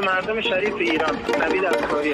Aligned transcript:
به 0.00 0.06
مردم 0.06 0.40
شریف 0.40 0.74
ایران 0.74 1.16
نوید 1.40 1.64
افکاری 1.64 2.12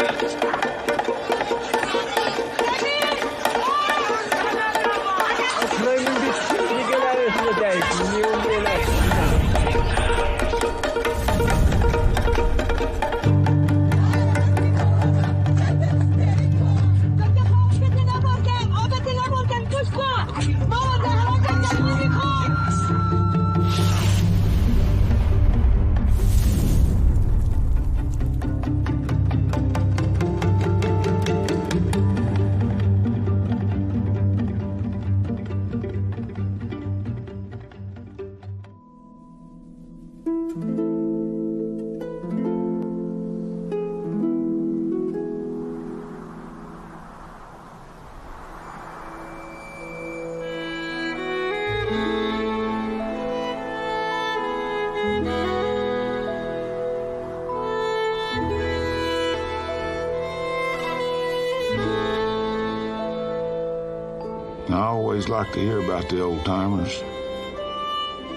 to 65.52 65.60
hear 65.60 65.80
about 65.80 66.08
the 66.08 66.22
old 66.22 66.44
timers. 66.44 67.02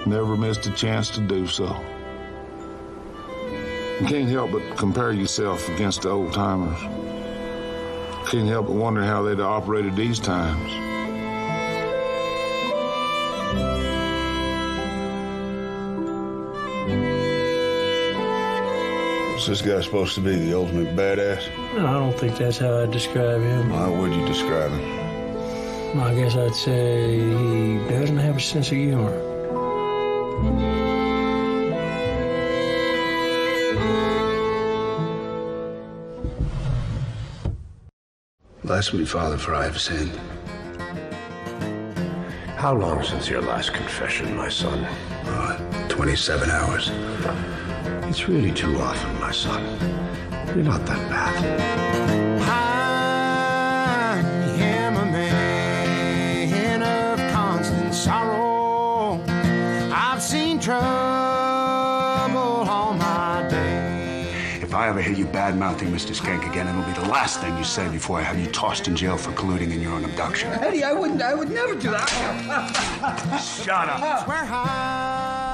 Never 0.06 0.38
missed 0.38 0.66
a 0.68 0.72
chance 0.72 1.10
to 1.12 1.22
do 1.22 1.48
so. 1.48 1.66
You 4.02 4.08
can't 4.08 4.30
help 4.30 4.52
but 4.52 4.78
compare 4.78 5.14
yourself 5.14 5.68
against 5.70 6.02
the 6.02 6.10
old 6.10 6.34
timers. 6.34 6.80
Can't 8.30 8.48
help 8.50 8.68
but 8.68 8.76
wonder 8.76 9.04
how 9.04 9.24
they'd 9.24 9.40
have 9.40 9.48
operated 9.48 9.96
these 9.96 10.20
times. 10.20 10.72
Is 19.38 19.48
this 19.48 19.62
guy 19.62 19.80
supposed 19.82 20.16
to 20.16 20.22
be 20.22 20.36
the 20.36 20.58
ultimate 20.58 20.96
badass? 20.96 21.48
No, 21.76 21.86
I 21.86 21.94
don't 21.94 22.18
think 22.18 22.38
that's 22.38 22.58
how 22.58 22.80
I'd 22.80 22.92
describe 22.92 23.42
him. 23.42 23.70
How 23.70 23.94
would 23.94 24.12
you 24.12 24.26
describe 24.26 24.72
him? 24.72 25.05
I 26.00 26.14
guess 26.14 26.36
I'd 26.36 26.54
say 26.54 27.18
he 27.18 27.78
doesn't 27.90 28.18
have 28.18 28.38
a 28.38 28.40
sense 28.40 28.68
of 28.72 28.78
humor. 28.78 29.36
Bless 38.64 38.94
me, 38.94 39.06
Father, 39.06 39.38
for 39.38 39.56
I 39.56 39.64
have 39.64 39.80
sinned. 39.80 40.20
How 42.58 42.74
long 42.74 43.04
since 43.04 43.30
your 43.30 43.42
last 43.42 43.74
confession, 43.74 44.36
my 44.36 44.50
son? 44.50 44.84
Uh, 45.26 45.88
27 45.88 46.50
hours. 46.50 46.92
It's 48.10 48.28
really 48.28 48.52
too 48.52 48.76
often, 48.80 49.20
my 49.20 49.32
son. 49.32 49.64
You're 50.48 50.66
not 50.66 50.86
that 50.88 51.10
bad. 51.10 51.95
Mouthing 65.66 65.92
Mr. 66.00 66.14
Skank 66.20 66.44
again, 66.52 66.68
it'll 66.72 66.90
be 66.94 66.98
the 67.04 67.10
last 67.18 67.36
thing 67.42 67.54
you 67.62 67.68
say 67.76 67.86
before 68.00 68.16
I 68.22 68.24
have 68.30 68.40
you 68.42 68.48
tossed 68.64 68.86
in 68.90 68.94
jail 69.02 69.18
for 69.24 69.32
colluding 69.40 69.72
in 69.76 69.80
your 69.86 69.94
own 69.98 70.04
abduction. 70.12 70.48
Eddie, 70.68 70.84
I 70.92 70.94
wouldn't, 71.00 71.22
I 71.32 71.34
would 71.40 71.52
never 71.60 71.74
do 71.86 71.90
that. 71.96 72.10
Shut 73.64 73.88
up. 73.90 74.30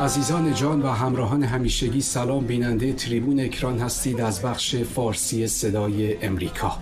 عزیزان 0.01 0.53
جان 0.53 0.81
و 0.81 0.87
همراهان 0.87 1.43
همیشگی 1.43 2.01
سلام 2.01 2.45
بیننده 2.45 2.93
تریبون 2.93 3.39
اکران 3.39 3.79
هستید 3.79 4.21
از 4.21 4.41
بخش 4.41 4.75
فارسی 4.75 5.47
صدای 5.47 6.25
امریکا 6.25 6.77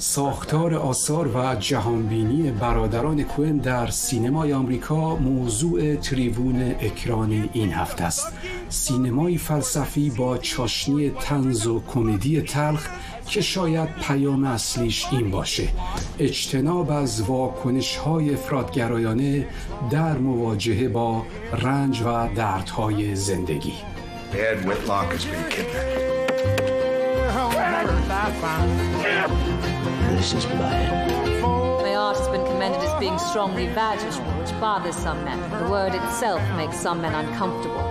ساختار 0.00 0.74
آثار 0.74 1.28
و 1.36 1.54
جهانبینی 1.54 2.50
برادران 2.50 3.22
کوئن 3.22 3.56
در 3.56 3.90
سینمای 3.90 4.52
آمریکا 4.52 5.16
موضوع 5.16 5.94
تریبون 5.96 6.74
اکران 6.80 7.48
این 7.52 7.72
هفته 7.72 8.04
است. 8.04 8.32
سینمای 8.68 9.38
فلسفی 9.38 10.10
با 10.10 10.38
چاشنی 10.38 11.10
تنز 11.10 11.66
و 11.66 11.82
کمدی 11.88 12.40
تلخ 12.40 12.88
که 13.26 13.40
شاید 13.40 13.88
پیام 14.06 14.44
اصلیش 14.44 15.06
این 15.12 15.30
باشه. 15.30 15.68
اجتناب 16.18 16.90
از 16.90 17.22
واکنش 17.22 17.96
های 17.96 18.34
افرادگرایانه 18.34 19.46
در 19.90 20.18
مواجهه 20.18 20.88
با 20.88 21.22
رنج 21.52 22.02
و 22.02 22.28
دردهای 22.34 23.14
زندگی. 23.14 23.74
Ed 24.32 24.64
Whitlock 24.64 25.08
has 25.12 25.24
been 25.24 25.44
kidnapped. 25.50 26.10
This 30.20 30.34
is 30.34 30.44
blood. 30.44 31.40
My 31.80 31.94
art 31.94 32.18
has 32.18 32.28
been 32.28 32.44
commended 32.44 32.82
as 32.82 32.92
being 33.00 33.18
strongly 33.18 33.68
vaginal, 33.68 34.20
which 34.38 34.52
bothers 34.60 34.94
some 34.94 35.24
men. 35.24 35.40
The 35.64 35.70
word 35.70 35.94
itself 35.94 36.42
makes 36.58 36.76
some 36.76 37.00
men 37.00 37.14
uncomfortable. 37.14 37.90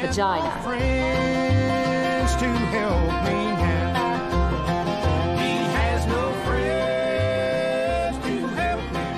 Vagina. 0.00 0.50
Friends 0.62 2.34
to 2.36 2.48
help 2.48 3.24
me 3.26 3.44
now. 3.44 5.36
He 5.36 5.52
has 5.76 6.06
no 6.06 6.32
friends 6.46 8.16
to 8.24 8.46
help 8.56 8.80
him 8.80 9.16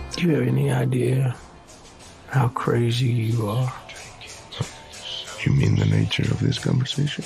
now. 0.00 0.12
Do 0.16 0.22
you 0.22 0.30
have 0.34 0.48
any 0.48 0.72
idea 0.72 1.36
how 2.28 2.48
crazy 2.48 3.08
you 3.08 3.50
are? 3.50 3.70
You 5.44 5.52
mean 5.52 5.76
the 5.76 5.84
nature 5.84 6.22
of 6.22 6.40
this 6.40 6.58
conversation? 6.58 7.22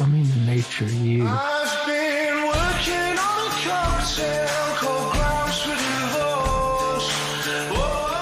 I 0.00 0.06
mean 0.06 0.28
the 0.30 0.36
nature 0.46 0.84
you. 0.84 1.26
I've 1.26 1.86
been 1.86 2.46
working 2.46 3.18
on 3.18 3.46
a 3.46 3.50
cocktail 3.66 4.46
called 4.76 5.12
Grounds 5.12 5.58
for 5.58 5.74
Divorce. 5.74 7.08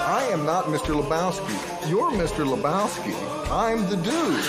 I 0.09 0.27
am 0.33 0.47
not 0.47 0.65
Mr. 0.67 0.99
Lebowski. 0.99 1.91
You're 1.91 2.13
Mr. 2.13 2.47
Lebowski. 2.47 3.13
I'm 3.51 3.87
the 3.91 3.97
dude. 3.97 4.43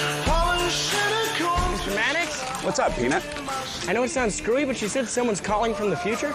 Mr. 1.78 1.96
Maddox? 1.96 2.64
What's 2.64 2.80
up, 2.80 2.96
Peanut? 2.96 3.24
I 3.90 3.94
know 3.94 4.04
it 4.04 4.10
sounds 4.10 4.34
screwy, 4.36 4.64
but 4.64 4.82
you 4.82 4.88
said 4.88 5.10
someone's 5.10 5.42
calling 5.42 5.74
from 5.74 5.90
the 5.90 5.98
future? 5.98 6.34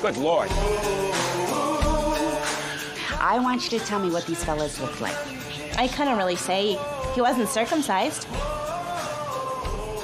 Good 0.00 0.16
lord. 0.16 0.48
I 3.20 3.38
want 3.42 3.70
you 3.70 3.78
to 3.78 3.84
tell 3.84 4.00
me 4.00 4.10
what 4.10 4.24
these 4.24 4.42
fellas 4.42 4.80
look 4.80 4.98
like. 5.02 5.16
I 5.76 5.88
couldn't 5.88 6.16
really 6.16 6.36
say. 6.36 6.78
He 7.14 7.20
wasn't 7.20 7.50
circumcised. 7.50 8.26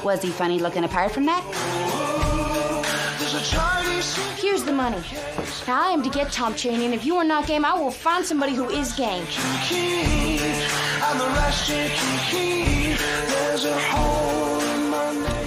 Was 0.04 0.20
he 0.20 0.28
funny 0.28 0.58
looking 0.58 0.84
apart 0.84 1.12
from 1.12 1.24
that? 1.24 1.42
Here's 4.38 4.62
the 4.62 4.72
money. 4.72 5.02
Now 5.66 5.82
I 5.82 5.92
am 5.92 6.02
to 6.02 6.10
get 6.10 6.30
Tom 6.30 6.54
Cheney, 6.54 6.84
and 6.84 6.92
if 6.92 7.06
you 7.06 7.16
are 7.16 7.24
not 7.24 7.46
game, 7.46 7.64
I 7.64 7.72
will 7.72 7.90
find 7.90 8.22
somebody 8.22 8.54
who 8.54 8.68
is 8.68 8.92
game. 8.92 9.24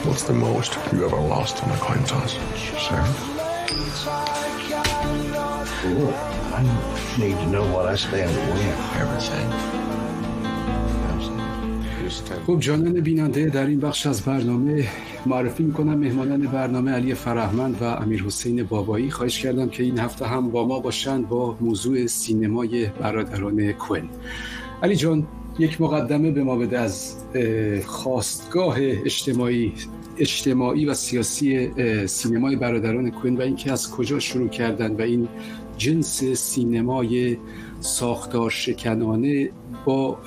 What's 0.07 0.23
the 0.23 0.33
most 0.33 0.75
you 0.91 1.05
ever 1.05 1.17
lost 1.17 1.63
on 1.63 1.69
a 1.69 1.77
coin 1.77 2.03
toss? 2.05 2.33
Sir? 2.79 3.01
Look, 5.93 6.15
I 6.15 7.15
need 7.19 7.35
to 7.35 7.45
know 7.47 7.71
what 7.71 7.85
I 7.85 7.95
stand 7.95 8.33
to 8.33 8.53
win. 8.53 8.75
Everything. 8.99 9.86
خب 12.47 12.59
جانان 12.59 12.93
بیننده 12.93 13.45
در 13.45 13.65
این 13.65 13.79
بخش 13.79 14.07
از 14.07 14.21
برنامه 14.21 14.87
معرفی 15.25 15.63
می‌کنم 15.63 15.93
مهمانان 15.93 16.41
برنامه 16.41 16.91
علی 16.91 17.13
فرهمند 17.13 17.81
و 17.81 17.83
امیر 17.83 18.23
حسین 18.23 18.63
بابایی. 18.63 19.11
خواهش 19.11 19.39
کردم 19.39 19.69
که 19.69 19.83
این 19.83 19.99
هفته 19.99 20.25
هم 20.25 20.49
با 20.49 20.67
ما 20.67 20.79
باشند 20.79 21.29
با 21.29 21.57
موضوع 21.61 22.05
سینمای 22.05 22.85
برادران 22.85 23.71
کوئن 23.71 24.09
علی 24.83 24.95
جان 24.95 25.27
یک 25.59 25.81
مقدمه 25.81 26.31
به 26.31 26.43
ما 26.43 26.55
بده 26.55 26.79
از 26.79 27.15
خواستگاه 27.85 28.75
اجتماعی 28.79 29.73
اجتماعی 30.17 30.85
و 30.85 30.93
سیاسی 30.93 31.71
سینمای 32.07 32.55
برادران 32.55 33.11
کوئن 33.11 33.37
و 33.37 33.41
اینکه 33.41 33.71
از 33.71 33.91
کجا 33.91 34.19
شروع 34.19 34.49
کردن 34.49 34.95
و 34.95 35.01
این 35.01 35.27
جنس 35.77 36.23
سینمای 36.23 37.37
ساختار 37.79 38.49
شکنانه 38.49 39.49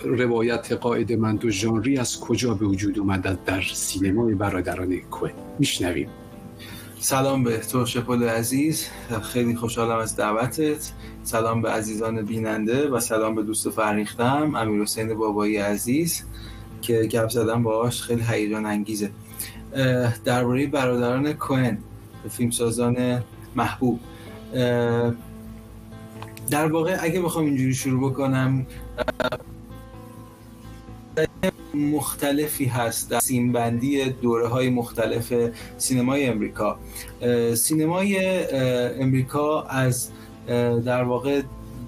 روایت 0.05 0.73
قاعدمند 0.73 1.45
و 1.45 1.51
ژانری 1.51 1.99
از 1.99 2.21
کجا 2.21 2.55
به 2.55 2.67
وجود 2.67 2.99
اومد 2.99 3.45
در 3.45 3.62
سینمای 3.75 4.35
برادران 4.35 4.97
کوه؟ 4.97 5.31
میشنویم. 5.59 6.09
سلام 6.99 7.45
به 7.45 7.59
تو 7.59 7.87
شپل 7.87 8.23
عزیز. 8.23 8.87
خیلی 9.23 9.57
خوشحالم 9.57 9.99
از 9.99 10.17
دعوتت. 10.17 10.93
سلام 11.23 11.62
به 11.62 11.71
عزیزان 11.71 12.23
بیننده 12.23 12.89
و 12.89 13.01
سلام 13.01 13.35
به 13.35 13.43
دوست 13.43 13.71
فرهیختم 13.71 14.55
امیر 14.55 14.83
حسین 14.83 15.15
بابایی 15.15 15.57
عزیز 15.57 16.25
که 16.83 17.03
گپ 17.03 17.29
زدم 17.29 17.62
باهاش 17.62 18.03
خیلی 18.03 18.23
هیجان 18.29 18.67
انگیزه. 18.67 19.11
درباره 20.25 20.67
برادران 20.67 21.33
کوهن 21.33 21.79
فیلمسازان 22.31 23.23
محبوب. 23.57 24.01
در 26.50 26.67
واقع 26.73 26.97
اگه 27.00 27.20
بخوام 27.20 27.44
اینجوری 27.44 27.75
شروع 27.75 28.11
بکنم 28.11 28.67
مختلفی 31.75 32.64
هست 32.64 33.11
در 33.11 33.20
سیمبندی 33.20 34.05
دوره 34.05 34.49
های 34.49 34.70
مختلف 34.70 35.32
سینمای 35.79 36.26
امریکا. 36.26 36.79
سینمای 37.55 38.44
امریکا 39.02 39.62
از 39.62 40.11
در 40.85 41.02
واقع 41.02 41.43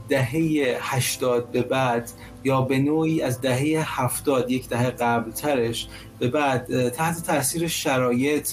دهه 0.08 0.76
80 0.80 1.52
به 1.52 1.62
بعد 1.62 2.10
یا 2.44 2.60
به 2.60 2.78
نوعی 2.78 3.22
از 3.22 3.40
دهه 3.40 4.00
70 4.00 4.50
یک 4.50 4.68
دهه 4.68 4.90
قبل 4.90 5.30
ترش 5.30 5.88
به 6.18 6.28
بعد 6.28 6.88
تحت 6.88 7.26
تاثیر 7.26 7.68
شرایط 7.68 8.48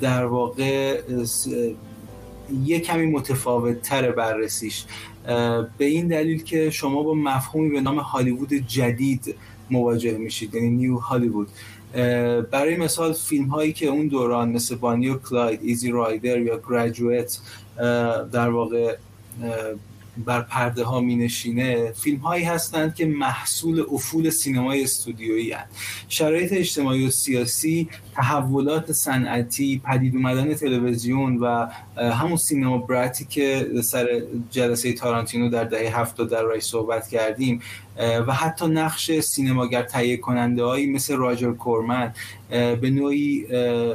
در 0.00 0.24
واقع 0.24 1.00
یه 2.64 2.80
کمی 2.80 3.06
متفاوت 3.06 3.82
تر 3.82 4.10
بررسیش 4.10 4.84
به 5.78 5.84
این 5.84 6.08
دلیل 6.08 6.42
که 6.42 6.70
شما 6.70 7.02
با 7.02 7.14
مفهومی 7.14 7.70
به 7.70 7.80
نام 7.80 7.98
هالیوود 7.98 8.52
جدید 8.52 9.34
مواجه 9.70 10.18
میشید 10.18 10.54
یعنی 10.54 10.70
نیو 10.70 10.96
هالیوود. 10.96 11.48
برای 12.50 12.76
مثال 12.76 13.12
فیلم 13.12 13.44
هایی 13.44 13.72
که 13.72 13.86
اون 13.86 14.08
دوران 14.08 14.48
مثل 14.48 14.74
بانی 14.74 15.08
و 15.08 15.18
کلاید 15.18 15.60
ایزی 15.62 15.90
رایدر 15.90 16.40
یا 16.40 16.58
گراجویت 16.58 17.38
در 18.32 18.50
واقع 18.50 18.96
بر 20.16 20.40
پرده 20.40 20.84
ها 20.84 21.00
می 21.00 21.16
نشینه 21.16 21.92
فیلم 21.92 22.18
هایی 22.18 22.44
هستند 22.44 22.94
که 22.94 23.06
محصول 23.06 23.84
افول 23.92 24.30
سینمای 24.30 24.82
استودیویی 24.82 25.52
هستند. 25.52 25.68
شرایط 26.08 26.52
اجتماعی 26.52 27.06
و 27.06 27.10
سیاسی 27.10 27.88
تحولات 28.14 28.92
صنعتی 28.92 29.82
پدید 29.84 30.16
اومدن 30.16 30.54
تلویزیون 30.54 31.36
و 31.36 31.66
همون 31.96 32.36
سینما 32.36 32.78
براتی 32.78 33.24
که 33.24 33.66
سر 33.82 34.22
جلسه 34.50 34.92
تارانتینو 34.92 35.48
در 35.48 35.64
دهه 35.64 36.00
هفتاد 36.00 36.30
در 36.30 36.42
رای 36.42 36.60
صحبت 36.60 37.08
کردیم 37.08 37.60
و 37.98 38.32
حتی 38.32 38.66
نقش 38.66 39.20
سینماگر 39.20 39.82
تهیه 39.82 40.16
کننده 40.16 40.64
هایی 40.64 40.86
مثل 40.86 41.16
راجر 41.16 41.52
کورمن 41.52 42.14
به 42.50 42.90
نوعی 42.90 43.46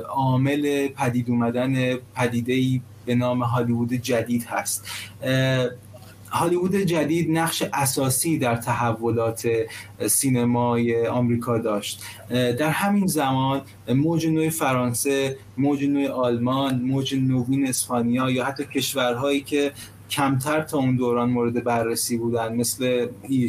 عامل 0.09 0.87
پدید 0.87 1.29
اومدن 1.29 1.95
پدیده 1.95 2.81
به 3.05 3.15
نام 3.15 3.43
هالیوود 3.43 3.93
جدید 3.93 4.45
هست. 4.45 4.87
هالیوود 6.29 6.75
جدید 6.75 7.31
نقش 7.31 7.63
اساسی 7.73 8.37
در 8.37 8.55
تحولات 8.55 9.47
سینمای 10.07 11.07
آمریکا 11.07 11.57
داشت. 11.57 12.03
در 12.29 12.69
همین 12.69 13.07
زمان 13.07 13.61
موج 13.89 14.27
نوع 14.27 14.49
فرانسه 14.49 15.37
موج 15.57 15.83
نوع 15.83 16.07
آلمان 16.07 16.81
موج 16.81 17.15
نوین 17.15 17.67
اسپانیا 17.67 18.29
یا 18.29 18.45
حتی 18.45 18.65
کشورهایی 18.65 19.41
که 19.41 19.71
کمتر 20.09 20.61
تا 20.61 20.77
اون 20.77 20.95
دوران 20.95 21.29
مورد 21.29 21.63
بررسی 21.63 22.17
بودن 22.17 22.55
مثل 22.55 23.07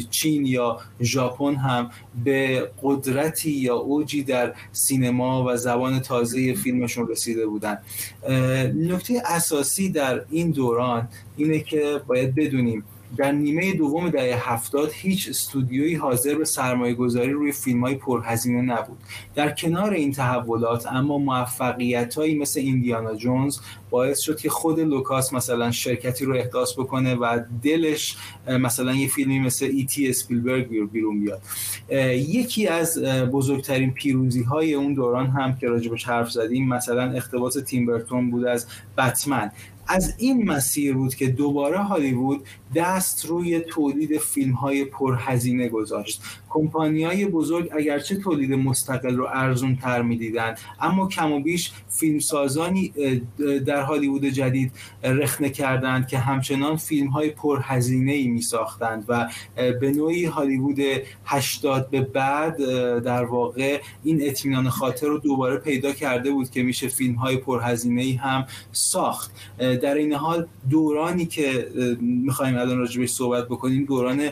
چین 0.09 0.45
یا 0.45 0.79
ژاپن 1.01 1.55
هم 1.55 1.89
به 2.23 2.71
قدرتی 2.83 3.51
یا 3.51 3.75
اوجی 3.75 4.23
در 4.23 4.53
سینما 4.71 5.45
و 5.47 5.57
زبان 5.57 5.99
تازه 5.99 6.53
فیلمشون 6.53 7.07
رسیده 7.07 7.47
بودن. 7.47 7.77
نکته 8.75 9.21
اساسی 9.25 9.89
در 9.89 10.25
این 10.29 10.51
دوران 10.51 11.07
اینه 11.37 11.59
که 11.59 12.01
باید 12.07 12.35
بدونیم 12.35 12.83
در 13.17 13.31
نیمه 13.31 13.73
دوم 13.73 14.09
دهه 14.09 14.49
هفتاد 14.51 14.91
هیچ 14.93 15.29
استودیویی 15.29 15.95
حاضر 15.95 16.35
به 16.35 16.45
سرمایه 16.45 16.93
گذاری 16.93 17.31
روی 17.31 17.51
فیلم 17.51 17.81
های 17.81 17.95
پرهزینه 17.95 18.61
نبود. 18.61 18.97
در 19.35 19.51
کنار 19.51 19.93
این 19.93 20.11
تحولات 20.11 20.87
اما 20.87 21.17
موفقیت 21.17 22.15
هایی 22.15 22.35
مثل 22.35 22.59
ایندیانا 22.59 23.15
جونز 23.15 23.59
باعث 23.89 24.19
شد 24.19 24.37
که 24.37 24.49
خود 24.49 24.79
لوکاس 24.79 25.33
مثلا 25.33 25.71
شرکتی 25.71 26.25
رو 26.25 26.35
احداث 26.35 26.73
بکنه 26.73 27.15
و 27.15 27.39
دلش 27.63 28.17
مثلا 28.47 28.93
یه 28.93 29.07
فیلمی 29.07 29.39
مثل 29.39 29.65
ای 29.65 29.85
تی 29.85 30.09
اسپیلبرگ 30.09 30.89
بیرون 30.91 31.21
بیاد. 31.21 31.41
یکی 32.13 32.67
از 32.67 33.03
بزرگترین 33.31 33.91
پیروزی 33.91 34.43
های 34.43 34.73
اون 34.73 34.93
دوران 34.93 35.27
هم 35.27 35.55
که 35.55 35.67
راجبش 35.67 36.03
حرف 36.03 36.31
زدیم 36.31 36.67
مثلا 36.67 37.11
اقتباس 37.11 37.53
تیم 37.53 37.85
برتون 37.85 38.31
بود 38.31 38.45
از 38.45 38.67
بتمن. 38.97 39.51
از 39.89 40.13
این 40.17 40.51
مسیر 40.51 40.93
بود 40.93 41.15
که 41.15 41.27
دوباره 41.27 41.77
هالیوود 41.77 42.45
دست 42.75 43.25
روی 43.25 43.59
تولید 43.59 44.17
فیلم 44.17 44.53
های 44.53 44.85
پرهزینه 44.85 45.69
گذاشت. 45.69 46.21
کمپانی 46.49 47.03
های 47.03 47.25
بزرگ 47.25 47.69
اگرچه 47.71 48.15
تولید 48.15 48.53
مستقل 48.53 49.15
رو 49.15 49.27
ارزون 49.33 49.75
تر 49.75 50.01
می‌دیدند 50.01 50.59
اما 50.81 51.07
کم 51.07 51.31
و 51.31 51.39
بیش 51.39 51.71
فیلمسازانی 51.89 52.93
در 53.65 53.81
هالیوود 53.81 54.25
جدید 54.25 54.71
رخنه 55.03 55.49
کردند 55.49 56.07
که 56.07 56.17
همچنان 56.17 56.75
فیلم 56.75 57.07
های 57.07 57.29
پرهزینه 57.29 58.11
ای 58.11 58.27
می 58.27 58.41
ساختند 58.41 59.05
و 59.07 59.29
به 59.55 59.91
نوعی 59.91 60.25
هالیوود 60.25 60.79
80 61.25 61.89
به 61.89 62.01
بعد 62.01 62.57
در 63.03 63.25
واقع 63.25 63.81
این 64.03 64.19
اطمینان 64.21 64.69
خاطر 64.69 65.07
رو 65.07 65.17
دوباره 65.17 65.57
پیدا 65.57 65.91
کرده 65.91 66.31
بود 66.31 66.49
که 66.49 66.63
میشه 66.63 66.87
فیلم 66.87 67.15
های 67.15 67.37
پرهزینه 67.37 68.01
ای 68.01 68.13
هم 68.13 68.45
ساخت. 68.71 69.31
در 69.79 69.95
این 69.95 70.13
حال 70.13 70.47
دورانی 70.69 71.25
که 71.25 71.67
می‌خوایم 72.01 72.57
الان 72.57 72.77
راجبش 72.77 73.09
صحبت 73.09 73.45
بکنیم 73.45 73.85
دوران 73.85 74.29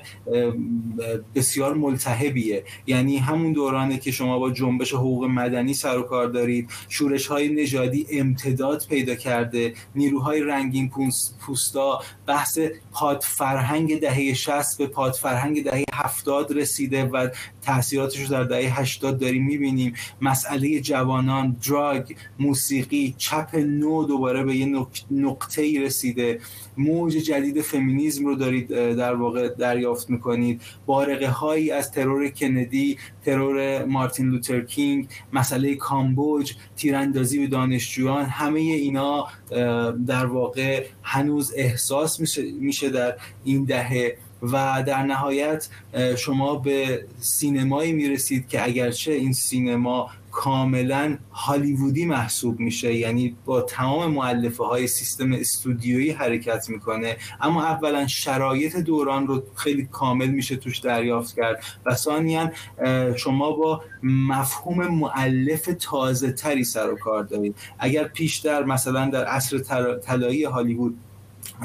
بسیار 1.35 1.73
ملتهبیه. 1.73 2.63
یعنی 2.87 3.17
همون 3.17 3.53
دورانه 3.53 3.97
که 3.97 4.11
شما 4.11 4.39
با 4.39 4.51
جنبش 4.51 4.93
حقوق 4.93 5.23
مدنی 5.25 5.73
سر 5.73 5.97
و 5.97 6.03
کار 6.03 6.27
دارید 6.27 6.69
شورش 6.89 7.27
های 7.27 7.49
نژادی 7.49 8.07
امتداد 8.11 8.85
پیدا 8.89 9.15
کرده 9.15 9.73
نیروهای 9.95 10.41
رنگین 10.41 10.91
پوستا 11.45 12.01
بحث 12.25 12.59
پاد 12.91 13.21
فرهنگ 13.23 13.99
دهه 13.99 14.33
60 14.33 14.77
به 14.77 14.87
پاد 14.87 15.13
فرهنگ 15.13 15.63
دهه 15.63 15.83
70 15.93 16.51
رسیده 16.51 17.05
و 17.05 17.29
تاثیراتش 17.61 18.19
رو 18.19 18.27
در 18.27 18.43
دهه 18.43 18.79
80 18.79 19.19
داریم 19.19 19.45
می‌بینیم. 19.45 19.93
مسئله 20.21 20.79
جوانان 20.79 21.57
دراگ 21.67 22.15
موسیقی 22.39 23.15
چپ 23.17 23.55
نو 23.55 24.03
دوباره 24.03 24.43
به 24.43 24.55
یه 24.55 24.65
نقطه 24.65 25.05
ای 25.57 25.79
رسیده. 25.79 26.39
موج 26.77 27.13
جدید 27.13 27.61
فمینیزم 27.61 28.25
رو 28.25 28.35
دارید 28.35 28.67
در 28.95 29.15
واقع 29.15 29.49
دریافت 29.49 30.09
می‌کنید. 30.09 30.61
بارقه 30.85 31.27
هایی 31.29 31.71
از 31.71 31.91
ترور 31.91 32.29
کندی 32.29 32.97
ترور 33.25 33.85
مارتین 33.85 34.29
لوتر 34.29 34.61
کینگ 34.61 35.07
مسئله 35.33 35.75
کامبوج 35.75 36.53
تیراندازی 36.75 37.39
به 37.39 37.47
دانشجویان 37.47 38.25
همه 38.25 38.59
اینا 38.59 39.27
در 40.07 40.25
واقع 40.25 40.85
هنوز 41.03 41.53
احساس 41.55 42.19
میشه 42.59 42.89
در 42.89 43.15
این 43.43 43.63
دهه. 43.63 44.17
و 44.41 44.83
در 44.87 45.03
نهایت 45.03 45.67
شما 46.17 46.55
به 46.55 47.05
سینمایی 47.19 47.93
می‌رسید 47.93 48.47
که 48.47 48.63
اگرچه 48.63 49.11
این 49.11 49.33
سینما 49.33 50.09
کاملا 50.37 51.17
هالیوودی 51.31 52.05
محسوب 52.05 52.59
میشه. 52.59 52.93
یعنی 52.93 53.35
با 53.45 53.61
تمام 53.61 54.11
معلفه 54.11 54.63
های 54.63 54.87
سیستم 54.87 55.33
استودیویی 55.33 56.11
حرکت 56.11 56.69
می‌کنه. 56.69 57.17
اما 57.41 57.63
اولا 57.65 58.07
شرایط 58.07 58.75
دوران 58.75 59.27
رو 59.27 59.43
خیلی 59.55 59.85
کامل 59.91 60.27
میشه 60.27 60.55
توش 60.55 60.79
دریافت 60.79 61.35
کرد. 61.35 61.63
و 61.85 61.95
ثانیا 61.95 62.51
شما 63.15 63.51
با 63.51 63.83
مفهوم 64.03 64.87
معلف 64.87 65.69
تازه 65.79 66.31
تری 66.31 66.63
سر 66.63 66.93
و 66.93 66.95
کار 66.97 67.23
دارید. 67.23 67.55
اگر 67.79 68.03
پیشتر 68.03 68.63
مثلا 68.63 69.09
در 69.09 69.25
عصر 69.25 69.59
طلایی 70.05 70.43
هالیوود 70.43 70.97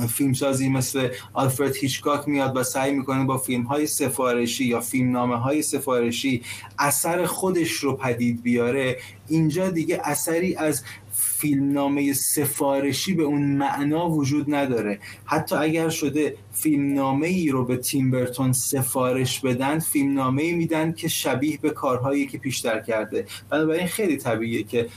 فیلمسازی 0.09 0.69
مثل 0.69 1.09
آلفرد 1.33 1.77
هیچکاک 1.77 2.29
میاد 2.29 2.57
و 2.57 2.62
سعی 2.62 2.93
می‌کنه 2.93 3.25
با 3.25 3.39
فیلم 3.39 3.62
های 3.62 3.87
سفارشی 3.87 4.65
یا 4.65 4.81
فیلم 4.81 5.12
نامه 5.12 5.37
های 5.37 5.62
سفارشی 5.62 6.43
اثر 6.79 7.27
خودش 7.27 7.73
رو 7.73 7.97
پدید 7.97 8.43
بیاره. 8.43 8.97
اینجا 9.29 9.71
دیگه 9.71 10.01
اثری 10.05 10.55
از 10.55 10.83
فیلمنامه 11.15 12.12
سفارشی 12.12 13.15
به 13.15 13.23
اون 13.23 13.43
معنا 13.43 14.11
وجود 14.11 14.55
نداره. 14.55 14.99
حتی 15.25 15.57
اگر 15.57 15.89
شده 15.89 16.37
فیلمنامه 16.53 17.27
ای 17.27 17.49
رو 17.49 17.65
به 17.65 17.77
تیم 17.77 18.11
برتون 18.11 18.53
سفارش 18.53 19.41
بدن 19.41 19.79
فیلمنامه 19.79 20.43
ای 20.43 20.53
میدن 20.53 20.93
که 20.93 21.09
شبیه 21.09 21.59
به 21.62 21.71
کارهایی 21.71 22.27
که 22.27 22.39
پیشتر 22.39 22.81
کرده. 22.81 23.27
بنابراین 23.51 23.87
خیلی 23.87 24.17
طبیعیه 24.17 24.62
که 24.62 24.89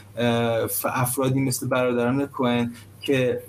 افرادی 0.86 1.40
مثل 1.40 1.68
برادران 1.68 2.26
کوهن 2.26 2.74
که 3.06 3.42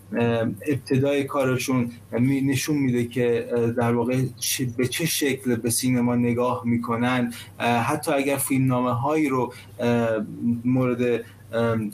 ابتدای 0.67 1.25
کارشون 1.25 1.91
نشون 2.13 2.77
میده 2.77 3.05
که 3.05 3.49
در 3.77 3.95
واقع 3.95 4.23
به 4.77 4.87
چه 4.87 5.07
شکل 5.07 5.57
به 5.57 5.71
سینما 5.71 6.17
نگاه 6.17 6.63
می‌کنن. 6.65 7.33
حتی 7.59 8.13
اگر 8.13 8.37
فیلم 8.37 8.67
نامه 8.67 8.93
هایی 8.93 9.29
رو 9.29 9.53
مورد 10.65 11.25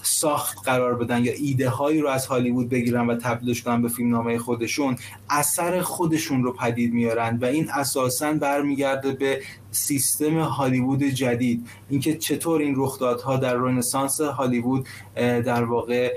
ساخت 0.03 0.59
قرار 0.65 0.95
بدن 0.95 1.25
یا 1.25 1.33
ایده 1.33 1.69
هایی 1.69 2.01
رو 2.01 2.09
از 2.09 2.27
هالیوود 2.27 2.69
بگیرن 2.69 3.07
و 3.07 3.17
تبدیلش 3.17 3.63
کنن 3.63 3.83
به 3.83 3.89
فیلم 3.89 4.11
نامه 4.11 4.39
خودشون 4.39 4.97
اثر 5.31 5.81
خودشون 5.81 6.43
رو 6.43 6.53
پدید 6.53 6.95
میارن 6.95 7.39
و 7.43 7.45
این 7.45 7.71
اساسا 7.71 8.33
برمیگرده 8.33 9.13
به 9.13 9.41
سیستم 9.71 10.39
هالیوود 10.39 11.03
جدید. 11.03 11.67
اینکه 11.91 12.17
چطور 12.17 12.61
این 12.61 12.75
رخدادها 12.77 13.37
در 13.37 13.55
رنسانس 13.55 14.21
هالیوود 14.21 14.87
در 15.17 15.65
واقع 15.65 16.15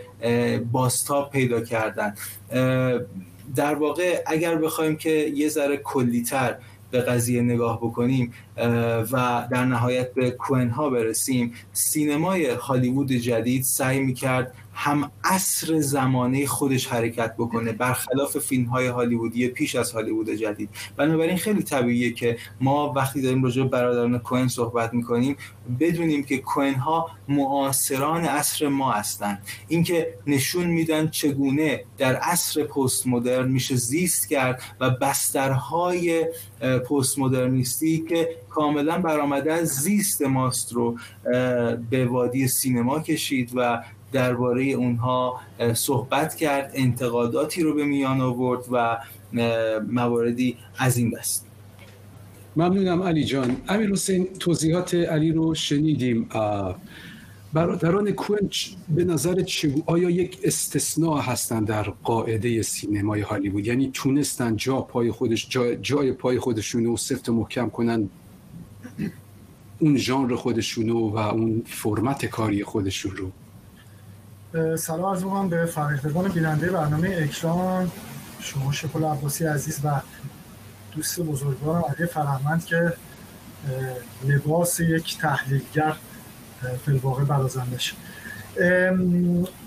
باستاب 0.71 1.29
پیدا 1.29 1.61
کردن. 1.61 2.15
در 3.55 3.75
واقع 3.75 4.23
اگر 4.27 4.55
بخوایم 4.55 4.95
که 4.95 5.09
یه 5.09 5.49
ذره 5.49 5.77
کلیتر 5.77 6.57
به 6.95 7.01
قضیه 7.01 7.41
نگاه 7.41 7.77
بکنیم 7.77 8.33
و 9.11 9.47
در 9.51 9.65
نهایت 9.65 10.13
به 10.13 10.31
کوئن 10.31 10.69
ها 10.69 10.89
برسیم. 10.89 11.53
سینمای 11.73 12.45
هالیوود 12.45 13.11
جدید 13.11 13.63
سعی 13.63 13.99
می‌کرد 13.99 14.53
هم 14.75 15.11
عصر 15.23 15.79
زمانه 15.79 16.45
خودش 16.45 16.87
حرکت 16.87 17.35
بکنه 17.37 17.71
برخلاف 17.71 18.37
فیلم 18.37 18.65
های 18.65 18.87
هالیوودی 18.87 19.47
پیش 19.47 19.75
از 19.75 19.91
هالیوود 19.91 20.29
جدید. 20.29 20.69
بنابراین 20.97 21.37
خیلی 21.37 21.63
طبیعیه 21.63 22.11
که 22.11 22.37
ما 22.61 22.93
وقتی 22.93 23.21
داریم 23.21 23.43
راجع 23.43 23.63
به 23.63 23.69
برادران 23.69 24.19
کوئن 24.19 24.47
صحبت 24.47 24.93
می‌کنیم 24.93 25.35
بدونیم 25.79 26.23
که 26.23 26.37
کوئن 26.37 26.73
ها 26.73 27.09
معاصران 27.27 28.25
عصر 28.25 28.67
ما 28.67 28.91
هستند 28.91 29.41
اینکه 29.67 30.13
نشون 30.27 30.67
میدن 30.67 31.07
چگونه 31.07 31.83
در 31.97 32.15
عصر 32.15 32.63
پست 32.63 33.07
مدرن 33.07 33.51
میشه 33.51 33.75
زیست 33.75 34.29
کرد 34.29 34.61
و 34.79 34.89
بسترهای 34.89 36.25
پست 36.89 37.19
مدرنیستی 37.19 38.05
که 38.09 38.29
کاملا 38.49 38.97
برآمده 38.97 39.53
از 39.53 39.67
زیست 39.67 40.21
ماست 40.21 40.73
رو 40.73 40.97
به 41.89 42.05
وادی 42.05 42.47
سینما 42.47 42.99
کشید 42.99 43.51
و 43.55 43.83
درباره 44.11 44.63
اونها 44.63 45.39
صحبت 45.73 46.35
کرد 46.35 46.71
انتقاداتی 46.73 47.61
رو 47.61 47.73
به 47.73 47.85
میان 47.85 48.21
آورد 48.21 48.65
و 48.71 48.97
مواردی 49.91 50.57
از 50.77 50.97
این 50.97 51.09
دست. 51.09 51.45
ممنونم 52.55 53.03
علی 53.03 53.23
جان. 53.23 53.57
امیر 53.67 53.91
حسین 53.91 54.27
توضیحات 54.39 54.93
علی 54.93 55.31
رو 55.31 55.55
شنیدیم. 55.55 56.29
برادران 57.53 58.11
کوئن 58.11 58.49
به 58.89 59.03
نظر 59.03 59.41
چگو 59.41 59.83
آیا 59.85 60.09
یک 60.09 60.39
استثناء 60.43 61.21
هستند 61.21 61.67
در 61.67 61.83
قاعده 61.83 62.61
سینمای 62.61 63.21
هالیوود؟ 63.21 63.67
یعنی 63.67 63.91
تونستن 63.93 64.55
جا 64.55 64.81
پای 64.81 65.11
خودش 65.11 65.49
جا 65.49 65.75
جای 65.75 66.11
پای 66.11 66.39
خودشون 66.39 66.85
رو 66.85 66.97
سفت 66.97 67.29
محکم 67.29 67.69
کنن 67.69 68.09
اون 69.79 69.97
ژانر 69.97 70.35
خودشونو 70.35 71.09
و 71.09 71.17
اون 71.17 71.61
فرمت 71.65 72.25
کاری 72.25 72.63
خودشون 72.63 73.15
رو 73.15 73.31
سلام 74.55 75.05
عرض 75.05 75.23
می‌کنم 75.23 75.49
به 75.49 75.65
فرهیختگان 75.65 76.27
بیننده 76.27 76.71
برنامه 76.71 77.17
اکران. 77.21 77.91
شما 78.39 78.71
شکل 78.71 79.03
عباسی 79.03 79.45
عزیز 79.45 79.79
و 79.83 80.01
دوست 80.91 81.19
بزرگوارم 81.19 81.83
علی 81.97 82.07
فرهمند 82.07 82.65
که 82.65 82.93
لباس 84.23 84.79
یک 84.79 85.17
تحلیلگر 85.17 85.95
فلواقع 86.85 87.23
برازندش. 87.23 87.95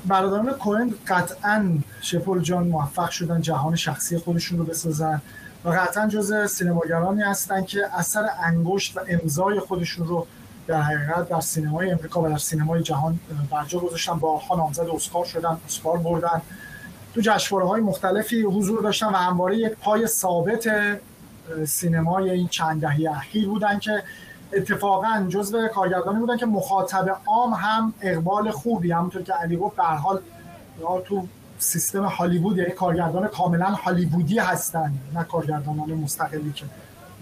برادران 0.06 0.52
کوهن 0.52 0.94
قطعا 1.08 1.78
شپل 2.00 2.40
جان 2.40 2.66
موفق 2.68 3.10
شدن 3.10 3.40
جهان 3.40 3.76
شخصی 3.76 4.18
خودشون 4.18 4.58
رو 4.58 4.64
بسازن 4.64 5.22
و 5.64 5.68
قطعا 5.70 6.08
جز 6.08 6.50
سینماگرانی 6.50 7.22
هستن 7.22 7.64
که 7.64 7.80
اثر 7.94 8.28
انگشت 8.42 8.96
و 8.96 9.00
امضای 9.08 9.60
خودشون 9.60 10.06
رو 10.06 10.26
در 10.68 10.82
حقیقت 10.82 11.28
در 11.28 11.40
سینمای 11.40 11.90
امریکا 11.90 12.22
و 12.22 12.28
در 12.28 12.38
سینمای 12.38 12.82
جهان 12.82 13.18
برجا 13.50 13.78
گذاشتن 13.78 14.18
با 14.18 14.42
نامزد 14.56 14.88
اسکار 14.94 15.24
شدن 15.24 15.58
اسکار 15.66 15.98
بردن. 15.98 16.42
تو 17.14 17.20
جشنواره 17.20 17.68
های 17.68 17.80
مختلفی 17.80 18.42
حضور 18.42 18.82
داشتن 18.82 19.06
و 19.06 19.16
همواره 19.16 19.56
یک 19.56 19.72
پای 19.72 20.06
ثابت 20.06 20.68
سینمای 21.66 22.30
این 22.30 22.48
چند 22.48 22.80
دهه 22.80 23.10
اخیر 23.16 23.48
بودن 23.48 23.78
که 23.78 24.02
اتفاقا 24.52 25.26
جزو 25.28 25.68
کارگردانی 25.68 26.18
بودن 26.18 26.36
که 26.36 26.46
مخاطب 26.46 27.16
عام 27.26 27.54
هم 27.54 27.94
اقبال 28.00 28.50
خوبی 28.50 28.92
همونطور 28.92 29.22
که 29.22 29.32
علی 29.32 29.56
گفت 29.56 29.76
به 29.76 29.82
حال 29.82 30.20
تو 31.04 31.26
سیستم 31.58 32.04
هالیوود 32.04 32.58
یعنی 32.58 32.70
کارگردان 32.70 33.28
کاملا 33.28 33.66
هالیوودی 33.66 34.38
هستن 34.38 34.92
نه 35.14 35.24
کارگردانان 35.24 35.90
مستقلی 35.90 36.52
که 36.52 36.64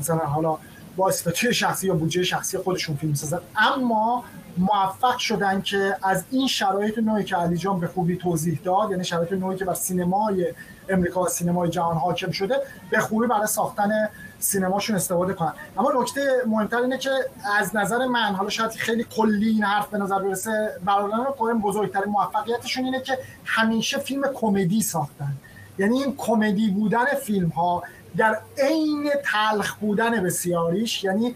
مثلا 0.00 0.18
حالا 0.18 0.58
با 0.96 1.08
استاتوی 1.08 1.54
شخصی 1.54 1.86
یا 1.86 1.94
بودجه 1.94 2.22
شخصی 2.22 2.58
خودشون 2.58 2.96
فیلم 2.96 3.14
سازن. 3.14 3.38
اما 3.56 4.24
موفق 4.58 5.18
شدن 5.18 5.62
که 5.62 5.96
از 6.02 6.24
این 6.30 6.46
شرایط 6.46 6.98
نوعی 6.98 7.24
که 7.24 7.36
علی 7.36 7.56
جان 7.56 7.80
به 7.80 7.86
خوبی 7.86 8.16
توضیح 8.16 8.60
داد 8.64 8.90
یعنی 8.90 9.04
شرایط 9.04 9.32
نوعی 9.32 9.56
که 9.56 9.64
بر 9.64 9.74
سینمای 9.74 10.54
امریکا 10.88 11.22
و 11.22 11.28
سینمای 11.28 11.70
جهان 11.70 11.96
حاکم 11.96 12.30
شده 12.30 12.54
به 12.90 13.00
خوبی 13.00 13.26
برای 13.26 13.46
ساختن 13.46 13.90
سینماشون 14.38 14.96
استفاده 14.96 15.32
کنن. 15.32 15.52
اما 15.78 15.92
نکته 16.02 16.20
مهمتر 16.46 16.76
اینه 16.76 16.98
که 16.98 17.10
از 17.58 17.76
نظر 17.76 18.06
من 18.06 18.34
حالا 18.34 18.50
شاید 18.50 18.70
خیلی 18.70 19.04
کلی 19.04 19.48
این 19.48 19.64
حرف 19.64 19.88
به 19.88 19.98
نظر 19.98 20.18
برسه 20.18 20.70
برادران 20.84 21.24
کوهن 21.24 21.58
بزرگترین 21.58 22.12
موفقیتشون 22.12 22.84
اینه 22.84 23.00
که 23.00 23.18
همیشه 23.44 23.98
فیلم 23.98 24.22
کمدی 24.34 24.82
ساختن. 24.82 25.32
یعنی 25.78 26.02
این 26.02 26.16
کمدی 26.16 26.70
بودن 26.70 27.04
فیلم 27.04 27.48
ها 27.48 27.82
در 28.16 28.38
عین 28.58 29.10
تلخ 29.24 29.74
بودن 29.74 30.22
بسیاریش 30.22 31.04
یعنی 31.04 31.34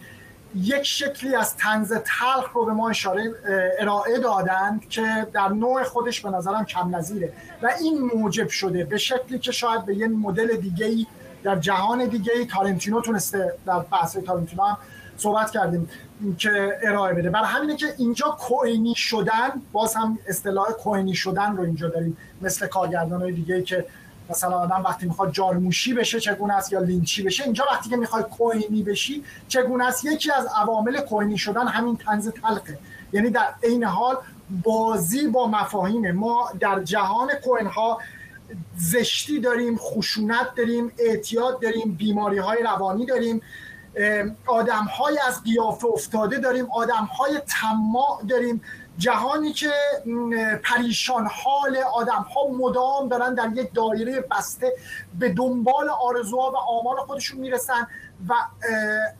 یک 0.54 0.82
شکلی 0.82 1.34
از 1.34 1.56
تنز 1.56 1.92
تلخ 1.92 2.52
رو 2.54 2.64
به 2.64 2.72
ما 2.72 2.88
اشاره 2.88 3.34
ارائه 3.78 4.18
دادند 4.18 4.88
که 4.88 5.26
در 5.32 5.48
نوع 5.48 5.82
خودش 5.82 6.20
به 6.20 6.30
نظرم 6.30 6.64
کم 6.64 6.96
نظیره. 6.96 7.32
و 7.62 7.70
این 7.80 8.10
موجب 8.14 8.48
شده 8.48 8.84
به 8.84 8.98
شکلی 8.98 9.38
که 9.38 9.52
شاید 9.52 9.84
به 9.84 9.94
یه 9.94 10.08
مدل 10.08 10.56
دیگه 10.56 10.86
ای 10.86 11.06
در 11.42 11.56
جهان 11.56 12.06
دیگه 12.06 12.32
ای 12.32 12.46
تارنتینو 12.46 13.00
تونسته 13.00 13.54
در 13.66 13.78
بحث 13.78 14.16
تارنتینو 14.16 14.62
هم 14.62 14.76
صحبت 15.16 15.50
کردیم 15.50 15.88
که 16.38 16.78
ارائه 16.82 17.14
بده. 17.14 17.30
برای 17.30 17.46
همینه 17.46 17.76
که 17.76 17.86
اینجا 17.98 18.36
کوینی 18.40 18.94
شدن 18.94 19.50
باز 19.72 19.94
هم 19.94 20.18
اصطلاح 20.28 20.70
کوینی 20.70 21.14
شدن 21.14 21.56
رو 21.56 21.62
اینجا 21.62 21.88
داریم 21.88 22.16
مثل 22.42 22.66
کارگردان 22.66 23.22
های 23.22 23.32
دیگه 23.32 23.54
ای 23.54 23.62
که 23.62 23.86
مثلا 24.30 24.56
آدم 24.56 24.82
وقتی 24.84 25.06
می‌خواد 25.06 25.32
جارموشی 25.32 25.94
بشه 25.94 26.20
چگونه 26.20 26.54
است 26.54 26.72
یا 26.72 26.80
لینچی 26.80 27.22
بشه؟ 27.22 27.44
اینجا 27.44 27.64
وقتی 27.72 27.90
که 27.90 27.96
می‌خوای 27.96 28.22
کوینی 28.22 28.82
بشی 28.82 29.24
چگونه 29.48 29.86
است؟ 29.86 30.04
یکی 30.04 30.32
از 30.32 30.46
عوامل 30.46 31.00
کوینی 31.00 31.38
شدن 31.38 31.68
همین 31.68 31.96
تنز 31.96 32.28
تلقه 32.28 32.78
یعنی 33.12 33.30
در 33.30 33.54
عین 33.62 33.84
حال 33.84 34.16
بازی 34.62 35.28
با 35.28 35.46
مفاهیم. 35.46 36.10
ما 36.10 36.50
در 36.60 36.82
جهان 36.82 37.28
کوین 37.44 37.66
ها 37.66 37.98
زشتی 38.76 39.40
داریم 39.40 39.76
خشونت 39.76 40.54
داریم 40.56 40.92
اعتیاد 40.98 41.62
داریم 41.62 41.94
بیماری 41.98 42.38
های 42.38 42.62
روانی 42.62 43.06
داریم. 43.06 43.42
آدم 44.46 44.84
های 44.84 45.18
از 45.28 45.42
قیافه 45.42 45.86
افتاده 45.86 46.38
داریم 46.38 46.66
آدم 46.72 47.08
های 47.18 47.40
تماع 47.46 48.22
داریم. 48.28 48.62
جهانی 49.00 49.52
که 49.52 49.72
پریشان 50.62 51.26
حال 51.26 51.76
آدم 51.76 52.26
ها 52.34 52.48
مدام 52.48 53.08
دارن 53.08 53.34
در 53.34 53.50
یک 53.54 53.74
دایره 53.74 54.20
بسته 54.20 54.72
به 55.18 55.28
دنبال 55.28 55.88
آرزوها 55.88 56.50
و 56.50 56.56
آمال 56.56 56.96
خودشون 56.96 57.40
می‌رسن 57.40 57.86
و 58.28 58.34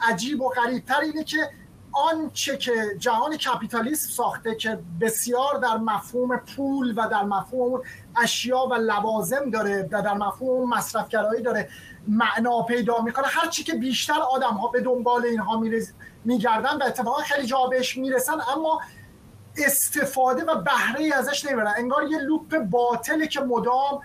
عجیب 0.01 0.41
و 0.41 0.49
غریبتر 0.49 1.01
اینه 1.01 1.25
که 1.25 1.51
آنچه 1.93 2.57
که 2.57 2.73
جهان 2.99 3.37
کپیتالیسم 3.37 4.11
ساخته 4.11 4.55
که 4.55 4.79
بسیار 5.01 5.59
در 5.59 5.77
مفهوم 5.77 6.37
پول 6.37 6.95
و 6.97 7.09
در 7.09 7.23
مفهوم 7.23 7.83
اشیا 8.17 8.67
و 8.71 8.75
لوازم 8.75 9.51
داره 9.51 9.89
و 9.93 10.03
در 10.03 10.15
مفهوم 10.15 10.69
مصرفگرایی 10.75 11.43
داره 11.43 11.69
معنا 12.09 12.63
پیدا 12.63 13.01
می‌کنه 13.01 13.27
هر 13.27 13.49
چی 13.49 13.65
که 13.65 13.75
بیشتر 13.75 14.21
آدم 14.21 14.55
ها 14.55 14.69
به 14.69 14.81
دنبال 14.81 15.25
اینها 15.25 15.63
میگردن 16.25 16.77
و 16.77 16.83
اتفاقا 16.87 17.23
خیلی 17.23 17.47
جا 17.47 17.67
بهش 17.67 17.97
می‌رسن 17.97 18.37
اما 18.57 18.81
استفاده 19.57 20.45
و 20.45 20.55
بهره 20.55 21.15
ازش 21.15 21.45
نمی‌برن. 21.45 21.75
انگار 21.77 22.03
یه 22.03 22.19
لوپ 22.19 22.59
باطله 22.59 23.27
که 23.27 23.41
مدام 23.41 24.01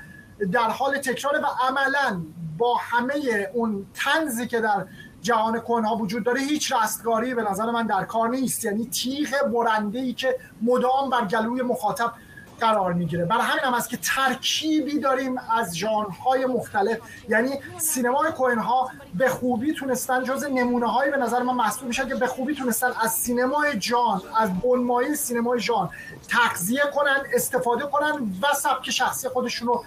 در 0.52 0.70
حال 0.70 0.98
تکراره 0.98 1.40
و 1.40 1.46
عملا 1.68 2.22
با 2.58 2.76
همه 2.76 3.14
اون 3.54 3.86
تنزی 3.94 4.48
که 4.48 4.62
در 4.62 4.86
جهان 5.22 5.60
کنها 5.60 5.96
وجود 5.96 6.24
داره 6.24 6.42
هیچ 6.42 6.74
رستگاری 6.74 7.34
به 7.34 7.52
نظر 7.52 7.72
من 7.72 7.88
در 7.88 8.04
کار 8.04 8.30
نیست. 8.30 8.66
یعنی 8.66 8.86
تیغ 8.86 9.30
برنده 9.54 10.00
ای 10.00 10.14
که 10.14 10.40
مدام 10.62 11.10
بر 11.10 11.26
گلوی 11.26 11.62
مخاطب 11.62 12.14
قرار 12.60 12.94
می‌گیره. 12.94 13.26
برای 13.26 13.42
همین 13.42 13.64
هم 13.64 13.74
است 13.74 13.90
که 13.90 13.98
ترکیبی 13.98 15.00
داریم 15.00 15.38
از 15.38 15.78
ژانرهای 15.78 16.46
مختلف. 16.46 16.98
یعنی 17.30 17.50
سینمای 17.78 18.32
کوهن 18.32 18.60
ها 18.60 18.92
به 19.14 19.30
خوبی 19.30 19.74
تونستن 19.74 20.24
جز 20.24 20.44
نمونه 20.44 20.92
هایی 20.92 21.12
به 21.12 21.18
نظر 21.18 21.44
من 21.44 21.54
محسوب 21.54 21.88
میشن 21.88 22.08
که 22.08 22.16
به 22.16 22.28
خوبی 22.28 22.56
تونستن 22.56 22.92
از 23.02 23.12
سینمای 23.12 23.80
جان 23.80 24.22
از 24.38 24.60
بنمایه 24.62 25.14
سینمای 25.14 25.60
جان 25.60 25.90
تغذیه 26.30 26.84
کنن 26.96 27.18
استفاده 27.34 27.86
کنن 27.86 28.12
و 28.42 28.56
سبک 28.56 28.92
شخصی 28.92 29.30
خودشون 29.30 29.68
رو 29.68 29.84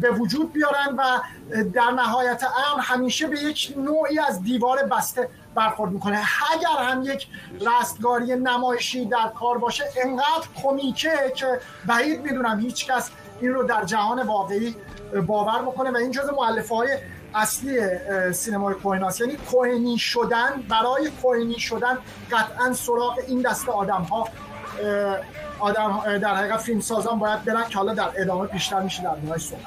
به 0.00 0.10
وجود 0.10 0.52
بیارن 0.52 0.96
و 0.98 1.20
در 1.62 1.90
نهایت 1.90 2.44
امر 2.44 2.80
همیشه 2.82 3.26
به 3.26 3.40
یک 3.40 3.74
نوعی 3.76 4.18
از 4.18 4.42
دیوار 4.42 4.82
بسته 4.82 5.28
برخورد 5.54 5.92
می‌کنه. 5.92 6.22
اگر 6.52 6.84
هم 6.84 7.02
یک 7.02 7.26
رستگاری 7.60 8.36
نمایشی 8.36 9.04
در 9.04 9.28
کار 9.38 9.58
باشه 9.58 9.84
انقدر 10.04 10.48
کمیکه 10.62 11.32
که 11.34 11.60
بعید 11.86 12.22
می‌دونم 12.22 12.60
هیچ 12.60 12.86
کس 12.86 13.10
این 13.40 13.54
رو 13.54 13.62
در 13.62 13.84
جهان 13.84 14.22
واقعی 14.22 14.76
باور 15.26 15.62
بکنه 15.62 15.90
و 15.90 15.96
این 15.96 16.10
جز 16.10 16.30
معلفه 16.38 16.74
های 16.74 16.98
اصلی 17.34 17.80
سینمای 18.32 18.74
کوهناست 18.74 19.20
یعنی 19.20 19.36
کوهنی 19.36 19.98
شدن 19.98 20.64
برای 20.68 21.10
کوهنی 21.22 21.58
شدن 21.58 21.98
قطعا 22.30 22.72
سراغ 22.72 23.18
این 23.28 23.42
دست 23.42 23.68
آدم 23.68 24.02
ها 24.02 24.28
آدم 25.60 26.18
در 26.18 26.34
حقیقت 26.34 26.58
فیلم 26.58 26.80
سازان 26.80 27.18
باید 27.18 27.44
برن 27.44 27.68
که 27.68 27.78
حالا 27.78 27.94
در 27.94 28.08
ادامه 28.16 28.46
بیشتر 28.46 28.82
میشه 28.82 29.02
در 29.02 29.16
نهای 29.24 29.38
صحبت 29.38 29.62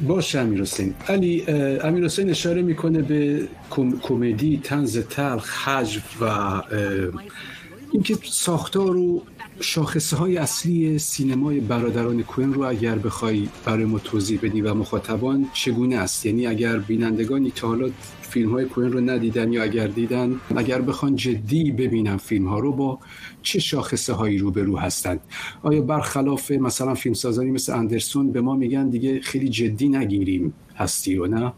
باشه 0.00 0.38
امیر 0.38 0.60
حسین. 0.60 0.94
علی 1.08 1.46
امیر 1.82 2.04
حسین 2.04 2.30
اشاره 2.30 2.62
می‌کنه 2.62 3.02
به 3.02 3.48
کمدی 4.02 4.60
تنز 4.64 4.98
تلخ 4.98 5.68
حجو 5.68 6.00
و 6.20 6.62
اینکه 7.92 8.18
ساختار 8.24 8.96
و 8.96 9.22
شاخصه 9.62 10.16
های 10.16 10.36
اصلی 10.36 10.98
سینمای 10.98 11.60
برادران 11.60 12.22
کوین 12.22 12.54
رو 12.54 12.62
اگر 12.62 12.98
بخوای 12.98 13.48
برای 13.64 13.84
ما 13.84 13.98
توضیح 13.98 14.38
بدی 14.42 14.60
و 14.60 14.74
مخاطبان 14.74 15.48
چگونه 15.52 15.96
است؟ 15.96 16.26
یعنی 16.26 16.46
اگر 16.46 16.78
بینندگانی 16.78 17.50
تا 17.50 17.68
حالا 17.68 17.90
فیلم 18.22 18.50
های 18.50 18.64
کوین 18.64 18.92
رو 18.92 19.00
ندیدن 19.00 19.52
یا 19.52 19.62
اگر 19.62 19.86
دیدن 19.86 20.40
اگر 20.56 20.80
بخوان 20.80 21.16
جدی 21.16 21.70
ببینن 21.70 22.16
فیلم 22.16 22.48
ها 22.48 22.58
رو 22.58 22.72
با 22.72 22.98
چه 23.42 23.58
شاخصه 23.58 24.12
هایی 24.12 24.38
روبرو 24.38 24.78
هستند 24.78 25.20
آیا 25.62 25.80
برخلاف 25.80 26.50
مثلا 26.50 26.94
فیلم 26.94 27.14
سازانی 27.14 27.50
مثل 27.50 27.72
اندرسون 27.72 28.32
به 28.32 28.40
ما 28.40 28.54
میگن 28.54 28.88
دیگه 28.88 29.20
خیلی 29.20 29.48
جدی 29.48 29.88
نگیریم 29.88 30.54
هستی 30.76 31.16
رو 31.16 31.26
نه؟ 31.26 31.52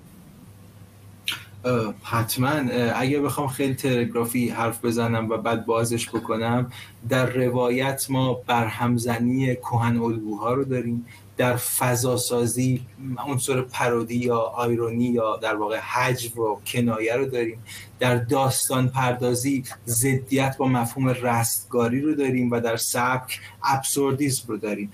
حتما 2.02 2.48
اگر 2.94 3.20
بخوام 3.20 3.48
خیلی 3.48 3.74
تلگرافی 3.74 4.48
حرف 4.48 4.84
بزنم 4.84 5.30
و 5.30 5.36
بعد 5.36 5.66
بازش 5.66 6.08
بکنم 6.08 6.72
در 7.08 7.26
روایت 7.26 8.06
ما 8.10 8.34
برهمزنی 8.34 9.56
کهن 9.56 9.96
الگوها 9.96 10.54
رو 10.54 10.64
داریم. 10.64 11.06
در 11.36 11.56
فضا 11.56 12.16
سازی 12.16 12.86
عنصر 13.26 13.62
پرودی 13.62 14.16
یا 14.16 14.38
آیرونی 14.38 15.04
یا 15.04 15.36
در 15.36 15.56
واقع 15.56 15.78
حجو 15.78 16.42
و 16.42 16.56
کنایه 16.66 17.16
رو 17.16 17.26
داریم. 17.26 17.58
در 17.98 18.16
داستان 18.16 18.88
پردازی 18.88 19.64
ضدیت 19.86 20.56
با 20.56 20.68
مفهوم 20.68 21.08
رستگاری 21.08 22.00
رو 22.00 22.14
داریم 22.14 22.50
و 22.50 22.60
در 22.60 22.76
سبک 22.76 23.40
ابسوردیسم 23.62 24.44
رو 24.48 24.56
داریم. 24.56 24.92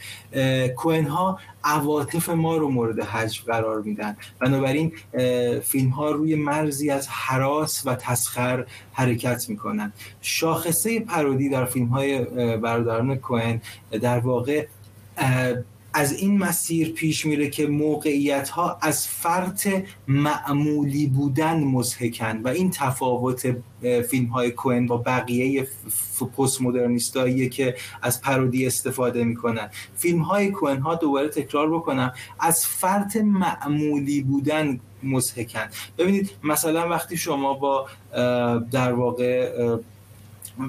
کوهن 0.77 1.07
ها 1.07 1.39
عواطف 1.65 2.29
ما 2.29 2.57
رو 2.57 2.69
مورد 2.69 3.01
حجو 3.01 3.45
قرار 3.47 3.83
میدن. 3.83 4.17
بنابراین 4.39 4.93
فیلم 5.61 5.91
ها 5.91 6.11
روی 6.11 6.35
مرزی 6.35 6.91
از 6.91 7.09
حراس 7.09 7.83
و 7.87 7.95
تسخر 7.95 8.67
حرکت 8.93 9.49
می‌کنن. 9.49 9.93
شاخصه 10.21 11.01
پرودی 11.01 11.49
در 11.49 11.65
فیلم 11.65 11.87
های 11.87 12.25
برادران 12.57 13.17
کوهن 13.17 13.61
در 13.91 14.19
واقع 14.19 14.67
از 15.93 16.13
این 16.13 16.39
مسیر 16.39 16.93
پیش 16.93 17.27
میره 17.27 17.51
که 17.51 17.67
موقعیت 17.67 18.49
ها 18.49 18.79
از 18.83 19.09
فرط 19.09 19.69
معمولی 20.09 21.07
بودن 21.07 21.65
مزهکن 21.65 22.43
و 22.43 22.49
این 22.49 22.71
تفاوت 22.71 23.57
فیلم 24.11 24.27
های 24.27 24.51
کوین 24.51 24.87
با 24.87 24.97
بقیه 24.97 25.69
پست 26.37 26.63
مدرنیستاییه 26.63 27.49
که 27.49 27.77
از 28.03 28.21
پرودی 28.21 28.67
استفاده 28.67 29.25
می‌کنن. 29.25 29.71
فیلم 29.97 30.23
های 30.23 30.51
کوین 30.51 30.79
ها 30.79 30.95
دوباره 30.95 31.29
تکرار 31.29 31.75
بکنم 31.75 32.13
از 32.41 32.67
فرط 32.67 33.17
معمولی 33.17 34.23
بودن 34.23 34.81
مزهکن 35.03 35.69
ببینید 35.99 36.31
مثلا 36.43 36.89
وقتی 36.89 37.17
شما 37.17 37.55
با 37.55 37.87
در 38.71 38.93
واقع 38.93 39.77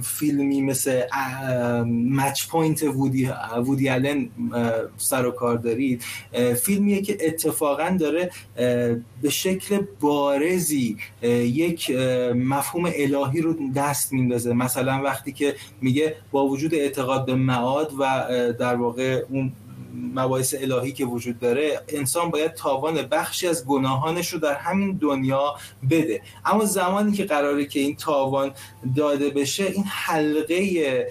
فیلمی 0.04 0.62
مثل 0.62 1.02
Match 1.86 2.48
Point 2.48 2.84
وودی, 2.84 3.30
وودی 3.58 3.90
آلن 3.90 4.30
سر 4.98 5.26
و 5.26 5.32
کار 5.32 5.58
دارید. 5.58 6.04
فیلمیه 6.64 7.02
که 7.02 7.18
اتفاقا 7.22 7.98
داره 8.00 8.32
به 9.22 9.30
شکل 9.30 9.82
بارزی 10.00 10.98
یک 11.24 11.92
مفهوم 12.36 12.92
الهی 12.96 13.42
رو 13.42 13.56
دست 13.76 14.14
میندازه. 14.14 14.54
مثلا 14.54 15.02
وقتی 15.04 15.32
که 15.32 15.56
میگه 15.82 16.16
با 16.32 16.48
وجود 16.48 16.76
اعتقاد 16.76 17.26
به 17.26 17.36
معاد 17.36 17.92
و 18.00 18.28
در 18.60 18.76
واقع 18.76 19.24
اون 19.30 19.52
مباحث 19.94 20.56
الهی 20.62 20.92
که 20.92 21.06
وجود 21.06 21.40
داره 21.40 21.82
انسان 21.90 22.30
باید 22.30 22.54
تاوان 22.54 23.02
بخشی 23.02 23.48
از 23.48 23.66
گناهانش 23.66 24.34
رو 24.34 24.40
در 24.40 24.54
همین 24.54 24.98
دنیا 24.98 25.56
بده. 25.90 26.22
اما 26.46 26.66
زمانی 26.66 27.12
که 27.12 27.26
قراره 27.26 27.66
که 27.66 27.80
این 27.80 27.96
تاوان 27.96 28.52
داده 28.96 29.30
بشه 29.30 29.64
این 29.64 29.84
حلقه 29.84 31.08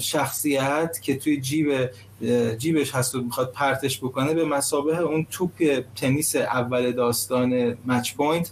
شخصیت 0.00 0.98
که 1.02 1.16
توی 1.16 1.40
جیب 1.40 1.90
جیبش 2.58 2.94
هست 2.94 3.14
و 3.14 3.22
می‌خواد 3.22 3.52
پرتش 3.52 3.98
بکنه 3.98 4.34
به 4.34 4.44
مثابه 4.44 4.98
اون 4.98 5.26
توپ 5.30 5.82
تنیس 5.96 6.36
اول 6.36 6.92
داستان 6.92 7.76
Match 7.86 8.14
Point 8.14 8.50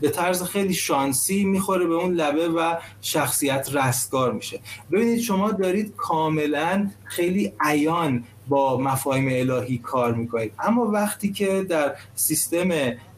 به 0.00 0.08
طرز 0.08 0.42
خیلی 0.42 0.74
شانسی 0.74 1.44
می‌خوره 1.44 1.86
به 1.86 1.94
اون 1.94 2.14
لبه 2.14 2.48
و 2.48 2.74
شخصیت 3.00 3.68
رستگار 3.72 4.32
میشه. 4.32 4.60
ببینید 4.92 5.20
شما 5.20 5.50
دارید 5.50 5.96
کاملا 5.96 6.90
خیلی 7.04 7.52
عیان 7.60 8.24
با 8.48 8.78
مفاهیم 8.78 9.50
الهی 9.50 9.78
کار 9.78 10.14
می‌کنید. 10.14 10.52
اما 10.58 10.86
وقتی 10.86 11.32
که 11.32 11.66
در 11.68 11.94
سیستم 12.14 12.68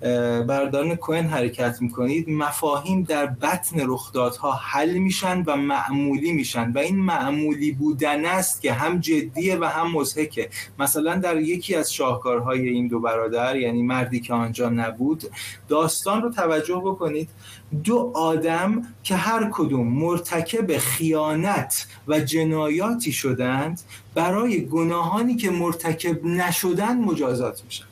بردارن 0.00 0.94
کوین 0.94 1.24
حرکت 1.24 1.82
می‌کنید 1.82 2.30
مفاهیم 2.30 3.02
در 3.02 3.26
بطن 3.26 3.80
رخدادها 3.80 4.52
حل 4.52 4.98
میشن 4.98 5.42
و 5.46 5.56
معمولی 5.56 6.32
میشن 6.32 6.72
و 6.72 6.78
این 6.78 6.96
معمولی 6.96 7.72
بودن 7.72 8.24
است 8.24 8.62
که 8.62 8.72
هم 8.72 9.00
جدیه 9.00 9.56
و 9.56 9.64
هم 9.64 9.90
مزهکه 9.90 10.48
مثلا 10.78 11.14
در 11.14 11.36
یکی 11.36 11.74
از 11.74 11.92
شاهکارهای 11.92 12.68
این 12.68 12.86
دو 12.86 13.00
برادر 13.00 13.56
یعنی 13.56 13.82
مردی 13.82 14.20
که 14.20 14.34
آنجا 14.34 14.68
نبود 14.68 15.24
داستان 15.68 16.22
رو 16.22 16.30
توجه 16.30 16.82
بکنید. 16.84 17.28
دو 17.84 18.12
آدم 18.14 18.82
که 19.02 19.16
هر 19.16 19.48
کدوم 19.52 19.88
مرتکب 19.88 20.78
خیانت 20.78 21.86
و 22.08 22.20
جنایاتی 22.20 23.12
شدند 23.12 23.80
برای 24.14 24.66
گناهانی 24.66 25.36
که 25.36 25.50
مرتکب 25.50 26.24
نشدن 26.24 26.96
مجازات 26.96 27.64
میشن. 27.64 27.84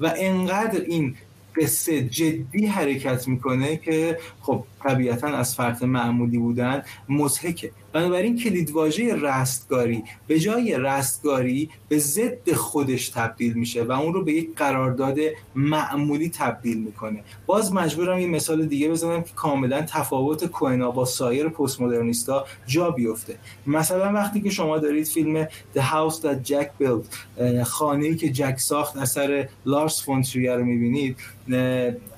و 0.00 0.12
انقدر 0.16 0.80
این 0.80 1.16
قصه 1.60 2.02
جدی 2.02 2.66
حرکت 2.66 3.28
می‌کنه 3.28 3.76
که 3.76 4.18
خب 4.40 4.64
طبیعتا 4.84 5.28
از 5.28 5.54
فرط 5.54 5.82
معمولی 5.82 6.38
بودن 6.38 6.82
مزهکه 7.08 7.70
بنابراین 7.92 8.38
کلیدواژه 8.38 9.14
رستگاری 9.14 10.04
به 10.26 10.38
جای 10.38 10.76
رستگاری 10.78 11.70
به 11.88 11.98
ضد 11.98 12.52
خودش 12.52 13.08
تبدیل 13.08 13.52
میشه 13.52 13.82
و 13.82 13.92
اون 13.92 14.14
رو 14.14 14.24
به 14.24 14.32
یک 14.32 14.54
قرارداد 14.56 15.16
معمولی 15.54 16.28
تبدیل 16.28 16.78
می‌کنه. 16.78 17.24
باز 17.46 17.72
مجبورم 17.72 18.16
این 18.16 18.30
مثال 18.30 18.66
دیگه 18.66 18.88
بزنم 18.88 19.22
که 19.22 19.32
کاملا 19.34 19.82
تفاوت 19.82 20.46
کوهنا 20.46 20.90
با 20.90 21.04
سایر 21.04 21.48
پست 21.48 21.80
مدرنیستا 21.80 22.46
جا 22.66 22.90
بیفته. 22.90 23.38
مثلا 23.66 24.12
وقتی 24.12 24.40
که 24.40 24.50
شما 24.50 24.78
دارید 24.78 25.06
فیلم 25.06 25.44
The 25.44 25.80
House 25.80 26.16
That 26.22 26.48
Jack 26.50 26.68
Built 26.82 27.04
خانه‌ای 27.64 28.16
که 28.16 28.30
جک 28.30 28.58
ساخت 28.58 28.96
اثر 28.96 29.48
لارس 29.66 30.04
فونتریه 30.04 30.54
رو 30.54 30.64
می‌بینید 30.64 31.16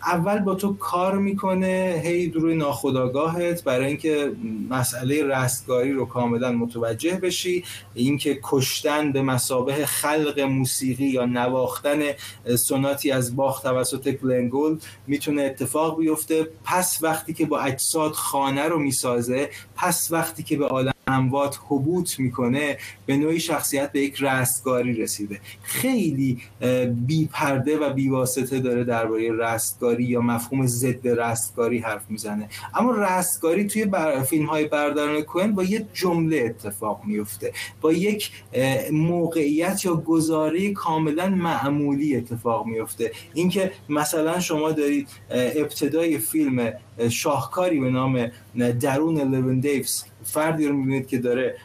اول 0.07 0.39
با 0.39 0.55
تو 0.55 0.77
کار 0.77 1.19
می‌کنه 1.19 2.01
هی 2.05 2.27
روی 2.63 3.63
برای 3.65 3.87
اینکه 3.87 4.33
مسئله 4.71 5.25
رستگاری 5.25 5.93
رو 5.93 6.07
کاملا 6.07 6.53
متوجه 6.53 7.17
بشی. 7.17 7.65
اینکه 7.95 8.39
کشتن 8.43 9.13
به 9.13 9.23
مسابه 9.23 9.87
خلق 9.87 10.41
موسیقی 10.41 11.07
یا 11.07 11.27
نواختن 11.27 11.99
سوناتی 12.57 13.11
از 13.11 13.37
باخ 13.37 13.61
توسط 13.61 14.09
گلنگول 14.09 14.79
می‌تونه 15.07 15.43
اتفاق 15.43 15.99
بیفته. 15.99 16.49
پس 16.65 16.99
وقتی 17.03 17.35
که 17.35 17.47
با 17.47 17.61
اجساد 17.61 18.13
خانه 18.13 18.63
رو 18.63 18.79
می‌سازه 18.79 19.51
پس 19.77 20.09
وقتی 20.11 20.43
که 20.43 20.57
به 20.57 20.67
عالم 20.67 20.94
اموات 21.07 21.59
حبوط 21.69 22.19
می‌کنه 22.19 22.79
به 23.07 23.17
نوعی 23.17 23.41
شخصیت 23.41 23.93
به 23.93 24.01
یک 24.01 24.17
رستگاری 24.21 24.95
رسیده. 24.95 25.41
خیلی 25.63 26.39
بی 27.07 27.29
پرده 27.33 27.79
و 27.79 27.93
بی 27.93 28.09
واسطه 28.09 28.61
داره 28.61 28.85
درباره 28.85 29.33
رستگاری 29.33 30.05
یا 30.05 30.21
مفهوم 30.21 30.67
ضد 30.67 31.09
رستگاری 31.09 31.79
حرف 31.79 32.03
می‌زنه. 32.09 32.49
اما 32.75 32.91
رستگاری 32.91 33.65
توی 33.65 33.85
بر... 33.85 34.23
فیلم 34.23 34.47
های 34.47 34.65
برداران 34.65 35.21
کوهن 35.21 35.53
با 35.53 35.65
یه 35.65 35.87
جمله 35.95 36.37
اتفاق 36.37 37.03
میفته 37.05 37.53
با 37.81 37.93
یک 37.93 38.31
موقعیت 38.93 39.85
یا 39.85 39.97
گزاره 39.97 40.73
کاملا 40.73 41.29
معمولی 41.29 42.17
اتفاق 42.17 42.67
میفته 42.67 43.13
اینکه 43.35 43.73
مثلا 43.89 44.41
شما 44.41 44.73
دارید 44.73 45.09
ابتدای 45.31 46.19
فیلم 46.19 46.73
شاهکاری 47.11 47.81
به 47.81 47.91
نام 47.91 48.31
درون 48.81 49.21
لون 49.21 49.61
دیوز 49.61 50.05
فردی 50.25 50.67
رو 50.67 50.77
می‌بینید 50.77 51.07
که 51.07 51.19
داره 51.19 51.57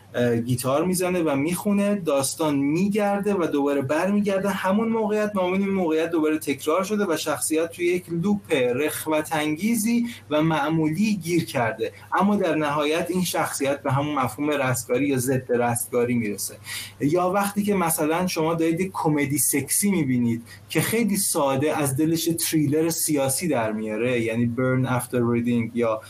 گیتار 0.45 0.85
می‌زنه 0.85 1.19
و 1.19 1.35
می‌خونه 1.35 1.95
داستان 1.95 2.55
میگرده 2.55 3.33
و 3.33 3.45
دوباره 3.45 3.81
برمیگرده. 3.81 4.49
همون 4.49 4.89
موقعیت 4.89 5.31
این 5.37 5.69
موقعیت 5.69 6.11
دوباره 6.11 6.37
تکرار 6.37 6.83
شده 6.83 7.05
و 7.09 7.17
شخصیت 7.17 7.71
توی 7.71 7.85
یک 7.85 8.05
لوپ 8.09 8.53
رخوت 8.53 9.35
انگیزی 9.35 10.05
و 10.29 10.41
معمولی 10.41 11.15
گیر 11.15 11.45
کرده. 11.45 11.91
اما 12.19 12.35
در 12.35 12.55
نهایت 12.55 13.07
این 13.09 13.23
شخصیت 13.23 13.83
به 13.83 13.91
همون 13.91 14.15
مفهوم 14.15 14.49
رستگاری 14.49 15.07
یا 15.07 15.17
ضد 15.17 15.51
رستگاری 15.51 16.13
می‌رسه. 16.13 16.55
یا 16.99 17.29
وقتی 17.29 17.63
که 17.63 17.75
مثلا 17.75 18.27
شما 18.27 18.53
دارید 18.53 18.91
کمدی 18.93 19.37
سکسی 19.37 19.91
می‌بینید 19.91 20.41
که 20.69 20.81
خیلی 20.81 21.17
ساده 21.17 21.77
از 21.77 21.97
دلش 21.97 22.29
تریلر 22.49 22.89
سیاسی 22.89 23.47
در 23.47 23.71
میاره 23.71 24.21
یعنی 24.21 24.51
Burn 24.57 24.87
After 24.87 25.17
Reading 25.17 25.71
یا 25.73 26.01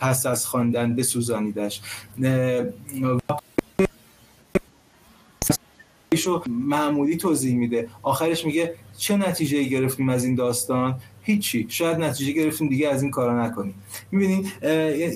پس 0.00 0.26
از 0.26 0.46
خواندن 0.46 0.96
بسوزانیدش. 0.96 1.80
ایشو 6.12 6.42
معمولی 6.48 7.16
توضیح 7.16 7.56
میده. 7.56 7.88
آخرش 8.02 8.44
میگه 8.44 8.74
چه 8.98 9.16
نتیجه 9.16 9.62
گرفتیم 9.62 10.08
از 10.08 10.24
این 10.24 10.34
داستان؟ 10.34 11.00
هیچی. 11.22 11.66
شاید 11.68 11.98
نتیجه 11.98 12.32
گرفتیم 12.32 12.68
دیگه 12.68 12.88
از 12.88 13.02
این 13.02 13.10
کارا 13.10 13.46
نکنیم. 13.46 13.74
می‌بینید 14.12 14.52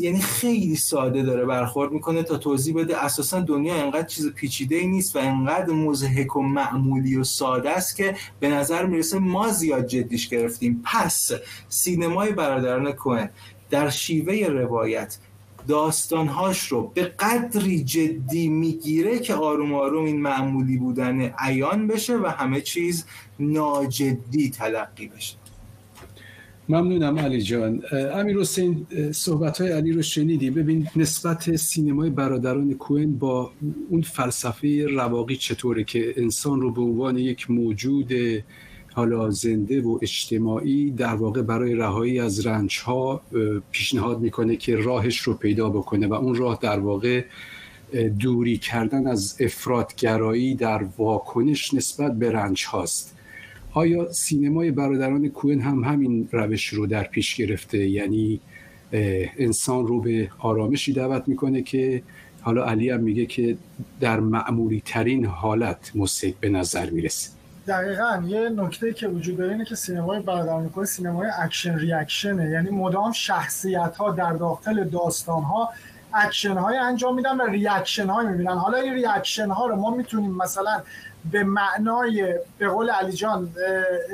یعنی 0.00 0.20
خیلی 0.20 0.76
ساده 0.76 1.22
داره 1.22 1.44
برخورد 1.44 1.92
می‌کنه 1.92 2.22
تا 2.22 2.38
توضیح 2.38 2.74
بده 2.74 3.04
اساسا 3.04 3.40
دنیا 3.40 3.74
انقدر 3.74 4.06
چیز 4.06 4.30
پیچیده 4.30 4.76
ای 4.76 4.86
نیست 4.86 5.16
و 5.16 5.18
انقدر 5.18 5.72
مزهک 5.72 6.36
و 6.36 6.42
معمولی 6.42 7.16
و 7.16 7.24
ساده 7.24 7.70
است 7.70 7.96
که 7.96 8.16
به 8.40 8.48
نظر 8.48 8.86
می‌رسه 8.86 9.18
ما 9.18 9.48
زیاد 9.48 9.86
جدیش 9.86 10.28
گرفتیم. 10.28 10.82
پس 10.84 11.30
سینمای 11.68 12.32
برادران 12.32 12.92
کوهن. 12.92 13.30
در 13.74 13.90
شیوه 13.90 14.46
روایت 14.48 15.18
داستانهاش 15.68 16.66
رو 16.66 16.92
به 16.94 17.02
قدری 17.02 17.84
جدی 17.84 18.48
می‌گیره 18.48 19.18
که 19.18 19.34
آروم 19.34 19.74
آروم 19.74 20.04
این 20.04 20.20
معمولی 20.20 20.76
بودن 20.76 21.20
عیان 21.38 21.86
بشه 21.86 22.16
و 22.16 22.26
همه 22.26 22.60
چیز 22.60 23.06
ناجدی 23.40 24.50
تلقی 24.50 25.06
بشه. 25.08 25.36
ممنونم 26.68 27.18
علی 27.18 27.42
جان. 27.42 27.82
امیر 28.12 28.38
حسین 28.38 28.86
صحبت 29.12 29.60
های 29.60 29.72
علی 29.72 29.92
رو 29.92 30.02
شنیدیم. 30.02 30.54
ببین 30.54 30.88
نسبت 30.96 31.56
سینمای 31.56 32.10
برادران 32.10 32.74
کوهن 32.74 33.12
با 33.12 33.50
اون 33.90 34.02
فلسفه 34.02 34.86
رواقی 34.86 35.36
چطوره 35.36 35.84
که 35.84 36.14
انسان 36.16 36.60
رو 36.60 36.72
به 36.72 36.80
عنوان 36.80 37.18
یک 37.18 37.50
موجود 37.50 38.12
حالا 38.94 39.30
زنده 39.30 39.82
و 39.82 39.98
اجتماعی 40.02 40.90
در 40.90 41.14
واقع 41.14 41.42
برای 41.42 41.74
رهایی 41.74 42.20
از 42.20 42.46
رنج 42.46 42.78
ها 42.78 43.20
پیشنهاد 43.70 44.20
می‌کنه 44.20 44.56
که 44.56 44.76
راهش 44.76 45.18
رو 45.18 45.34
پیدا 45.34 45.68
بکنه 45.68 46.06
و 46.06 46.14
اون 46.14 46.34
راه 46.34 46.58
در 46.62 46.78
واقع 46.78 47.24
دوری 48.20 48.56
کردن 48.56 49.06
از 49.06 49.36
افرادگرایی 49.40 50.54
در 50.54 50.84
واکنش 50.98 51.74
نسبت 51.74 52.18
به 52.18 52.32
رنج 52.32 52.64
هاست 52.64 53.16
آیا 53.72 54.12
سینمای 54.12 54.70
برادران 54.70 55.28
کوهن 55.28 55.60
هم 55.60 55.84
همین 55.84 56.28
روش 56.32 56.66
رو 56.66 56.86
در 56.86 57.04
پیش 57.04 57.34
گرفته؟ 57.34 57.88
یعنی 57.88 58.40
انسان 59.38 59.86
رو 59.86 60.00
به 60.00 60.30
آرامشی 60.38 60.92
دعوت 60.92 61.28
می‌کنه 61.28 61.62
که 61.62 62.02
حالا 62.40 62.64
علی 62.64 62.90
هم 62.90 63.00
میگه 63.00 63.26
که 63.26 63.56
در 64.00 64.20
معمولی 64.20 64.82
ترین 64.84 65.24
حالت 65.24 65.92
مسیح 65.94 66.34
به 66.40 66.48
نظر 66.48 66.90
می‌رسه. 66.90 67.30
دقیقا 67.66 68.22
یه 68.26 68.48
نکته 68.48 68.92
که 68.92 69.08
وجود 69.08 69.36
داره 69.36 69.52
اینه 69.52 69.64
که 69.64 69.74
سینمای 69.74 70.20
برادران 70.20 70.70
کوئن 70.70 70.86
سینمای 70.86 71.30
action 71.38 71.78
reaction 71.78 72.36
ه. 72.36 72.50
یعنی 72.50 72.70
مدام 72.70 73.12
شخصیت 73.12 73.96
ها 73.96 74.10
در 74.10 74.32
داخل 74.32 74.84
داستان 74.84 75.42
ها 75.42 75.72
اکشن 76.14 76.56
های 76.56 76.76
انجام 76.76 77.14
میدن 77.14 77.36
و 77.36 77.46
reaction 77.46 78.10
های 78.10 78.26
می‌بینن. 78.26 78.58
حالا 78.58 78.78
این 78.78 78.94
reaction 78.94 79.50
ها 79.50 79.66
رو 79.66 79.76
ما 79.76 79.90
می‌تونیم 79.90 80.30
مثلا 80.30 80.82
به 81.30 81.44
معنای 81.44 82.38
به 82.58 82.68
قول 82.68 82.90
علی 82.90 83.12
جان 83.12 83.52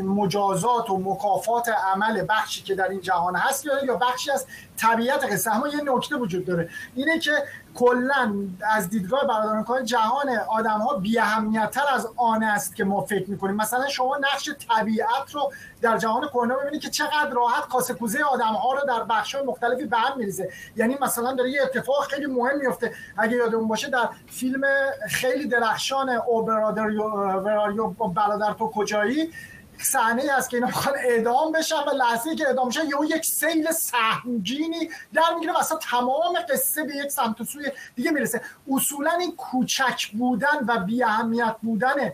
مجازات 0.04 0.90
و 0.90 0.98
مکافات 0.98 1.68
عمل 1.94 2.24
بخشی 2.28 2.62
که 2.62 2.74
در 2.74 2.88
این 2.88 3.00
جهان 3.00 3.36
هست 3.36 3.66
یا 3.86 3.96
بخشی 3.96 4.30
از 4.30 4.46
طبیعت 4.76 5.24
قصه. 5.32 5.54
اما 5.56 5.68
یه 5.68 5.96
نکته 5.96 6.16
وجود 6.16 6.44
داره. 6.44 6.68
اینه 6.94 7.18
که 7.18 7.32
کلا 7.74 8.34
از 8.74 8.90
دیدگاه 8.90 9.26
برادران 9.26 9.64
کار 9.64 9.82
جهان 9.82 10.28
آدم 10.48 10.78
ها 10.78 10.96
بی 10.96 11.20
تر 11.72 11.84
از 11.94 12.08
آن 12.16 12.42
است 12.42 12.76
که 12.76 12.84
ما 12.84 13.00
فکر 13.00 13.30
می‌کنیم. 13.30 13.56
مثلا 13.56 13.88
شما 13.88 14.16
نقش 14.16 14.50
طبیعت 14.68 15.32
رو 15.32 15.52
در 15.82 15.98
جهان 15.98 16.28
کرونا 16.28 16.56
ببینید 16.56 16.80
که 16.80 16.90
چقدر 16.90 17.30
راحت 17.30 17.68
کاسه 17.68 17.94
کوزه 17.94 18.22
آدم 18.22 18.44
ها 18.44 18.72
رو 18.72 18.80
در 18.88 19.04
بخش 19.04 19.34
های 19.34 19.44
مختلفی 19.44 19.84
به 19.84 19.96
هم 19.96 20.18
میریزه. 20.18 20.48
یعنی 20.76 20.98
مثلا 21.00 21.32
داره 21.32 21.50
یه 21.50 21.62
اتفاق 21.62 22.04
خیلی 22.04 22.26
مهم 22.26 22.58
میفته 22.58 22.94
اگه 23.18 23.36
یادمون 23.36 23.68
باشه 23.68 23.90
در 23.90 24.08
فیلم 24.26 24.62
خیلی 25.08 25.48
درخشان 25.48 26.08
او 26.08 26.42
برادر 26.42 26.88
برادر 28.14 28.52
تو 28.52 28.70
کجایی؟ 28.70 29.32
صحنه 29.84 30.32
است 30.32 30.50
که 30.50 30.56
اینا 30.56 30.66
می‌خوان 30.66 30.94
اعدام 31.04 31.52
بشن 31.52 31.76
و 31.76 31.90
لحظه 31.90 32.34
که 32.36 32.48
اعدام 32.48 32.66
میشن 32.66 32.88
یهو 32.88 33.04
یک 33.04 33.24
سیل 33.24 33.70
سهمگینی 33.70 34.90
در 35.14 35.34
می‌گیره 35.34 35.52
و 35.52 35.56
اصلا 35.56 35.78
تمام 35.78 36.38
قصه 36.52 36.84
به 36.84 36.96
یک 36.96 37.10
سمت 37.10 37.40
و 37.40 37.44
سوی 37.44 37.72
دیگه 37.94 38.10
می‌رسه. 38.10 38.40
اصولا 38.70 39.10
این 39.10 39.36
کوچک 39.36 40.06
بودن 40.12 40.64
و 40.68 40.78
بی 40.78 41.04
اهمیت 41.04 41.56
بودن 41.62 42.12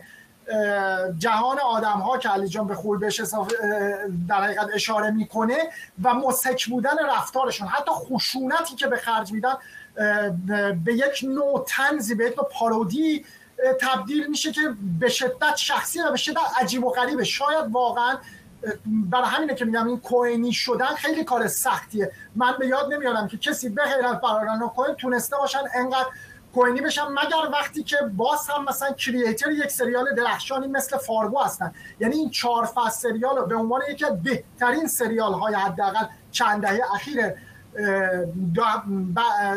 جهان 1.17 1.59
آدم 1.59 1.99
ها 1.99 2.17
که 2.17 2.29
علی 2.29 2.47
جان 2.47 2.67
به 2.67 2.75
خوب 2.75 2.99
بهش 2.99 3.21
در 4.27 4.43
حقیقت 4.43 4.67
اشاره 4.73 5.11
می‌کنه 5.11 5.57
و 6.03 6.13
مسک 6.13 6.65
بودن 6.65 7.05
رفتارشون 7.09 7.67
حتی 7.67 7.91
خشونتی 7.91 8.75
که 8.75 8.87
به 8.87 8.97
خرج 8.97 9.31
میدن 9.31 9.53
به 10.85 10.93
یک 10.93 11.23
نوع 11.23 11.65
تنزی 11.67 12.15
به 12.15 12.25
یک 12.25 12.37
نوع 12.37 12.47
پارودی 12.51 13.25
تبدیل 13.81 14.27
میشه 14.27 14.51
که 14.51 14.61
به 14.99 15.09
شدت 15.09 15.55
شخصی 15.55 15.99
و 16.01 16.11
به 16.11 16.17
شدت 16.17 16.37
عجیب 16.61 16.83
و 16.83 16.89
غریبه. 16.89 17.23
شاید 17.23 17.71
واقعا 17.71 18.17
برای 18.85 19.25
همینه 19.25 19.55
که 19.55 19.65
میگم 19.65 19.87
این 19.87 19.99
کوینی 19.99 20.53
شدن 20.53 20.85
خیلی 20.85 21.23
کار 21.23 21.47
سختیه. 21.47 22.11
من 22.35 22.55
به 22.59 22.67
یاد 22.67 22.93
نمیارم 22.93 23.27
که 23.27 23.37
کسی 23.37 23.69
به 23.69 23.83
غیر 23.83 24.05
از 24.05 24.21
برادران 24.21 24.59
کوین 24.59 24.95
تونسته 24.95 25.37
باشن 25.37 25.59
انقدر 25.75 26.07
کوینی 26.53 26.81
بشن 26.81 27.01
مگر 27.01 27.51
وقتی 27.53 27.83
که 27.83 27.97
باز 28.15 28.47
هم 28.49 28.65
مثلا 28.65 28.91
کریئتر 28.91 29.51
یک 29.51 29.71
سریال 29.71 30.15
درخشانی 30.15 30.67
مثل 30.67 30.97
فارگو 30.97 31.39
هستن. 31.39 31.73
یعنی 31.99 32.15
این 32.15 32.29
چهار 32.29 32.65
فصل 32.65 33.09
سریال 33.09 33.37
رو 33.37 33.45
به 33.45 33.55
عنوان 33.55 33.81
یکی 33.89 34.05
از 34.05 34.23
بهترین 34.23 34.87
سریال 34.87 35.33
های 35.33 35.53
حداقل 35.53 36.05
چند 36.31 36.61
دهه 36.61 36.81
اخیر 36.95 37.33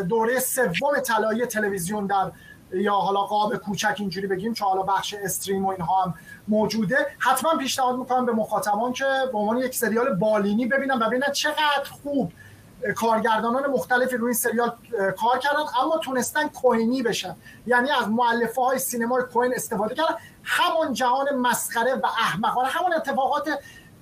دوره 0.09 0.39
سوم 0.39 1.01
طلایی 1.05 1.47
تلویزیون 1.47 2.07
در 2.07 2.33
یا 2.73 2.95
حالا 2.95 3.21
قاب 3.21 3.57
کوچک 3.57 3.95
اینجوری 3.99 4.27
بگیم 4.27 4.55
چون 4.55 4.69
حالا 4.69 4.83
بخش 4.83 5.15
استریم 5.15 5.65
و 5.65 5.69
اینها 5.69 6.03
هم 6.03 6.15
موجوده 6.49 6.97
حتما 7.19 7.57
پیشنهاد 7.57 7.97
می‌کنم 7.97 8.27
به 8.27 8.33
مخاطبان 8.33 8.93
که 8.93 9.05
به 9.33 9.39
عنوان 9.39 9.59
یک 9.59 9.77
سریال 9.77 10.15
بالینی 10.15 10.67
ببینن 10.67 11.03
و 11.03 11.07
ببینن 11.07 11.33
چقدر 11.33 11.85
خوب 12.03 12.33
کارگردانان 12.97 13.71
مختلفی 13.71 14.17
روی 14.17 14.27
این 14.27 14.35
سریال 14.35 14.73
کار 15.19 15.39
کردن 15.39 15.59
اما 15.83 15.99
تونستن 15.99 16.49
کوینی 16.49 17.03
بشن. 17.03 17.37
یعنی 17.67 17.91
از 17.91 18.09
معلفه 18.09 18.63
های 18.63 18.79
سینمای 18.79 19.23
کوین 19.23 19.55
استفاده 19.55 19.95
کردن. 19.95 20.15
همون 20.43 20.93
جهان 20.93 21.37
مسخره 21.37 21.95
و 21.95 22.07
احمقانه 22.07 22.69
همون 22.69 22.95
اتفاقات 22.95 23.49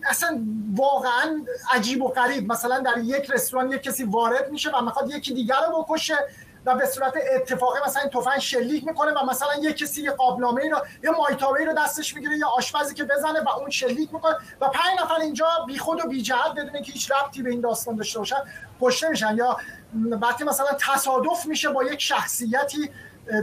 اصلا 0.07 0.43
واقعا 0.77 1.45
عجیب 1.75 2.03
و 2.03 2.09
غریب. 2.09 2.53
مثلا 2.53 2.79
در 2.79 2.99
یک 2.99 3.31
رستوران 3.31 3.73
یک 3.73 3.83
کسی 3.83 4.05
وارد 4.05 4.51
میشه 4.51 4.71
و 4.71 4.83
می‌خواد 4.83 5.11
یکی 5.11 5.35
دیگر 5.35 5.57
رو 5.71 5.83
بکشه. 5.83 6.17
و 6.67 6.75
به 6.75 6.87
صورت 6.87 7.15
اتفاقی 7.35 7.79
مثلا 7.87 8.03
این 8.03 8.11
تفنگ 8.11 8.39
شلیک 8.39 8.87
می‌کنه 8.87 9.11
و 9.11 9.27
مثلا 9.31 9.55
یه 9.63 9.73
کسی 9.73 10.03
یه 10.03 10.11
قابلمه 10.11 10.69
رو 10.69 10.79
یه 11.05 11.11
مایتابه 11.11 11.65
رو 11.65 11.73
دستش 11.73 12.15
می‌گیره 12.15 12.37
یا 12.37 12.49
آشپزی 12.49 12.95
که 12.95 13.05
بزنه 13.05 13.41
و 13.41 13.49
اون 13.49 13.71
شلیک 13.71 14.15
می‌کنه 14.15 14.37
و 14.61 14.69
پنج 14.69 15.01
نفر 15.03 15.21
اینجا 15.21 15.47
بیخود 15.67 16.05
و 16.05 16.09
بی 16.09 16.23
جهت 16.23 16.53
بدون 16.57 16.83
که 16.83 16.93
هیچ 16.93 17.13
ربطی 17.13 17.43
به 17.43 17.51
این 17.51 17.61
داستان 17.61 17.97
داشته 17.97 18.19
باشن 18.19 18.37
کشته 18.81 19.09
میشن. 19.09 19.37
یا 19.37 19.57
وقتی 19.95 20.45
مثلا 20.45 20.67
تصادف 20.81 21.47
میشه 21.47 21.69
با 21.69 21.85
یک 21.85 22.01
شخصیتی 22.01 22.91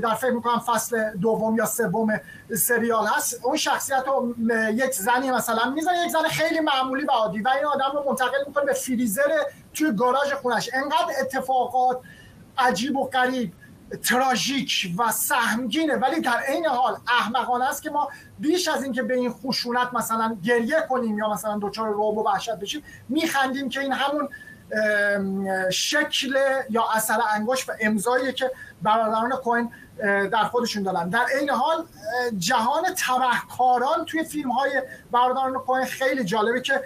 در 0.03 0.13
فکر 0.13 0.31
می‌کنم 0.31 0.59
فصل 0.59 1.17
دوم 1.17 1.57
یا 1.57 1.65
سوم 1.65 2.21
سریال 2.57 3.07
هست 3.07 3.39
اون 3.43 3.57
شخصیت 3.57 4.03
رو 4.07 4.35
یک 4.73 4.93
زنی 4.93 5.31
مثلا 5.31 5.69
می‌زنه 5.69 6.05
یک 6.05 6.11
زن 6.11 6.23
خیلی 6.23 6.59
معمولی 6.59 7.05
و 7.05 7.11
عادی 7.11 7.41
و 7.41 7.49
این 7.49 7.65
آدم 7.65 7.91
رو 7.93 8.03
منتقل 8.09 8.37
می‌کنه 8.47 8.65
به 8.65 8.73
فریزر 8.73 9.43
توی 9.73 9.91
گاراژ 9.91 10.33
خونش. 10.33 10.69
انقدر 10.73 11.13
اتفاقات 11.21 11.99
عجیب 12.57 12.95
و 12.95 13.09
غریب 13.09 13.53
تراژیک 14.03 14.95
و 14.97 15.11
سهمگینه. 15.11 15.95
ولی 15.95 16.21
در 16.21 16.37
عین 16.47 16.65
حال 16.65 16.97
احمقانه 17.19 17.69
است 17.69 17.83
که 17.83 17.89
ما 17.89 18.09
بیش 18.39 18.67
از 18.67 18.83
اینکه 18.83 19.03
به 19.03 19.13
این 19.13 19.31
خشونت 19.31 19.93
مثلا 19.93 20.37
گریه 20.43 20.85
کنیم 20.89 21.17
یا 21.17 21.33
مثلا 21.33 21.59
دچار 21.61 21.89
رعب 21.89 22.17
و 22.17 22.23
وحشت 22.23 22.55
بشیم 22.55 22.83
میخندیم 23.09 23.69
که 23.69 23.79
این 23.79 23.93
همون 23.93 24.29
شکل 25.71 26.37
یا 26.69 26.83
اثر 26.95 27.19
انگشت 27.33 27.69
و 27.69 27.73
امضایی 27.79 28.33
که 28.33 28.51
برادران 28.81 29.31
کوین 29.31 29.71
در 30.31 30.43
خودشون 30.43 30.83
دارن. 30.83 31.09
در 31.09 31.25
عین 31.39 31.49
حال 31.49 31.85
جهان 32.37 32.83
تبهکاران 33.07 34.05
توی 34.05 34.23
فیلم 34.23 34.51
های 34.51 34.81
برادران 35.11 35.53
کوین 35.53 35.85
خیلی 35.85 36.23
جالبه 36.23 36.61
که 36.61 36.81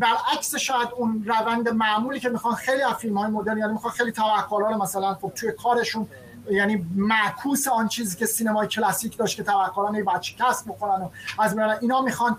برعکس 0.00 0.54
شاید 0.54 0.88
اون 0.96 1.24
روند 1.26 1.68
معمولی 1.68 2.20
که 2.20 2.28
می‌خوان 2.28 2.54
خیلی 2.54 2.82
از 2.82 2.94
فیلم 2.94 3.18
های 3.18 3.30
مدرن 3.30 3.58
یعنی 3.58 3.72
می‌خوان 3.72 3.92
خیلی 3.92 4.12
تبهکارا 4.12 4.70
رو 4.70 4.82
مثلا 4.82 5.14
خب 5.14 5.32
توی 5.34 5.52
کارشون 5.52 6.08
یعنی 6.50 6.86
معکوس 6.94 7.68
آن 7.68 7.88
چیزی 7.88 8.16
که 8.16 8.26
سینمای 8.26 8.66
کلاسیک 8.66 9.16
داشت 9.16 9.36
که 9.36 9.42
تبهکاران 9.42 9.94
یه 9.94 10.04
بچه 10.04 10.34
کسب 10.38 10.66
بکنن 10.66 11.04
و 11.04 11.08
از 11.38 11.56
میرن 11.56 11.78
اینا 11.80 12.00
می‌خوان 12.02 12.36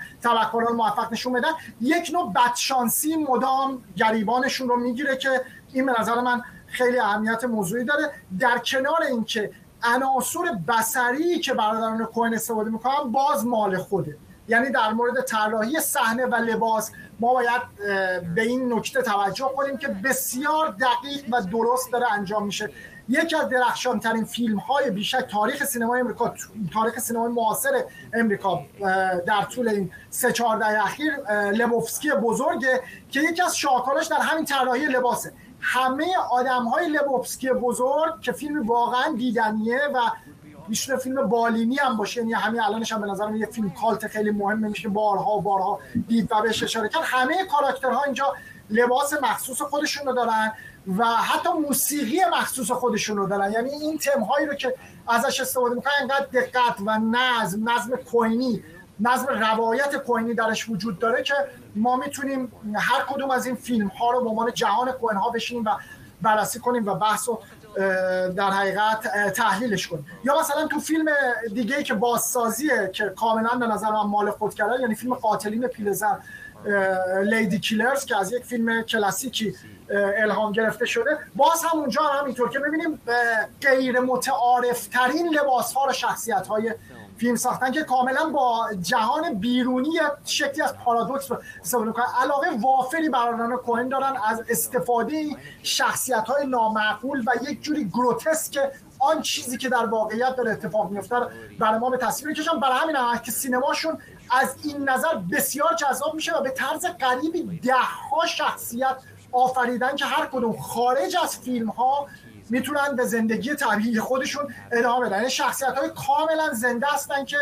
رو 0.54 0.74
موفق 0.74 1.12
نشون 1.14 1.34
بدن. 1.34 1.52
یک 1.82 2.12
نوع 2.14 2.34
بدشانسی 2.34 3.16
مدام 3.16 3.84
گریبانشون 3.96 4.70
رو 4.70 4.76
می‌گیره 4.76 5.18
که 5.18 5.46
این 5.74 5.86
به 5.86 5.94
نظر 6.00 6.22
من 6.22 6.42
خیلی 6.68 7.00
اهمیت 7.00 7.44
موضوعی 7.44 7.86
داره. 7.86 8.12
در 8.40 8.58
کنار 8.58 9.04
اینکه 9.04 9.52
عناصر 9.84 10.40
بصری 10.68 11.40
که 11.40 11.54
برادران 11.54 12.06
کوهن 12.06 12.34
استفاده 12.34 12.70
می‌کنن 12.70 13.12
باز 13.12 13.46
مال 13.46 13.78
خوده. 13.78 14.18
یعنی 14.48 14.72
در 14.72 14.94
مورد 14.94 15.22
طراحی 15.22 15.80
صحنه 15.80 16.26
و 16.26 16.36
لباس 16.36 16.92
ما 17.24 17.34
باید 17.34 17.62
به 18.36 18.42
این 18.42 18.74
نکته 18.74 19.02
توجه 19.02 19.52
کنیم 19.56 19.78
که 19.78 19.88
بسیار 19.88 20.68
دقیق 20.68 21.26
و 21.32 21.42
درست 21.42 21.92
داره 21.92 22.14
انجام 22.14 22.46
میشه. 22.46 22.70
یکی 23.10 23.36
از 23.36 23.50
درخشان 23.50 24.00
ترین 24.00 24.26
فیلم 24.26 24.58
های 24.58 24.92
بیشک 24.92 25.28
تاریخ 25.32 25.64
سینمای 25.64 26.02
امریکا 26.02 26.34
تاریخ 26.74 27.00
سینمای 27.00 27.32
معاصر 27.32 27.84
امریکا 28.14 28.62
در 29.28 29.42
طول 29.42 29.70
این 29.70 29.92
سه 30.10 30.32
چهار 30.32 30.58
دهه 30.58 30.86
اخیر 30.86 31.14
لبوفسکی 31.52 32.12
بزرگه 32.12 32.82
که 33.10 33.20
یکی 33.20 33.42
از 33.42 33.58
شاهکاراش 33.58 34.08
در 34.08 34.20
همین 34.22 34.46
طراحی 34.46 34.86
لباسه. 34.86 35.34
همه 35.60 36.06
آدم 36.32 36.64
های 36.64 36.90
لبوفسکی 36.90 37.50
بزرگ 37.50 38.22
که 38.22 38.32
فیلم 38.32 38.68
واقعا 38.68 39.16
دیدنیه 39.18 39.80
و 39.94 40.00
میشه 40.68 40.98
فیلم 40.98 41.28
بالینی 41.28 41.76
هم 41.76 41.98
باشه. 41.98 42.22
یعنی 42.22 42.34
همین 42.34 42.62
الانش 42.62 42.92
هم 42.92 43.02
به 43.02 43.08
نظرم 43.08 43.36
یه 43.36 43.46
فیلم 43.46 43.70
کالت 43.70 44.08
خیلی 44.08 44.32
مهمه. 44.32 44.68
میشه 44.68 44.90
بارها 44.90 45.32
و 45.32 45.42
بارها 45.42 45.80
دید 46.08 46.32
و 46.32 46.42
بهش 46.42 46.64
اشاره 46.64 46.90
کرد. 46.90 47.02
همه 47.06 47.46
کاراکترها 47.46 48.04
اینجا 48.04 48.34
لباس 48.70 49.14
مخصوص 49.22 49.62
خودشون 49.62 50.08
رو 50.08 50.14
دارن 50.14 50.52
و 50.98 51.06
حتی 51.06 51.50
موسیقی 51.68 52.20
مخصوص 52.34 52.72
خودشون 52.72 53.18
رو 53.18 53.28
دارن. 53.28 53.52
یعنی 53.52 53.70
این 53.70 53.98
تم 53.98 54.22
هایی 54.22 54.48
رو 54.48 54.54
که 54.54 54.76
ازش 55.08 55.42
استفاده 55.42 55.76
می‌کنن 55.76 55.94
انقدر 56.02 56.26
دقت 56.26 56.76
و 56.86 57.00
نظم 57.00 57.70
نظم 57.70 57.96
کوینی 57.96 58.64
نظم 59.00 59.28
روایت 59.28 59.96
کوینی 59.96 60.34
درش 60.34 60.70
وجود 60.70 61.00
داره 61.00 61.24
که 61.24 61.34
ما 61.76 61.96
می‌تونیم 61.96 62.52
هر 62.76 63.02
کدوم 63.02 63.32
از 63.32 63.46
این 63.46 63.56
فیلم 63.56 63.88
ها 63.88 64.12
رو 64.12 64.24
به 64.24 64.30
عنوان 64.30 64.54
جهان 64.54 64.92
کوین 64.92 65.18
ها 65.18 65.30
بشینیم 65.30 65.66
و 65.66 65.70
بررسی 66.22 66.60
کنیم 66.60 66.86
و 66.86 66.96
بحث 66.96 67.30
اه، 67.30 67.40
در 68.36 68.50
حقیقت 68.52 69.32
تحلیلش 69.34 69.88
کنیم. 69.88 70.06
یا 70.24 70.40
مثلا 70.40 70.68
تو 70.68 70.80
فیلم 70.80 71.06
دیگه 71.54 71.84
که 71.84 71.94
بازسازیه 71.94 72.90
که 72.94 73.14
کاملا 73.16 73.50
به 73.50 73.68
نظر 73.68 73.92
من 73.92 74.02
مال 74.02 74.32
خود 74.32 74.54
کرده 74.54 74.82
یعنی 74.82 74.96
فیلم 74.96 75.14
قاتلین 75.14 75.68
پیلزن 75.68 76.20
لیدی 77.24 77.60
کیلرز 77.60 78.06
که 78.06 78.18
از 78.18 78.34
یک 78.34 78.44
فیلم 78.44 78.82
کلاسیکی 78.82 79.56
الهام 80.18 80.52
گرفته 80.52 80.86
شده. 80.86 81.18
باز 81.36 81.64
هم 81.64 81.80
اونجا 81.80 82.02
هم 82.02 82.22
همینطور 82.22 82.50
که 82.50 82.60
ببینیم 82.60 83.02
غیر 83.62 84.00
متعارف 84.00 84.88
ترین 84.88 85.28
لباس 85.28 85.74
ها 85.74 85.88
و 85.90 85.94
شخصیت 85.94 86.48
های 86.48 86.74
فیلم 87.18 87.36
ساختن 87.36 87.72
که 87.72 87.84
کاملا 87.84 88.30
با 88.30 88.68
جهان 88.82 89.34
بیرونی 89.34 90.00
شکلی 90.26 90.62
از 90.62 90.78
پارادوکس 90.78 91.32
رو 91.32 91.38
استفاده 91.62 91.86
می‌کنن. 91.86 92.06
علاقه 92.22 92.48
وافری 92.62 93.10
برادران 93.10 93.56
کوهن 93.56 93.90
دارن 93.90 94.14
از 94.26 94.44
استفاده 94.50 95.26
شخصیت 95.64 96.28
های 96.28 96.48
نامعقول 96.48 97.20
و 97.20 97.50
یک 97.50 97.62
جوری 97.62 97.86
گروتسک 97.86 98.60
آن 99.00 99.22
چیزی 99.22 99.58
که 99.58 99.70
در 99.70 99.86
واقعیت 99.86 100.36
داره 100.36 100.52
اتفاق 100.52 100.92
میفته 100.92 101.16
برای 101.60 101.80
ما 101.80 101.90
به 101.90 101.98
تصویر 101.98 102.28
می‌کشن. 102.28 102.60
برای 102.60 102.80
همین 102.80 102.96
هم 102.96 103.18
که 103.18 103.32
سینماشون 103.32 103.98
از 104.32 104.56
این 104.64 104.90
نظر 104.90 105.16
بسیار 105.16 105.74
جذاب 105.74 106.16
میشه 106.16 106.38
و 106.38 106.42
به 106.42 106.50
طرز 106.50 106.86
غریبی 107.00 107.60
ده 107.60 107.74
ها 108.12 108.26
شخصیت 108.26 108.96
آفریدن 109.32 109.96
که 109.96 110.06
هر 110.06 110.26
کدوم 110.26 110.58
خارج 110.58 111.18
از 111.24 111.38
فیلم 111.38 111.70
ها 111.70 112.08
می‌تونن 112.50 112.96
به 112.96 113.06
زندگی 113.06 113.56
طبیعی 113.56 114.00
خودشون 114.00 114.54
ادامه 114.72 115.06
بدن. 115.06 115.18
یعنی 115.18 115.30
شخصیت 115.30 115.78
های 115.78 115.90
کاملا 115.90 116.54
زنده 116.54 116.88
هستن 116.90 117.26
که 117.26 117.38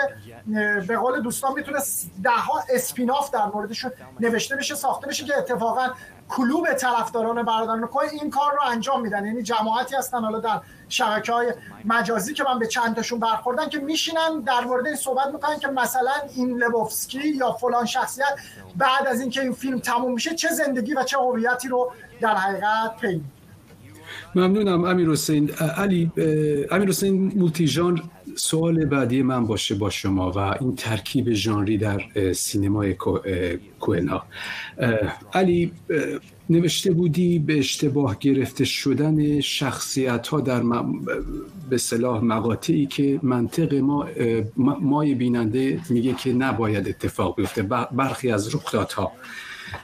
به 0.87 0.97
قول 0.97 1.21
دوستان 1.21 1.53
می‌تونه 1.53 1.79
ده 2.23 2.29
ها 2.29 2.63
اسپیناف 2.69 3.31
در 3.31 3.45
موردشون 3.45 3.91
نوشته 4.19 4.55
بشه 4.55 4.75
ساخته 4.75 5.07
بشه 5.07 5.25
که 5.25 5.37
اتفاقا 5.37 5.87
کلوب 6.29 6.73
طرفداران 6.73 7.43
برادران 7.43 7.87
کوه 7.87 8.03
این 8.21 8.29
کار 8.29 8.51
رو 8.51 8.59
انجام 8.67 9.01
میدن. 9.01 9.25
یعنی 9.25 9.43
جماعتی 9.43 9.95
هستن 9.95 10.23
حالا 10.23 10.39
در 10.39 10.61
شبکه 10.89 11.33
های 11.33 11.53
مجازی 11.85 12.33
که 12.33 12.43
من 12.43 12.59
به 12.59 12.67
چند 12.67 12.95
تاشون 12.95 13.19
برخوردن 13.19 13.69
که 13.69 13.79
میشینن 13.79 14.39
در 14.39 14.61
مورد 14.61 14.87
این 14.87 14.95
صحبت 14.95 15.27
می‌کنن 15.27 15.59
که 15.59 15.67
مثلا 15.67 16.11
این 16.35 16.57
لبوفسکی 16.57 17.29
یا 17.29 17.51
فلان 17.51 17.85
شخصیت 17.85 18.39
بعد 18.75 19.07
از 19.07 19.21
اینکه 19.21 19.41
این 19.41 19.53
فیلم 19.53 19.79
تموم 19.79 20.13
میشه 20.13 20.35
چه 20.35 20.47
زندگی 20.47 20.93
و 20.93 21.03
چه 21.03 21.17
هویتی 21.17 21.67
رو 21.67 21.91
در 22.21 22.35
حقیقت 22.35 22.97
پی 23.01 23.21
ممنونم 24.35 24.83
امیر 24.83 25.09
حسین. 25.09 25.49
علی 25.51 26.11
امیر 26.71 26.89
حسین 26.89 27.33
مولتی 27.35 27.67
ژانر 27.67 28.01
سوال 28.35 28.85
بعدی 28.85 29.21
من 29.21 29.45
باشه 29.47 29.75
با 29.75 29.89
شما 29.89 30.31
و 30.31 30.37
این 30.37 30.75
ترکیب 30.75 31.33
ژانری 31.33 31.77
در 31.77 32.01
سینمای 32.33 32.95
کوهنا 33.79 34.23
علی 35.33 35.71
نوشته 36.49 36.91
بودی 36.91 37.39
به 37.39 37.59
اشتباه 37.59 38.17
گرفته 38.19 38.65
شدن 38.65 39.39
شخصیت 39.39 40.27
ها 40.27 40.39
در 40.41 40.63
م- 40.63 41.05
به 41.69 41.77
صلاح 41.77 42.23
مقاطعی 42.23 42.85
که 42.85 43.19
منطق 43.23 43.73
ما 43.73 44.07
مای 44.81 45.15
بیننده 45.15 45.79
میگه 45.89 46.13
که 46.13 46.33
نباید 46.33 46.87
اتفاق 46.87 47.35
بیفته. 47.35 47.63
برخی 47.91 48.31
از 48.31 48.55
رخدادها. 48.55 49.11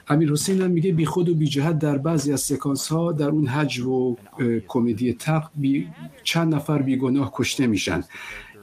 امیر 0.08 0.32
حسین 0.32 0.62
هم 0.62 0.71
میگه 0.71 0.91
بی 0.91 1.06
خود 1.06 1.30
و 1.30 1.36
بی 1.36 1.47
جهت 1.47 1.80
در 1.80 1.97
بعضی 1.97 2.34
از 2.34 2.41
سکانس 2.41 2.88
ها 2.88 3.12
در 3.12 3.30
اون 3.30 3.47
حج 3.47 3.80
و 3.80 4.17
کمدی 4.67 5.13
تق 5.13 5.50
بی 5.56 5.88
چند 6.23 6.56
نفر 6.56 6.82
بیگناه 6.82 7.32
کشته 7.36 7.67
میشن. 7.67 8.04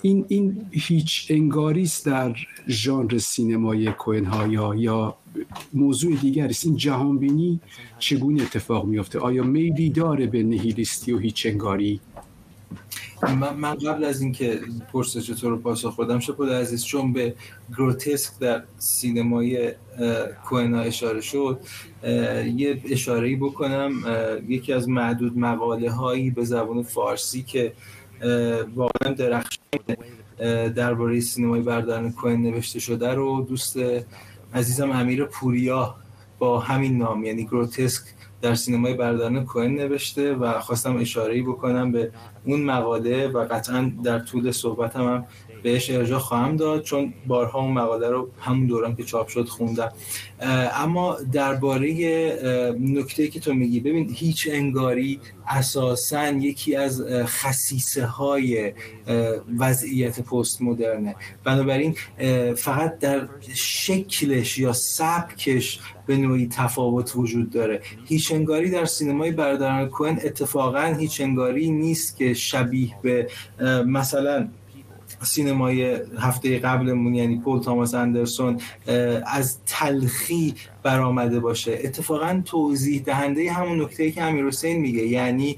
این 0.03 0.25
این 0.29 0.67
هیچ 0.71 1.27
انگاری 1.31 1.83
است 1.83 2.07
در 2.07 2.37
ژانر 2.69 3.19
سینمای 3.19 3.93
کوهن 3.93 4.51
یا 4.51 4.75
یا 4.75 5.17
موضوع 5.75 6.17
دیگری 6.17 6.51
است؟ 6.51 6.67
این 6.67 6.77
جهانبینی 6.77 7.61
چگونه 7.99 8.43
اتفاق 8.43 8.85
میفته 8.85 9.19
آیا 9.19 9.43
میلی 9.43 9.91
داره 9.91 10.27
به 10.27 10.43
نهیلیستی 10.43 11.13
و 11.13 11.19
هیچ 11.19 11.47
انگاری 11.47 12.01
من, 13.33 13.55
من 13.55 13.75
قبل 13.75 14.05
از 14.05 14.21
اینکه 14.21 14.61
پرسش 14.93 15.27
تو 15.27 15.51
رو 15.51 15.59
پاسخ 15.59 16.01
بدم 16.01 16.19
شپود 16.19 16.51
عزیز 16.51 16.85
چون 16.85 17.13
به 17.13 17.35
گروتسک 17.77 18.39
در 18.39 18.63
سینمای 18.79 19.73
کوهنا 20.45 20.81
اشاره 20.81 21.21
شد 21.21 21.61
یه 22.57 22.83
اشاره 22.85 23.37
بکنم. 23.37 23.93
یکی 24.49 24.73
از 24.73 24.89
معدود 24.89 25.39
مقاله 25.39 25.91
هایی 25.91 26.31
به 26.31 26.45
زبان 26.45 26.83
فارسی 26.83 27.43
که 27.43 27.73
واقعا 28.75 29.13
درخشان 29.13 29.81
درباره 30.77 31.21
سینمای 31.21 31.61
برداران 31.61 32.13
کوهن 32.13 32.37
نوشته 32.37 32.81
شده 32.81 33.15
رو 33.15 33.47
دوست 33.49 33.77
عزیزم 34.55 34.91
امیر 34.91 35.25
پوریا 35.25 35.95
با 36.39 36.59
همین 36.59 36.99
نام 36.99 37.25
یعنی 37.25 37.45
گروتسک 37.45 38.03
در 38.45 38.55
سینمای 38.55 38.95
برداران 38.95 39.45
کوهن 39.45 39.71
نوشته 39.71 40.35
و 40.35 40.61
خواستم 40.61 40.97
اشاره 40.97 41.43
بکنم 41.43 41.93
به 41.93 42.11
اون 42.45 42.63
مقاله 42.63 43.29
و 43.29 43.45
قطعا 43.51 43.93
در 44.05 44.19
طول 44.19 44.51
صحبتم 44.51 45.05
هم 45.05 45.27
بهش 45.65 45.91
ارجاع 45.91 46.19
خواهم 46.19 46.57
داد 46.57 46.83
چون 46.83 47.15
بارها 47.27 47.61
اون 47.61 47.73
مقاله 47.73 48.11
رو 48.11 48.29
همون 48.41 48.67
دوران 48.67 48.97
که 48.97 49.05
چاپ 49.05 49.29
شد 49.29 49.49
خوندم. 49.49 49.93
اما 50.75 51.17
درباره 51.33 51.89
نکته 52.81 53.29
که 53.29 53.41
تو 53.41 53.55
میگی 53.55 53.81
ببین 53.81 54.11
هیچ 54.15 54.49
انگاری 54.53 55.21
اساسا 55.49 56.29
یکی 56.29 56.77
از 56.77 57.03
خصیصه 57.25 58.07
های 58.07 58.73
وضعیت 59.59 60.21
پست 60.21 60.63
مدرنه 60.63 61.17
بنابراین 61.45 61.97
فقط 62.57 62.99
در 62.99 63.29
شکلش 63.55 64.59
یا 64.59 64.73
سبکش 64.73 65.81
به 66.07 66.17
نوعی 66.17 66.49
تفاوت 66.49 67.13
وجود 67.17 67.51
داره. 67.51 67.81
هیچ 68.07 68.33
انگاری 68.33 68.71
در 68.71 68.85
سینمای 68.85 69.31
برادران 69.31 69.89
کوهن 69.89 70.19
اتفاقا 70.25 70.97
هیچ 70.99 71.21
انگاری 71.21 71.71
نیست 71.71 72.17
که 72.17 72.35
شبیه 72.35 72.95
به 73.03 73.29
مثلا 73.87 74.49
سینمای 75.25 76.01
هفته 76.19 76.59
قبلمون 76.59 77.15
یعنی 77.15 77.39
پول 77.39 77.61
تاماس 77.61 77.95
اندرسون 77.95 78.61
از 79.27 79.59
تلخی 79.67 80.55
برآمده 80.83 81.41
باشه. 81.41 81.79
اتفاقا 81.85 82.43
توضیح 82.45 83.03
دهنده 83.03 83.53
همون 83.53 83.83
نکته 83.83 84.11
که 84.11 84.23
امیر 84.23 84.47
حسین 84.47 84.81
میگه 84.81 85.07
یعنی 85.07 85.57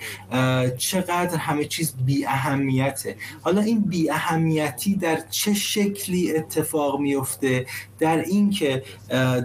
چقدر 0.79 1.37
همه 1.37 1.65
چیز 1.65 1.95
بی 2.07 2.27
اهمیته 2.27 3.17
حالا 3.41 3.61
این 3.61 3.81
بی 3.81 4.11
اهمیتی 4.11 4.95
در 4.95 5.19
چه 5.31 5.55
شکلی 5.55 6.37
اتفاق 6.37 7.01
میفته 7.01 7.67
در 7.99 8.19
اینکه 8.19 8.83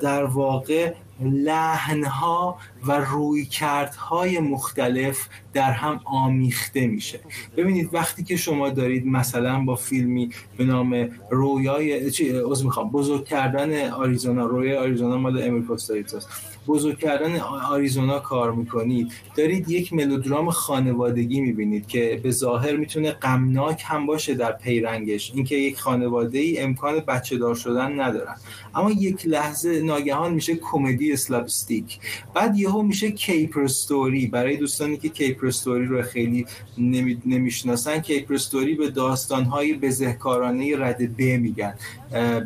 در 0.02 0.24
واقع 0.24 0.94
لحنها 1.22 2.58
و 2.88 2.92
رویکردهای 2.92 4.40
مختلف 4.40 5.28
در 5.54 5.72
هم 5.72 6.02
آمیخته 6.06 6.88
میشه. 6.88 7.20
ببینید 7.58 7.90
وقتی 7.94 8.24
که 8.24 8.36
شما 8.36 8.70
دارید 8.70 9.06
مثلا 9.06 9.60
با 9.60 9.76
فیلمی 9.76 10.30
به 10.58 10.66
نام 10.66 11.10
رویای 11.32 12.12
چی 12.12 12.38
از 12.52 12.66
می‌خوام 12.66 12.90
بزرگ 12.90 13.26
کردن 13.26 13.90
آریزونا 13.90 14.46
رویای 14.46 14.78
آریزونا 14.78 15.18
مال 15.18 15.44
امیل 15.44 15.62
پوستایتاست 15.62 16.51
بزرگ 16.68 17.00
کردن 17.00 17.40
آریزونا 17.70 18.20
کار 18.20 18.52
می‌کنید. 18.52 19.12
دارید 19.36 19.70
یک 19.70 19.94
ملودرام 19.94 20.50
خانوادگی 20.50 21.42
می‌بینید 21.42 21.88
که 21.88 22.20
به 22.24 22.32
ظاهر 22.32 22.76
می‌تونه 22.76 23.12
غمناک 23.12 23.84
هم 23.86 24.06
باشه 24.06 24.34
در 24.34 24.52
پیرنگش. 24.52 25.32
اینکه 25.36 25.56
یک 25.56 25.80
خانواده 25.80 26.40
ای 26.40 26.60
امکان 26.60 27.00
بچه 27.00 27.38
دار 27.38 27.56
شدن 27.56 28.00
ندارن. 28.00 28.36
اما 28.76 28.92
یک 28.92 29.28
لحظه 29.28 29.82
ناگهان 29.82 30.34
میشه 30.34 30.56
کمدی 30.56 31.14
slapstick 31.14 32.00
بعد 32.34 32.58
یهو 32.58 32.82
میشه 32.82 33.12
caper 33.12 33.62
story 33.62 34.28
برای 34.28 34.58
دوستانی 34.58 34.98
که 34.98 35.10
caper 35.10 35.48
story 35.48 35.86
رو 35.86 36.02
خیلی 36.02 36.46
نمی... 36.78 37.22
نمی‌شناسن 37.26 38.00
caper 38.00 38.34
story 38.34 38.76
به 38.76 38.90
داستانهای 38.90 39.74
بزهکارانه 39.74 40.76
رده 40.78 41.18
ب 41.18 41.22
میگن. 41.22 41.74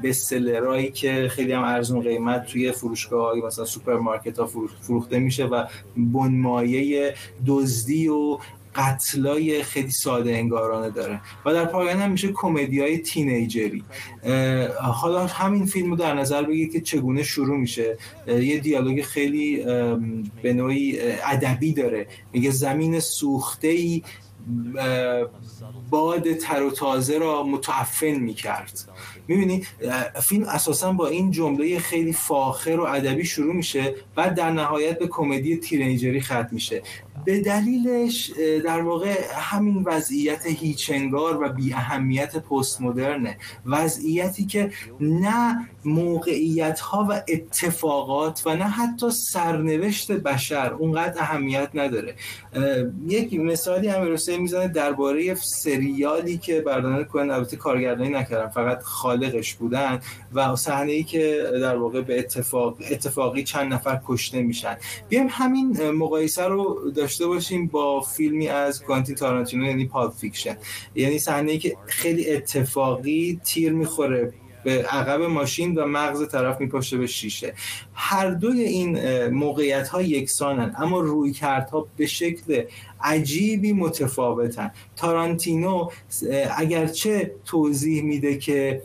به 0.01 0.13
سلرایی 0.13 0.91
که 0.91 1.27
خیلی 1.31 1.51
هم 1.51 1.63
ارزون 1.63 2.01
قیمت 2.01 2.45
توی 2.45 2.71
فروشگاه 2.71 3.37
مثلا 3.37 3.65
سوپرمارکت 4.05 4.39
ها 4.39 4.45
فروخته 4.81 5.19
میشه 5.19 5.45
و 5.45 5.65
بنمایه 5.97 7.15
دزدی 7.47 8.07
و 8.07 8.37
قتلای 8.75 9.63
خیلی 9.63 9.89
ساده 9.89 10.31
انگارانه 10.31 10.89
داره. 10.89 11.21
و 11.45 11.53
در 11.53 11.65
پایان 11.65 11.97
هم 11.97 12.11
میشه 12.11 12.31
کمدی 12.33 12.81
های 12.81 12.97
teenager 12.97 13.66
ی. 13.66 13.83
حالا 14.81 15.27
همین 15.27 15.65
فیلم 15.65 15.89
رو 15.89 15.95
در 15.95 16.13
نظر 16.13 16.43
بگید 16.43 16.71
که 16.71 16.81
چگونه 16.81 17.23
شروع 17.23 17.57
میشه. 17.57 17.97
یه 18.27 18.59
دیالوگ 18.59 19.01
خیلی 19.01 19.63
به 20.41 20.53
نوعی 20.53 20.99
ادبی 21.23 21.73
داره. 21.73 22.07
میگه 22.33 22.51
زمین 22.51 22.99
سوخته 22.99 23.67
ای 23.67 24.03
باد 25.89 26.33
تر 26.33 26.63
و 26.63 26.71
تازه 26.71 27.17
را 27.17 27.43
متعفن 27.43 28.15
می‌کرد. 28.15 28.89
می‌بینی 29.27 29.65
فیلم 30.21 30.43
اساسا 30.43 30.91
با 30.93 31.07
این 31.07 31.31
جمله 31.31 31.79
خیلی 31.79 32.13
فاخر 32.13 32.79
و 32.79 32.83
ادبی 32.83 33.25
شروع 33.25 33.55
میشه 33.55 33.95
بعد 34.15 34.35
در 34.35 34.51
نهایت 34.51 34.99
به 34.99 35.07
کمدی 35.07 35.57
تینیجری 35.57 36.21
ختم 36.21 36.49
میشه. 36.51 36.81
به 37.25 37.39
دلیلش 37.39 38.31
در 38.65 38.81
واقع 38.81 39.15
همین 39.35 39.83
وضعیت 39.85 40.45
هیچنگار 40.45 41.43
و 41.43 41.49
بی 41.49 41.73
اهمیت 41.73 42.37
پست 42.37 42.81
مدرنه 42.81 43.37
وضعیتی 43.65 44.45
که 44.45 44.71
نه 44.99 45.69
موقعیت 45.85 46.79
ها 46.79 47.07
و 47.09 47.21
اتفاقات 47.27 48.41
و 48.45 48.55
نه 48.55 48.63
حتی 48.63 49.09
سرنوشت 49.09 50.11
بشر 50.11 50.73
اونقدر 50.73 51.21
اهمیت 51.21 51.69
نداره. 51.73 52.15
یک 53.07 53.33
مثالی 53.33 53.87
هم 53.87 54.13
حسین 54.13 54.41
می‌زنه 54.41 54.67
درباره 54.67 55.35
سریالی 55.35 56.37
که 56.37 56.61
برادران 56.61 57.03
کوئن. 57.03 57.31
البته 57.31 57.57
کارگردانی 57.57 58.09
نکردن 58.09 58.47
فقط 58.47 58.81
خالقش 58.81 59.53
بودن 59.53 59.99
و 60.33 60.55
صحنه 60.55 60.91
ای 60.91 61.03
که 61.03 61.43
در 61.61 61.75
واقع 61.75 62.01
به 62.01 62.19
اتفاق 62.19 62.77
اتفاقی 62.91 63.43
چند 63.43 63.73
نفر 63.73 64.01
کشته 64.07 64.41
میشن. 64.41 64.77
بیایم 65.09 65.27
همین 65.29 65.91
مقایسه 65.91 66.43
رو 66.43 66.91
داشته 67.05 67.27
باشیم 67.27 67.67
با 67.67 68.01
فیلمی 68.01 68.47
از 68.47 68.83
کوانتین 68.83 69.15
تارانتینو 69.15 69.65
یعنی 69.65 69.85
Pulp 69.85 70.13
Fiction. 70.13 70.57
یعنی 70.95 71.19
صحنه 71.19 71.57
که 71.57 71.77
خیلی 71.85 72.29
اتفاقی 72.29 73.39
تیر 73.43 73.73
می‌خوره 73.73 74.33
به 74.63 74.83
عقب 74.83 75.21
ماشین 75.21 75.75
و 75.75 75.85
مغز 75.85 76.27
طرف 76.27 76.61
میپاشه 76.61 76.97
به 76.97 77.07
شیشه. 77.07 77.53
هر 77.93 78.29
دوی 78.29 78.61
این 78.61 79.25
موقعیت 79.27 79.87
ها 79.87 80.01
یکسانن 80.01 80.75
اما 80.77 80.99
روی 80.99 81.31
کردها 81.31 81.87
به 81.97 82.05
شکل 82.05 82.63
عجیبی 83.01 83.73
متفاوتن. 83.73 84.71
تارانتینو 84.95 85.89
اگرچه 86.57 87.31
توضیح 87.45 88.03
میده 88.03 88.37
که 88.37 88.81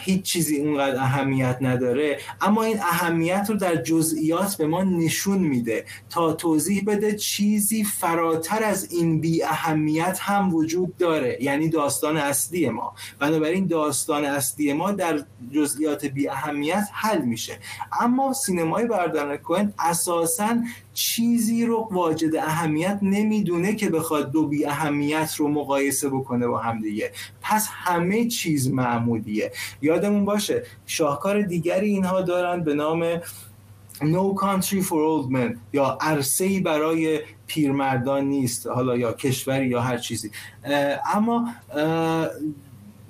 هیچ 0.00 0.22
چیزی 0.22 0.58
اونقدر 0.58 1.00
اهمیت 1.00 1.58
نداره 1.60 2.18
اما 2.40 2.62
این 2.62 2.80
اهمیت 2.80 3.46
رو 3.48 3.56
در 3.56 3.76
جزئیات 3.76 4.56
به 4.56 4.66
ما 4.66 4.82
نشون 4.82 5.38
میده. 5.38 5.84
تا 6.10 6.32
توضیح 6.32 6.84
بده 6.86 7.16
چیزی 7.16 7.84
فراتر 7.84 8.64
از 8.64 8.92
این 8.92 9.20
بی 9.20 9.42
اهمیت 9.42 10.18
هم 10.20 10.54
وجود 10.54 10.96
داره 10.96 11.38
یعنی 11.40 11.68
داستان 11.68 12.16
اصلی 12.16 12.68
ما. 12.68 12.94
بنابراین 13.18 13.66
داستان 13.66 14.24
اصلی 14.24 14.72
ما 14.72 14.92
در 14.92 15.24
جزئیات 15.52 16.06
بی 16.06 16.28
اهمیت 16.28 16.88
حل 16.92 17.22
میشه. 17.22 17.58
اما 18.00 18.32
سینمای 18.32 18.86
بردارن 18.86 19.36
کوهن 19.36 19.72
اساساً 19.78 20.56
چیزی 20.98 21.66
رو 21.66 21.88
واجد 21.90 22.36
اهمیت 22.36 22.98
نمی‌دونه 23.02 23.74
که 23.74 23.90
بخواد 23.90 24.30
دو 24.30 24.46
بی 24.48 24.64
اهمیت 24.64 25.34
رو 25.36 25.48
مقایسه 25.48 26.08
بکنه 26.08 26.46
با 26.46 26.58
هم 26.58 26.80
دیگه. 26.80 27.12
پس 27.42 27.68
همه 27.70 28.26
چیز 28.26 28.70
معمولیه. 28.70 29.52
یادمون 29.82 30.24
باشه 30.24 30.62
شاهکار 30.86 31.42
دیگری 31.42 31.90
اینها 31.90 32.22
دارن 32.22 32.64
به 32.64 32.74
نام 32.74 33.18
No 34.00 34.34
Country 34.42 34.82
for 34.82 35.00
Old 35.08 35.32
Men 35.32 35.56
یا 35.72 35.98
عرصه 36.00 36.60
برای 36.60 37.20
پیرمردان 37.46 38.24
نیست 38.24 38.66
حالا 38.66 38.96
یا 38.96 39.12
کشوری 39.12 39.66
یا 39.66 39.80
هر 39.80 39.98
چیزی. 39.98 40.30
اما 41.14 41.48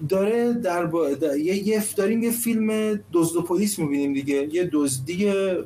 داره 0.08 0.52
در, 0.52 0.86
با... 0.86 1.10
یه 1.38 1.84
داریم 1.96 2.22
یه 2.22 2.30
فیلم 2.30 3.00
دزد 3.12 3.36
و 3.36 3.42
پلیس 3.42 3.78
می‌بینیم 3.78 4.12
دیگه. 4.12 4.48
یه 4.52 4.70
دزدی 4.72 5.14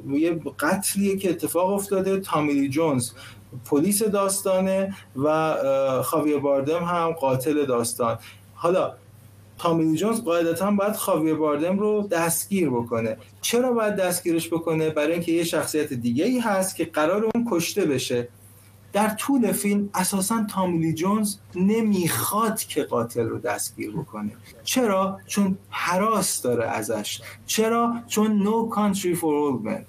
یه 0.08 0.40
قتلیه 0.58 1.16
که 1.16 1.30
اتفاق 1.30 1.70
افتاده. 1.70 2.20
تامیلی 2.20 2.68
جونز 2.68 3.10
پلیس 3.64 4.02
داستانه 4.02 4.94
و 5.16 5.56
خاویر 6.02 6.38
باردم 6.38 6.84
هم 6.84 7.10
قاتل 7.10 7.66
داستان. 7.66 8.18
حالا 8.54 8.94
تامیلی 9.58 9.96
جونز 9.96 10.20
قاعدتا 10.20 10.70
باید 10.70 10.92
خاویر 10.92 11.34
باردم 11.34 11.78
رو 11.78 12.08
دستگیر 12.10 12.70
بکنه. 12.70 13.16
چرا 13.40 13.72
باید 13.72 13.96
دستگیرش 13.96 14.48
بکنه؟ 14.48 14.90
برای 14.90 15.12
اینکه 15.12 15.32
یه 15.32 15.44
شخصیت 15.44 15.92
دیگه 15.92 16.24
ای 16.24 16.38
هست 16.38 16.76
که 16.76 16.84
قرار 16.84 17.30
اون 17.34 17.46
کشته 17.50 17.84
بشه. 17.84 18.28
در 18.92 19.08
طول 19.08 19.52
فیلم 19.52 19.90
اساسا 19.94 20.46
تامیلی 20.50 20.92
جونز 20.92 21.36
نمی‌خواد 21.54 22.58
که 22.58 22.82
قاتل 22.82 23.22
رو 23.22 23.38
دستگیر 23.38 23.90
بکنه. 23.90 24.32
چرا؟ 24.64 25.18
چون 25.26 25.58
حراس 25.70 26.42
داره 26.42 26.64
ازش. 26.64 27.20
چرا؟ 27.46 27.94
چون 28.06 28.44
no 28.44 28.74
country 28.74 29.16
for 29.16 29.22
old 29.22 29.66
men. 29.66 29.82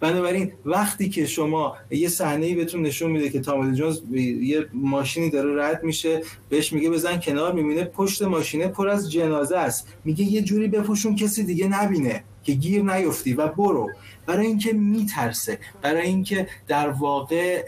بنابراین 0.00 0.52
وقتی 0.64 1.08
که 1.08 1.26
شما 1.26 1.76
یه 1.90 2.08
صحنه 2.08 2.46
ای 2.46 2.54
بهتون 2.54 2.82
نشون 2.82 3.10
میده 3.10 3.30
که 3.30 3.40
تامیلی 3.40 3.76
جونز 3.76 4.00
یه 4.42 4.66
ماشینی 4.72 5.30
داره 5.30 5.62
رد 5.62 5.84
میشه 5.84 6.22
بهش 6.48 6.72
میگه 6.72 6.90
بزن 6.90 7.20
کنار 7.20 7.52
می‌بینه 7.52 7.84
پشت 7.84 8.22
ماشینه 8.22 8.68
پر 8.68 8.88
از 8.88 9.12
جنازه 9.12 9.56
است. 9.56 9.88
میگه 10.04 10.24
یه 10.24 10.42
جوری 10.42 10.68
بپوشون 10.68 11.16
کسی 11.16 11.44
دیگه 11.44 11.68
نبینه 11.68 12.24
که 12.42 12.52
گیر 12.52 12.82
نیفتی 12.82 13.32
و 13.32 13.48
برو. 13.48 13.90
برای 14.26 14.46
اینکه 14.46 14.72
میترسه 14.72 15.58
برای 15.82 16.06
اینکه 16.06 16.48
در 16.68 16.88
واقع 16.88 17.64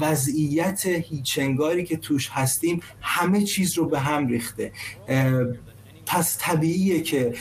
وضعیت 0.00 0.86
هیچنگاری 0.86 1.84
که 1.84 1.96
توش 1.96 2.28
هستیم 2.32 2.80
همه 3.00 3.42
چیز 3.42 3.78
رو 3.78 3.88
به 3.88 3.98
هم 3.98 4.26
ریخته. 4.26 4.72
پس 6.06 6.36
طبیعیه 6.40 7.00
که 7.00 7.34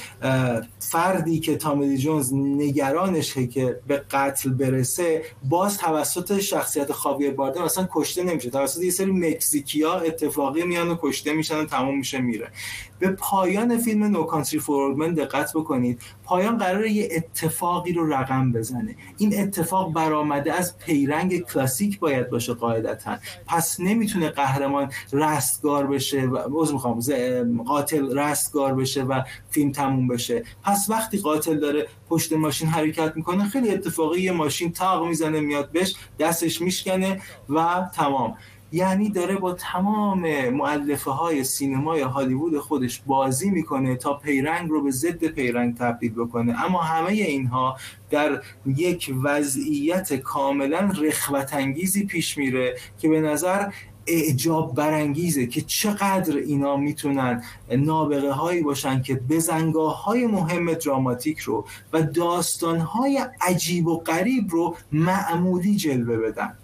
فردی 0.79 1.39
که 1.39 1.55
تامیلی 1.55 1.97
جونز 1.97 2.33
نگرانشه 2.33 3.47
که 3.47 3.79
به 3.87 3.97
قتل 3.97 4.49
برسه 4.49 5.23
باز 5.43 5.77
توسط 5.77 6.39
شخصیت 6.39 6.91
خاویر 6.91 7.31
باردم 7.31 7.61
اصلا 7.61 7.87
کشته 7.91 8.23
نمیشه. 8.23 8.49
توسط 8.49 8.81
یه 8.81 8.91
سری 8.91 9.11
مکزیکیا 9.11 9.99
اتفاقی 9.99 10.63
میان 10.63 10.89
و 10.89 10.95
کشته 11.01 11.33
میشن 11.33 11.57
و 11.57 11.65
تموم 11.65 11.97
میشه 11.97 12.17
میره. 12.21 12.47
به 12.99 13.09
پایان 13.09 13.77
فیلم 13.77 14.03
نو 14.03 14.23
کانتری 14.23 14.59
فورمن 14.59 15.13
دقت 15.13 15.53
بکنید. 15.53 16.01
پایان 16.29 16.57
قرار 16.57 16.85
یه 16.85 17.09
اتفاقی 17.11 17.93
رو 17.93 18.13
رقم 18.13 18.51
بزنه. 18.51 18.95
این 19.17 19.41
اتفاق 19.41 19.93
برآمده 19.93 20.53
از 20.53 20.77
پیرنگ 20.77 21.39
کلاسیک 21.39 21.99
باید 21.99 22.29
باشه 22.29 22.53
قاعدتا. 22.53 23.17
پس 23.47 23.79
نمی‌تونه 23.79 24.29
قهرمان 24.29 24.91
رستگار 25.13 25.87
بشه 25.87 26.21
و 26.21 26.49
می‌خوام 26.73 26.99
قاتل 27.63 28.17
رستگار 28.17 28.75
بشه 28.75 29.03
و 29.03 29.21
فیلم 29.49 29.71
تموم 29.71 30.07
بشه. 30.07 30.43
پس 30.63 30.85
وقتی 30.89 31.17
قاتل 31.17 31.59
داره 31.59 31.87
پشت 32.09 32.33
ماشین 32.33 32.67
حرکت 32.67 33.13
می‌کنه 33.15 33.43
خیلی 33.43 33.69
اتفاقی 33.69 34.21
یه 34.21 34.31
ماشین 34.31 34.71
تاق 34.71 35.07
می‌زنه 35.07 35.39
میاد 35.39 35.71
بهش 35.71 35.95
دستش 36.19 36.61
میشکنه 36.61 37.21
و 37.49 37.89
تمام. 37.95 38.37
یعنی 38.71 39.09
داره 39.09 39.35
با 39.35 39.53
تمام 39.53 40.49
معلفه 40.49 41.11
های 41.11 41.43
سینمای 41.43 42.01
هالیوود 42.01 42.59
خودش 42.59 43.01
بازی 43.07 43.49
می‌کنه 43.49 43.95
تا 43.95 44.13
پیرنگ 44.13 44.69
رو 44.69 44.83
به 44.83 44.91
ضد 44.91 45.25
پیرنگ 45.25 45.77
تبدیل 45.77 46.11
بکنه. 46.11 46.65
اما 46.65 46.81
همه 46.81 47.11
اینها 47.11 47.77
در 48.09 48.41
یک 48.65 49.13
وضعیت 49.23 50.13
کاملا 50.13 50.79
رخوت 51.01 51.53
انگیزی 51.53 52.05
پیش 52.05 52.37
میره 52.37 52.75
که 52.99 53.09
به 53.09 53.21
نظر 53.21 53.71
اعجاب 54.07 54.75
برانگیزه 54.75 55.47
که 55.47 55.61
چقدر 55.61 56.37
اینا 56.37 56.77
می‌تونن 56.77 57.43
نابغه 57.71 58.31
هایی 58.31 58.61
باشن 58.61 59.01
که 59.01 59.15
بزنگاه 59.15 60.03
های 60.03 60.27
مهم 60.27 60.73
دراماتیک 60.73 61.39
رو 61.39 61.65
و 61.93 62.01
داستان 62.01 62.79
های 62.79 63.25
عجیب 63.41 63.87
و 63.87 63.97
غریب 63.97 64.49
رو 64.49 64.75
معمولی 64.91 65.75
جلوه 65.75 66.17
بدن. 66.17 66.57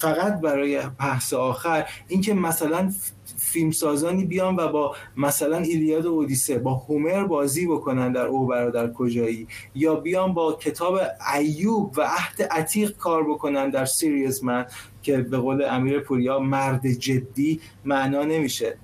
فقط 0.00 0.40
برای 0.40 0.80
بحث 0.98 1.32
آخر 1.32 1.86
اینکه 2.08 2.34
مثلا 2.34 2.92
فیلمسازانی 3.36 4.24
بیان 4.24 4.56
و 4.56 4.68
با 4.68 4.96
مثلا 5.16 5.56
ایلیاد 5.56 6.06
و 6.06 6.08
اودیسه 6.08 6.58
با 6.58 6.74
هومر 6.74 7.24
بازی 7.24 7.66
بکنن 7.66 8.12
در 8.12 8.26
او 8.26 8.46
برادر 8.46 8.92
کجایی؟ 8.92 9.48
یا 9.74 9.94
بیان 9.94 10.34
با 10.34 10.52
کتاب 10.52 11.00
ایوب 11.34 11.94
و 11.96 12.02
عهد 12.02 12.42
عتیق 12.42 12.96
کار 12.96 13.30
بکنن 13.30 13.70
در 13.70 13.84
Serious 13.84 14.44
Man 14.44 14.66
که 15.02 15.16
به 15.16 15.38
قول 15.38 15.64
امیر 15.70 16.00
پوریا 16.00 16.38
مرد 16.38 16.86
جدی 16.86 17.60
معنا 17.84 18.22
نمیشه. 18.22 18.76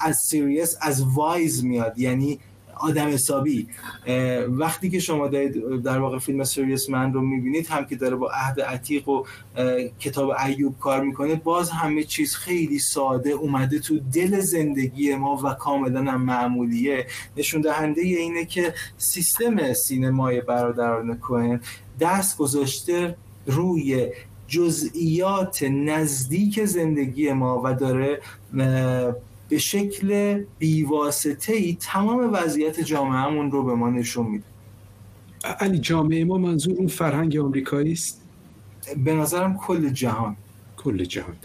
از 0.00 0.16
serious 0.16 0.76
as 0.80 1.04
wise 1.14 1.64
میاد. 1.64 1.98
یعنی 1.98 2.40
آدم 2.80 3.08
حسابی. 3.08 3.68
وقتی 4.48 4.90
که 4.90 4.98
شما 4.98 5.28
دارید 5.28 5.82
در 5.82 5.98
واقع 5.98 6.18
فیلم 6.18 6.44
Serious 6.44 6.90
Man 6.90 7.12
رو 7.12 7.20
می‌بینید 7.20 7.66
هم 7.66 7.84
که 7.84 7.96
داره 7.96 8.16
با 8.16 8.30
عهد 8.30 8.60
عتیق 8.60 9.08
و 9.08 9.24
کتاب 10.00 10.32
ایوب 10.46 10.78
کار 10.78 11.04
می‌کنه 11.04 11.34
باز 11.34 11.70
همه 11.70 12.04
چیز 12.04 12.34
خیلی 12.34 12.78
ساده 12.78 13.30
اومده 13.30 13.78
تو 13.78 13.98
دل 13.98 14.40
زندگی 14.40 15.14
ما 15.14 15.40
و 15.44 15.54
کاملا 15.54 16.12
هم 16.12 16.22
معمولیه. 16.22 17.06
نشون 17.36 17.60
دهنده 17.60 18.00
اینه 18.00 18.44
که 18.44 18.74
سیستم 18.98 19.72
سینمای 19.72 20.40
برادران 20.40 21.16
کوهن 21.16 21.60
دست 22.00 22.38
گذاشته 22.38 23.16
روی 23.46 24.08
جزئیات 24.48 25.62
نزدیک 25.62 26.64
زندگی 26.64 27.32
ما 27.32 27.62
و 27.64 27.74
داره 27.74 28.20
به 29.48 29.58
شکل 29.58 30.40
بیواسطه 30.58 31.52
ای 31.52 31.76
تمام 31.80 32.30
وضعیت 32.32 32.80
جامعهمون 32.80 33.50
رو 33.50 33.62
به 33.62 33.74
ما 33.74 33.90
نشون 33.90 34.26
میده. 34.26 34.44
علی 35.60 35.78
جامعه 35.78 36.24
ما 36.24 36.38
منظور 36.38 36.74
اون 36.78 36.86
فرهنگ 36.86 37.36
آمریکایی 37.36 37.92
است؟ 37.92 38.22
به 39.04 39.14
نظرم 39.14 39.56
کل 39.56 39.88
جهان. 39.88 40.36
کل 40.76 41.04
جهان. 41.04 41.36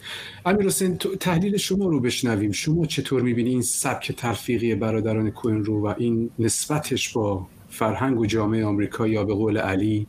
امیر 0.46 0.66
حسین 0.66 0.98
تحلیل 0.98 1.58
شما 1.58 1.88
رو 1.88 2.00
بشنویم. 2.00 2.52
شما 2.52 2.86
چطور 2.86 3.22
می‌بینی 3.22 3.50
این 3.50 3.62
سبک 3.62 4.12
تلفیقی 4.12 4.76
برادران 4.76 5.30
کوین 5.32 5.66
رو 5.66 5.88
و 5.88 5.94
این 5.98 6.30
نسبتش 6.40 7.14
با 7.14 7.48
فرهنگ 7.70 8.20
و 8.20 8.26
جامعه 8.26 8.66
آمریکا 8.66 9.08
یا 9.08 9.24
به 9.24 9.34
قول 9.34 9.58
علی 9.58 10.08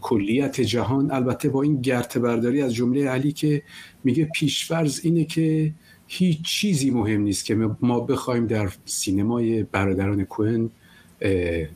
کلیت 0.00 0.60
جهان؟ 0.60 1.10
البته 1.10 1.48
با 1.48 1.62
این 1.62 1.80
گرته‌برداری 1.80 2.62
از 2.62 2.74
جمله 2.74 3.08
علی 3.08 3.32
که 3.32 3.62
میگه 4.04 4.24
پیش‌فرض 4.24 5.00
اینه 5.04 5.24
که 5.24 5.72
هیچ 6.06 6.42
چیزی 6.42 6.90
مهم 6.90 7.20
نیست 7.20 7.44
که 7.44 7.54
ما 7.80 8.00
بخوایم 8.00 8.46
در 8.46 8.68
سینمای 8.84 9.62
برادران 9.62 10.24
کوهن 10.24 10.70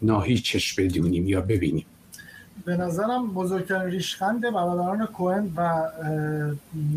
ناهیچش 0.03 0.75
بدونیم 0.75 1.29
یا 1.29 1.41
ببینیم. 1.41 1.87
به 2.65 2.77
نظرم 2.77 3.35
بزرگترین 3.35 3.91
ریشخند 3.91 4.41
برادران 4.41 5.07
کوهن 5.07 5.53
و 5.57 5.83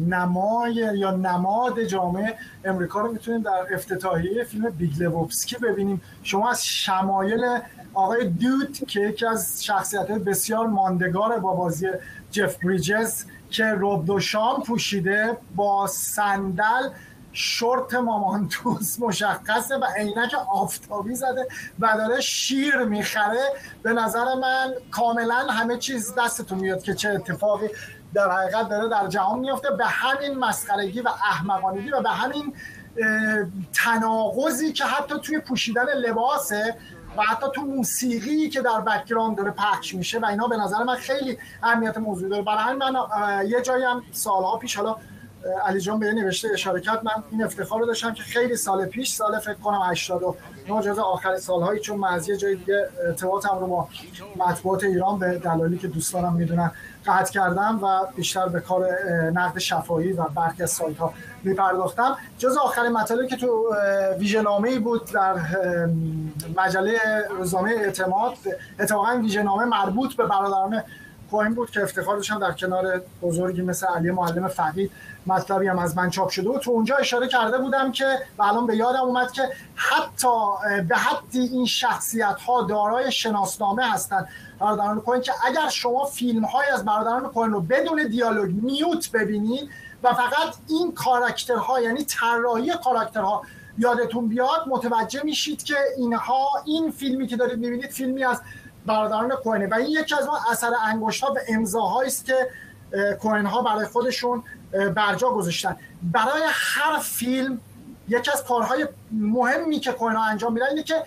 نمای 0.08 0.74
یا 0.74 1.12
نماد 1.12 1.84
جامعه 1.84 2.34
امریکا 2.66 3.02
رو 3.02 3.12
می‌تونیم 3.12 3.42
در 3.42 3.66
افتتاحیه 3.74 4.44
فیلم 4.44 4.70
Big 4.70 5.04
Lebowski 5.04 5.56
ببینیم. 5.56 6.02
شما 6.24 6.50
از 6.50 6.66
شمایل 6.66 7.60
آقای 7.94 8.28
دود 8.28 8.78
که 8.88 9.00
یکی 9.00 9.26
از 9.26 9.66
شخصیت 9.66 10.12
بسیار 10.12 10.68
ماندگار 10.68 11.40
با 11.40 11.56
بازی 11.56 11.88
جف 12.32 12.64
بریجز 12.64 13.24
که 13.50 13.66
روب 13.66 14.20
شام 14.20 14.64
پوشیده 14.64 15.38
با 15.56 15.88
صندل 15.88 16.90
شورت 17.34 17.94
مامانتوس 17.94 19.00
مشخصه 19.00 19.78
و 19.78 19.86
عینک 19.98 20.36
آفتابی 20.54 21.16
زده. 21.16 21.48
و 21.80 21.94
داره 21.98 22.22
شیر 22.22 22.78
می‌خره. 22.78 23.44
به 23.84 23.94
نظر 23.94 24.26
من 24.36 24.74
کاملا 24.92 25.36
همه 25.36 25.78
چیز 25.78 26.16
دستتون 26.18 26.60
میاد 26.60 26.84
که 26.84 26.94
چه 26.94 27.10
اتفاقی 27.10 27.68
در 28.14 28.32
حقیقت 28.32 28.70
داره 28.70 28.90
در 28.90 29.08
جهان 29.08 29.40
میفته 29.40 29.72
به 29.72 29.86
همین 29.86 30.40
مسخرگی 30.40 31.02
و 31.02 31.10
احمقانگی 31.10 31.90
و 31.90 32.02
به 32.02 32.10
همین 32.10 32.54
تناقضی 33.74 34.74
که 34.74 34.86
حتی 34.86 35.20
توی 35.20 35.40
پوشیدن 35.40 35.86
لباسه 35.86 36.76
و 37.18 37.22
حتی 37.22 37.46
تو 37.56 37.62
موسیقی 37.62 38.50
که 38.50 38.62
در 38.62 38.82
background 38.82 39.38
داره 39.38 39.52
پخش 39.52 39.96
میشه 39.96 40.20
و 40.20 40.26
اینا 40.26 40.48
به 40.48 40.58
نظر 40.58 40.84
من 40.84 40.96
خیلی 40.96 41.38
اهمیت 41.64 41.98
موضوع 41.98 42.30
داره. 42.30 42.44
برای 42.44 42.64
همین 42.64 42.84
من 42.84 42.96
یه 43.48 43.62
جایی 43.62 43.84
هم 43.84 44.04
سالها 44.12 44.58
پیش 44.58 44.78
حالا 44.78 44.96
علی 45.66 45.80
جان 45.80 46.00
به 46.00 46.14
نوشته 46.14 46.48
اشاره 46.54 46.82
کرد. 46.82 47.04
من 47.04 47.24
این 47.32 47.44
افتخار 47.44 47.80
رو 47.80 47.86
داشتم 47.86 48.14
که 48.14 48.24
خیلی 48.24 48.56
سال 48.56 48.86
پیش 48.86 49.14
سال 49.14 49.40
فکر 49.40 49.54
کنم 49.54 49.82
89 49.82 50.82
جزء 50.82 51.00
آخر 51.00 51.38
سالهایی 51.38 51.80
چون 51.80 51.98
من 51.98 52.08
از 52.08 52.30
یه 52.30 52.38
جای 52.38 52.56
دیگه 52.56 52.90
ارتباطم 53.08 53.60
رو 53.60 53.68
با 53.68 53.88
مطبوعات 54.36 54.84
ایران 54.84 55.20
به 55.20 55.38
دلایلی 55.38 55.78
که 55.78 55.88
دوستانم 55.88 56.34
می‌دونن 56.34 56.72
قطع 57.06 57.32
کردم 57.32 57.80
و 57.84 58.06
بیشتر 58.16 58.48
به 58.48 58.60
کار 58.60 58.88
نقد 59.34 59.60
شفاهی 59.60 60.14
و 60.14 60.24
برخی 60.24 60.64
از 60.64 60.72
سایت 60.72 60.98
ها 60.98 61.14
میپرداختم. 61.44 62.18
جز 62.38 62.58
آخرین 62.58 62.92
مطالبی 62.92 63.28
که 63.28 63.36
تو 63.36 63.76
ویژنامه 64.20 64.70
ای 64.70 64.80
بود 64.80 65.12
در 65.12 65.36
مجله 66.58 67.00
روزنامه 67.38 67.72
اعتماد 67.72 68.34
اتفاقا 68.80 69.18
ویژنامه 69.22 69.66
مربوط 69.66 70.16
به 70.16 70.26
برادران 70.26 70.84
کوهن 71.32 71.54
بود 71.54 71.72
که 71.72 71.84
افتخار 71.84 72.16
داشتم 72.16 72.40
در 72.40 72.52
کنار 72.52 73.02
بزرگی 73.22 73.62
مثل 73.62 73.88
علی 73.88 74.12
معلم 74.12 74.48
فقید. 74.48 74.92
مطلبی 75.28 75.68
هم 75.68 75.80
از 75.80 75.98
من 75.98 76.10
چاپ 76.10 76.30
شده 76.30 76.50
و 76.50 76.58
تو 76.58 76.72
اونجا 76.72 76.96
اشاره 76.96 77.28
کرده 77.28 77.58
بودم 77.58 77.92
که 77.92 78.20
و 78.38 78.44
الان 78.44 78.68
به 78.68 78.76
یادم 78.76 79.00
اومد 79.00 79.32
که 79.32 79.50
حتی 79.76 80.28
به 80.90 80.96
حدی 80.96 81.40
این 81.40 81.66
شخصیت 81.66 82.36
ها 82.48 82.62
دارای 82.62 83.12
شناسنامه 83.12 83.92
هستند 83.92 84.28
برادران 84.60 85.02
کوهن 85.02 85.22
که 85.22 85.32
اگر 85.46 85.70
شما 85.70 86.06
فیلم 86.06 86.46
های 86.46 86.68
از 86.68 86.86
برادران 86.86 87.30
کوهن 87.30 87.52
رو 87.52 87.62
بدون 87.62 88.08
دیالوگ 88.08 88.52
میوت 88.54 89.12
ببینید 89.12 89.70
و 90.04 90.14
فقط 90.14 90.56
این 90.68 90.92
کاراکترها 90.92 91.82
یعنی 91.82 92.04
طراحی 92.04 92.72
کاراکترها 92.84 93.42
یادتون 93.78 94.28
بیاد 94.28 94.68
متوجه 94.68 95.24
میشید 95.24 95.64
که 95.64 95.76
اینها 95.98 96.50
این 96.66 96.92
فیلمی 96.92 97.28
که 97.28 97.36
دارید 97.38 97.60
می‌بینید 97.60 97.92
فیلمی 97.92 98.24
از 98.24 98.42
برادران 98.86 99.30
کوهنه 99.30 99.68
و 99.68 99.74
این 99.74 99.88
یکی 99.88 100.16
از 100.16 100.28
ما 100.28 100.40
اثر 100.52 100.72
انگشت 100.86 101.24
ها 101.24 101.30
به 101.30 101.42
امضاهایی 101.50 102.08
است 102.08 102.26
که 102.26 102.48
کوهن 103.22 103.46
ها 103.46 103.62
برای 103.62 103.86
خودشون 103.86 104.44
برجا 104.96 105.30
گذاشتن. 105.30 105.78
برای 106.04 106.42
هر 106.50 107.00
فیلم 107.00 107.60
یکی 108.08 108.32
از 108.32 108.44
کارهای 108.44 108.88
مهمی 109.12 109.80
که 109.80 109.92
کوهن 109.92 110.16
ها 110.16 110.26
انجام 110.26 110.54
میدن 110.54 110.68
اینه 110.68 110.84
که 110.84 111.04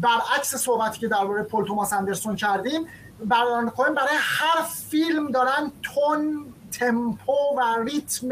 برعکس 0.00 0.54
صحبتی 0.54 1.00
که 1.00 1.08
درباره 1.08 1.42
پل 1.42 1.64
توماس 1.64 1.92
اندرسون 1.92 2.36
کردیم 2.36 2.86
برادران 3.24 3.70
کوهن 3.70 3.94
برای 3.94 4.16
هر 4.20 4.62
فیلم 4.62 5.30
دارن 5.30 5.72
تون 5.82 6.52
تمپو 6.72 7.32
و 7.32 7.82
ریتم 7.84 8.28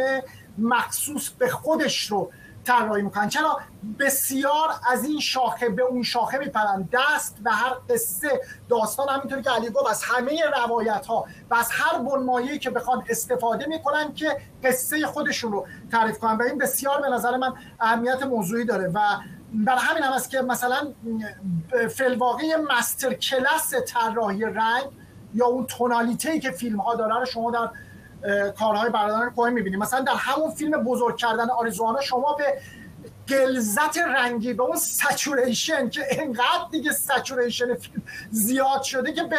مخصوص 0.59 1.29
به 1.29 1.49
خودش 1.49 2.11
رو 2.11 2.31
طراحی 2.65 3.03
می‌کنن. 3.03 3.29
چرا؟ 3.29 3.61
بسیار 3.99 4.69
از 4.93 5.05
این 5.05 5.21
شاخه 5.21 5.69
به 5.69 5.83
اون 5.83 6.03
شاخه 6.03 6.39
میپرن. 6.39 6.89
دست 6.93 7.39
به 7.45 7.51
هر 7.51 7.75
قصه 7.91 8.41
داستان 8.69 9.09
همینطوری 9.09 9.43
که 9.43 9.51
علی 9.51 9.71
گفت 9.71 9.91
از 9.91 10.03
همه 10.03 10.41
روایت 10.65 11.07
ها 11.07 11.27
و 11.51 11.55
از 11.55 11.69
هر 11.73 11.99
بنمایه‌ای 11.99 12.59
که 12.59 12.71
بخوان 12.71 13.05
استفاده 13.09 13.67
می‌کنن 13.67 14.15
که 14.15 14.41
قصه 14.65 15.07
خودشون 15.07 15.53
رو 15.53 15.67
تعریف 15.93 16.19
کنن. 16.19 16.37
و 16.37 16.43
این 16.43 16.59
بسیار 16.59 17.01
به 17.01 17.09
نظر 17.09 17.37
من 17.37 17.55
اهمیت 17.81 18.23
موضوعی 18.23 18.65
داره. 18.65 18.89
و 18.89 19.01
برای 19.55 19.81
همین 19.81 20.03
هم 20.03 20.13
است 20.13 20.31
که 20.31 20.43
مثلا 20.43 20.93
فلواقعی 21.97 22.57
مستر 22.57 23.15
کلاس 23.15 23.75
طراحی 23.87 24.45
رنگ 24.45 24.85
یا 25.35 25.47
اون 25.47 25.67
تونالیته 25.67 26.41
که 26.41 26.51
فیلم 26.51 26.81
ها 26.81 26.95
داره 26.95 27.19
رو 27.19 27.25
شما 27.25 27.51
در 27.51 27.71
کارهای 28.59 28.91
برادران 28.91 29.31
کوهن 29.31 29.53
می‌بینیم. 29.53 29.79
مثلا 29.79 30.01
در 30.01 30.15
همون 30.15 30.51
فیلم 30.51 30.85
بزرگ 30.85 31.17
کردن 31.17 31.51
آریزوانا 31.51 32.01
شما 32.01 32.33
به 32.33 32.61
گلزت 33.29 33.99
رنگی 33.99 34.53
به 34.53 34.63
اون 34.63 34.77
سچوریشن 34.77 35.91
که 35.91 36.07
انقدر 36.11 36.69
دیگه 36.71 36.93
سچوریشن 36.93 37.75
فیلم 37.75 38.03
زیاد 38.31 38.83
شده 38.83 39.13
که 39.13 39.23
به 39.23 39.39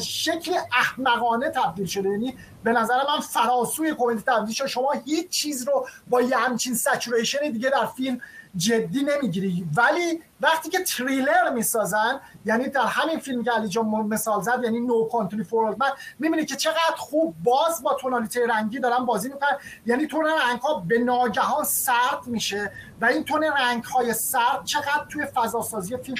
شکل 0.00 0.52
احمقانه 0.78 1.50
تبدیل 1.50 1.86
شده. 1.86 2.08
یعنی 2.08 2.38
به 2.64 2.72
نظر 2.72 2.94
من 2.94 3.20
فراسوی 3.20 3.94
کمدی 3.98 4.22
تبدیل 4.26 4.54
شده. 4.54 4.68
شما 4.68 4.92
هیچ 5.04 5.28
چیز 5.28 5.68
رو 5.68 5.86
با 6.08 6.22
یه 6.22 6.36
همچین 6.36 6.74
سچوریشن 6.74 7.50
دیگه 7.50 7.70
در 7.70 7.86
فیلم 7.86 8.20
جدی 8.56 9.04
نمی‌گیری. 9.04 9.68
ولی 9.76 10.22
وقتی 10.40 10.70
که 10.70 10.78
تریلر 10.82 11.50
می‌سازن 11.54 12.20
یعنی 12.44 12.68
در 12.68 12.86
همین 12.86 13.18
فیلم 13.18 13.44
که 13.44 13.50
علی 13.50 13.68
جان 13.68 13.86
مثال 13.86 14.42
زد 14.42 14.60
یعنی 14.64 14.80
نو 14.80 15.04
کانتری 15.04 15.44
فور 15.44 15.76
من 15.78 15.90
می‌بینی 16.18 16.44
که 16.44 16.56
چقدر 16.56 16.96
خوب 16.96 17.34
باز 17.44 17.82
با 17.82 17.94
تونالیته 17.94 18.46
رنگی 18.46 18.78
دارن 18.78 19.04
بازی 19.04 19.28
می‌کنن. 19.28 19.58
یعنی 19.86 20.06
تون 20.06 20.24
رنگ 20.24 20.60
ها 20.60 20.74
به 20.88 20.98
ناگهان 20.98 21.64
سرد 21.64 22.26
میشه 22.26 22.72
و 23.00 23.04
این 23.04 23.24
تون 23.24 23.44
رنگ 23.44 23.84
های 23.84 24.14
سرد 24.14 24.64
چقدر 24.64 25.06
توی 25.08 25.26
فضا 25.26 25.62
سازی 25.62 25.96
فیلم 25.96 26.16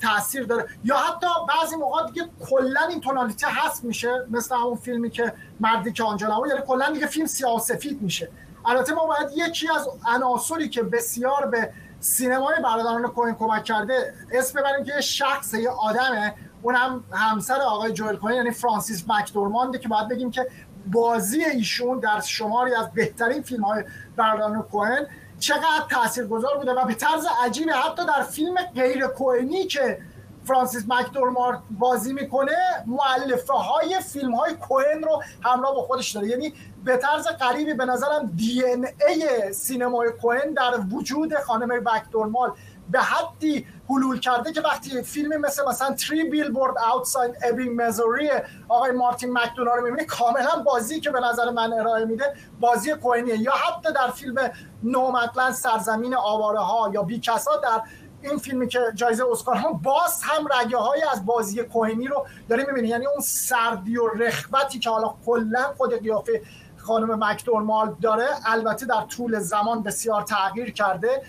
تاثیر 0.00 0.44
داره. 0.44 0.66
یا 0.84 0.96
حتی 0.96 1.26
بعضی 1.48 1.76
موقع 1.76 2.06
دیگه 2.06 2.28
کلا 2.40 2.80
این 2.88 3.00
تونالیته 3.00 3.46
هست 3.50 3.84
میشه 3.84 4.26
مثل 4.30 4.54
همون 4.54 4.76
فیلمی 4.76 5.10
که 5.10 5.32
مردی 5.60 5.92
که 5.92 6.04
آنجا 6.04 6.26
نبود. 6.26 6.48
یعنی 6.48 6.60
کلا 6.66 6.90
دیگه 6.92 7.06
فیلم 7.06 7.26
سیاه 7.26 7.56
و 7.56 7.58
سفید 7.58 8.02
میشه. 8.02 8.30
البته 8.64 8.94
ما 8.94 9.06
باید 9.06 9.30
یکی 9.36 9.68
از 9.68 9.88
عناصری 10.06 10.68
که 10.68 10.82
بسیار 10.82 11.46
به 11.46 11.72
سینمای 12.00 12.54
برادران 12.64 13.06
کوین 13.06 13.34
کمک 13.34 13.64
کرده 13.64 14.14
اسم 14.32 14.60
ببریم 14.60 14.84
که 14.84 15.00
شخص 15.00 15.54
یه 15.54 15.70
آدمه. 15.70 16.34
اونم 16.62 17.04
همسر 17.12 17.60
آقای 17.60 17.92
جوئل 17.92 18.16
کوین 18.16 18.36
یعنی 18.36 18.50
فرانسیس 18.50 19.04
مکدورمانده 19.08 19.78
که 19.78 19.88
باید 19.88 20.08
بگیم 20.08 20.30
که 20.30 20.46
بازی 20.86 21.44
ایشون 21.44 21.98
در 21.98 22.20
شماری 22.20 22.74
از 22.74 22.92
بهترین 22.92 23.42
فیلم 23.42 23.64
های 23.64 23.84
برادران 24.16 24.62
کوهن 24.62 25.06
چقدر 25.38 25.86
تاثیرگذار 25.90 26.58
بوده 26.58 26.72
و 26.72 26.84
به 26.86 26.94
طرز 26.94 27.26
عجیبی 27.44 27.70
حتی 27.70 28.06
در 28.06 28.22
فیلم 28.22 28.54
غیر 28.74 29.06
کوهنی 29.06 29.66
که 29.66 29.98
فرانسیس 30.44 30.84
مکدورمارت 30.88 31.58
بازی 31.70 32.12
می‌کنه 32.12 32.56
معلفه 32.86 33.52
های 33.52 34.00
فیلم 34.00 34.34
های 34.34 34.54
کوهن 34.54 35.02
رو 35.02 35.22
همراه 35.42 35.74
با 35.74 35.82
خودش 35.82 36.10
داره. 36.10 36.28
یعنی 36.28 36.54
به 36.84 36.96
طرز 36.96 37.26
غریبی 37.28 37.74
به 37.74 37.84
نظرم 37.84 38.32
دی 38.36 38.64
ان 38.66 38.86
ای 39.08 39.52
سینمای 39.52 40.10
کوهن 40.10 40.52
در 40.52 40.80
وجود 40.92 41.34
خانم 41.34 41.82
مکدورمال 41.88 42.52
به 42.90 43.00
حدی 43.00 43.66
حلول 43.88 44.20
کرده 44.20 44.52
که 44.52 44.60
وقتی 44.60 45.02
فیلمی 45.02 45.36
مثل 45.36 45.68
مثلا 45.68 45.94
تری 45.94 46.24
بیلبورد 46.24 46.74
اوتساید 46.94 47.36
ابینگ 47.42 47.82
مزوری 47.82 48.30
آقای 48.68 48.90
مارتین 48.92 49.32
مکدونا 49.32 49.74
رو 49.74 49.82
می‌بینی 49.84 50.06
کاملا 50.06 50.62
بازی 50.66 51.00
که 51.00 51.10
به 51.10 51.20
نظر 51.20 51.50
من 51.50 51.72
ارائه 51.72 52.04
میده 52.04 52.34
بازی 52.60 52.94
کوهنیه. 52.94 53.38
یا 53.38 53.52
حتی 53.52 53.92
در 53.92 54.10
فیلم 54.10 54.50
نومدلند 54.82 55.52
سرزمین 55.52 56.14
آواره 56.14 56.58
ها 56.58 56.90
یا 56.94 57.02
بیکسا 57.02 57.56
در 57.56 57.82
این 58.22 58.38
فیلمی 58.38 58.68
که 58.68 58.80
جایزه 58.94 59.24
اسکار 59.30 59.56
هم 59.56 59.72
باز 59.72 60.22
هم 60.22 60.46
رگه 60.60 60.76
های 60.76 61.02
از 61.12 61.26
بازی 61.26 61.62
کوهنی 61.62 62.06
رو 62.06 62.26
داری 62.48 62.64
می‌بینی 62.66 62.88
یعنی 62.88 63.06
اون 63.06 63.20
سردی 63.20 63.96
و 63.96 64.06
رخوتی 64.06 64.78
که 64.78 64.90
حالا 64.90 65.14
کلا 65.26 65.62
خود 65.76 66.02
قیافه 66.02 66.42
خانم 66.76 67.24
مک‌دورمند 67.24 67.96
داره 68.00 68.26
البته 68.46 68.86
در 68.86 69.02
طول 69.02 69.38
زمان 69.38 69.82
بسیار 69.82 70.22
تغییر 70.22 70.72
کرده 70.72 71.22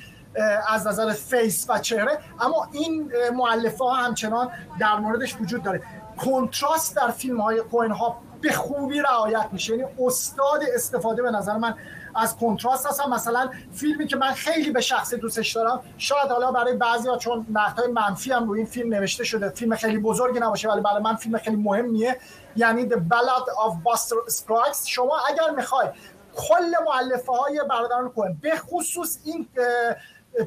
از 0.68 0.88
نظر 0.88 1.12
face 1.12 1.66
و 1.70 1.80
چهره. 1.80 2.20
اما 2.40 2.68
این 2.72 3.12
مولفه 3.36 3.84
ها 3.84 3.94
همچنان 3.94 4.50
در 4.80 4.96
موردش 4.96 5.36
وجود 5.42 5.64
داره. 5.64 5.82
کنتراست 6.18 6.96
در 6.96 7.12
فیلم 7.12 7.42
های 7.42 7.60
کوین 7.60 7.92
ها 7.92 8.18
به 8.42 8.52
خوبی 8.52 9.00
رعایت 9.00 9.50
میشه. 9.52 9.78
یعنی 9.78 9.92
استاد 10.06 10.62
استفاده 10.76 11.22
به 11.22 11.32
نظر 11.32 11.58
من 11.58 11.76
از 12.16 12.38
کنتراست 12.38 12.88
هستن. 12.88 13.10
مثلا 13.10 13.50
فیلمی 13.74 14.08
که 14.08 14.16
من 14.16 14.32
خیلی 14.32 14.72
به 14.72 14.82
شخصی 14.82 15.18
دوستش 15.18 15.52
دارم 15.52 15.84
شاید 15.98 16.28
حالا 16.32 16.52
برای 16.52 16.74
بعضی 16.74 17.10
ها 17.10 17.18
چون 17.18 17.46
نقدهای 17.54 17.88
منفی 17.88 18.32
هم 18.32 18.48
روی 18.48 18.60
این 18.60 18.68
فیلم 18.68 18.94
نوشته 18.94 19.24
شده. 19.24 19.50
فیلم 19.50 19.76
خیلی 19.76 19.98
بزرگی 19.98 20.40
نباشه 20.40 20.70
ولی 20.70 20.82
برای 20.82 21.02
من 21.02 21.16
فیلم 21.16 21.38
خیلی 21.38 21.56
مهمیه. 21.56 22.20
یعنی 22.56 22.90
The 22.90 22.96
Ballad 22.96 23.48
of 23.48 23.74
Buster 23.86 24.34
Scruggs. 24.34 24.88
شما 24.88 25.20
اگر 25.28 25.56
می‌خوای 25.56 25.88
کل 26.36 26.72
معلفه 26.88 27.32
های 27.32 27.62
برادران 27.70 28.10
کوهن 28.10 28.38
به 28.42 28.58
خصوص 28.58 29.18
این 29.24 29.48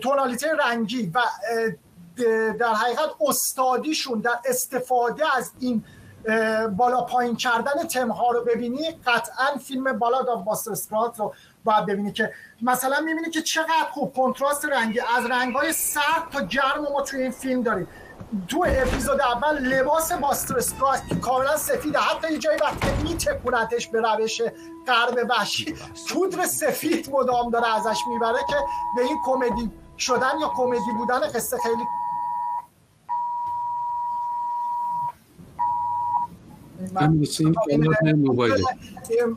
تونالیته 0.03 0.49
رنگی 0.67 1.12
و 1.14 1.21
در 2.59 2.75
حقیقت 2.75 3.11
استادیشون 3.29 4.21
در 4.21 4.39
استفاده 4.45 5.37
از 5.37 5.53
این 5.61 5.85
بالا 6.77 7.01
پایین 7.01 7.37
کردن 7.37 7.87
تمها 7.91 8.31
رو 8.31 8.45
ببینی 8.45 9.01
قطعا 9.07 9.57
فیلم 9.64 9.99
بالاد 9.99 10.29
آف 10.29 10.45
باستر 10.45 10.97
رو 11.19 11.35
باید 11.67 11.87
ببینی 11.87 12.12
که 12.12 12.33
مثلا 12.62 13.01
می‌بینی 13.01 13.31
که 13.31 13.43
چقدر 13.43 13.91
خوب 13.91 14.14
کنتراست 14.17 14.64
رنگی. 14.64 15.01
از 15.01 15.27
رنگهای 15.27 15.73
سرد 15.73 16.31
تا 16.33 16.41
گرم 16.41 16.83
ما 16.93 17.03
توی 17.03 17.23
این 17.23 17.31
فیلم 17.31 17.62
داریم. 17.62 17.89
تو 18.49 18.64
اپیزود 18.69 19.21
اول 19.21 19.59
لباس 19.59 20.12
باستر 20.12 20.59
اسکراگز 20.59 21.01
که 21.09 21.14
کاملا 21.14 21.57
سفیده 21.57 21.99
حتی 21.99 22.33
یه 22.33 22.39
جایی 22.39 22.59
وقتی 22.61 22.87
میتکونتش 23.03 23.89
به 23.89 24.01
روش 24.01 24.43
غرب 24.87 25.27
وحشی 25.31 25.77
پودر 26.09 26.47
سفید 26.47 27.11
مدام 27.12 27.51
داره 27.51 27.77
ازش 27.77 27.99
می‌پره 28.09 28.39
که 28.49 28.57
به 28.97 29.03
این 29.03 29.19
کمدی 29.27 29.71
شدن 29.99 30.33
یا 30.41 30.51
کمدی 30.57 30.93
بودن 30.99 31.21
قصه 31.21 31.57
خیلی 31.62 31.85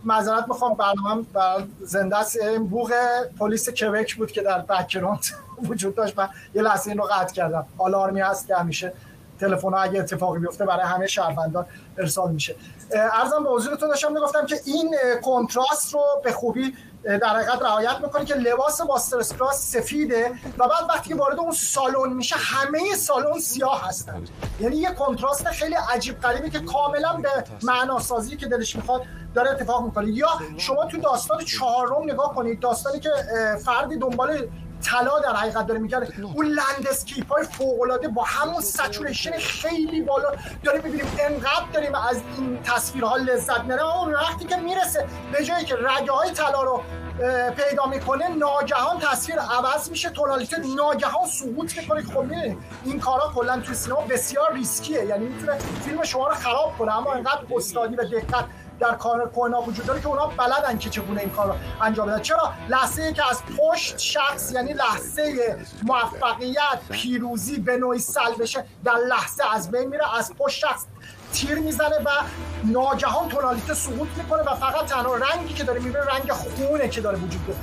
معذرت 0.05 0.47
می‌خوام 0.47 0.73
برنامه 0.73 1.25
بر 1.33 1.63
زنده 1.81 2.17
است. 2.17 2.41
این 2.41 2.67
بوق 2.67 2.93
پلیس 3.39 3.69
کبک 3.69 4.15
بود 4.15 4.31
که 4.31 4.41
در 4.41 4.59
background 4.59 5.19
وجود 5.69 5.95
داشت. 5.95 6.19
من 6.19 6.29
یه 6.55 6.61
لحظه 6.61 6.89
این 6.89 6.97
رو 6.97 7.03
قطع 7.03 7.33
کردم. 7.33 7.65
آلارمی 7.77 8.21
هست 8.21 8.47
که 8.47 8.55
همیشه 8.55 8.93
تلفن 9.39 9.73
ها 9.73 9.79
اگه 9.79 9.99
اتفاقی 9.99 10.39
بیفته 10.39 10.65
برای 10.65 10.85
همه 10.85 11.07
شهروندان 11.07 11.65
ارسال 11.97 12.31
میشه. 12.31 12.55
ارزم 12.91 13.43
به 13.43 13.49
حضورتون 13.49 13.89
داشتم 13.89 14.13
می‌گفتم 14.13 14.45
که 14.45 14.55
این 14.65 14.95
کنتراست 15.21 15.93
رو 15.93 16.01
به 16.23 16.31
خوبی 16.31 16.73
در 17.03 17.27
حقیقت 17.27 17.61
رعایت 17.61 17.97
می‌کنه 18.01 18.25
که 18.25 18.35
لباس 18.35 18.81
باستر 18.81 19.19
اسکراس 19.19 19.71
سفیده 19.71 20.31
و 20.57 20.67
بعد 20.67 20.89
وقتی 20.89 21.13
وارد 21.13 21.39
اون 21.39 21.51
سالن 21.51 22.13
میشه 22.13 22.35
همه 22.39 22.95
سالن 22.95 23.39
سیاه 23.39 23.87
هستن. 23.87 24.23
یعنی 24.59 24.75
یه 24.75 24.91
کنتراست 24.91 25.47
خیلی 25.47 25.75
عجیب 25.75 26.19
غریبی 26.19 26.49
که 26.49 26.59
کاملا 26.59 27.13
به 27.13 27.29
معناسازی 27.63 28.37
که 28.37 28.47
دلش 28.47 28.75
می‌خواد 28.75 29.01
داره 29.35 29.51
اتفاق 29.51 29.85
می‌کنه 29.85 30.11
یا 30.11 30.29
شما 30.57 30.85
تو 30.85 30.97
داستان 30.97 31.45
چهارم 31.45 32.03
نگاه 32.03 32.35
کنید. 32.35 32.59
داستانی 32.59 32.99
که 32.99 33.09
فردی 33.65 33.97
دنبال 33.97 34.47
طلا 34.83 35.19
در 35.19 35.35
حقیقت 35.35 35.67
داره 35.67 35.79
می‌گرده 35.79 35.97
اون 36.33 36.45
landscape 36.45 37.31
های 37.33 37.43
فوق 37.43 37.81
العاده 37.81 38.07
با 38.07 38.23
همون 38.23 38.61
saturation 38.61 39.31
خیلی 39.31 40.01
بالا 40.01 40.31
داریم 40.63 40.81
می‌بینیم. 40.83 41.15
انقدر 41.19 41.65
داریم 41.73 41.95
از 41.95 42.21
این 42.37 42.63
تصویرها 42.63 43.17
لذت 43.17 43.59
می‌بریم. 43.59 43.85
اما 43.85 44.11
وقتی 44.11 44.45
که 44.45 44.55
می‌رسه 44.55 45.07
به 45.31 45.45
جایی 45.45 45.65
که 45.65 45.75
رگه 45.75 46.11
های 46.11 46.31
طلا 46.31 46.63
رو 46.63 46.83
پیدا 47.57 47.85
می‌کنه 47.85 48.27
ناگهان 48.27 48.99
تصویر 48.99 49.39
عوض 49.39 49.89
میشه. 49.89 50.09
تونالیته 50.09 50.57
ناگهان 50.75 51.27
سقوط 51.27 51.77
می‌کنه. 51.77 52.01
خب 52.01 52.19
می‌بینید 52.19 52.57
این 52.85 52.99
کارا 52.99 53.31
کلا 53.35 53.59
توی 53.59 53.75
سینما 53.75 54.01
بسیار 54.01 54.53
ریسکیه. 54.53 55.05
یعنی 55.05 55.25
می‌تونه 55.25 55.57
فیلم 55.85 56.03
شما 56.03 56.27
رو 56.27 56.35
خراب 56.35 56.77
کنه. 56.77 56.97
اما 56.97 57.13
انقدر 57.13 57.41
استادی 57.55 57.95
و 57.95 58.03
دقت 58.03 58.45
در 58.79 58.95
کار 58.95 59.29
کونا 59.29 59.61
وجود 59.61 59.85
داره 59.85 60.01
که 60.01 60.07
اونا 60.07 60.27
بلدن 60.27 60.77
که 60.77 60.89
چگونه 60.89 61.21
این 61.21 61.29
کار 61.29 61.47
رو 61.47 61.55
انجام 61.81 62.07
بدن. 62.07 62.21
چرا؟ 62.21 62.53
لحظه 62.69 63.03
ای 63.03 63.13
که 63.13 63.29
از 63.29 63.41
پشت 63.57 63.97
شخص 63.97 64.51
یعنی 64.51 64.73
لحظه 64.73 65.57
موفقیت 65.83 66.79
پیروزی 66.91 67.59
به 67.59 67.77
نوعی 67.77 67.99
سلبشه 67.99 68.65
در 68.83 68.95
لحظه 69.09 69.43
از 69.53 69.71
بین 69.71 69.89
میره 69.89 70.17
از 70.17 70.33
پشت 70.33 70.57
شخص 70.59 70.85
تیر 71.33 71.59
می‌زنه 71.59 71.95
و 72.05 72.09
ناگهان 72.63 73.29
تونالیته 73.29 73.73
سقوط 73.73 74.07
می‌کنه 74.17 74.41
و 74.41 74.55
فقط 74.55 74.85
تنها 74.85 75.15
رنگی 75.15 75.53
که 75.53 75.63
داره 75.63 75.79
می‌بینه 75.79 76.05
رنگ 76.05 76.31
خونه 76.31 76.89
که 76.89 77.01
داره 77.01 77.17
وجود 77.17 77.55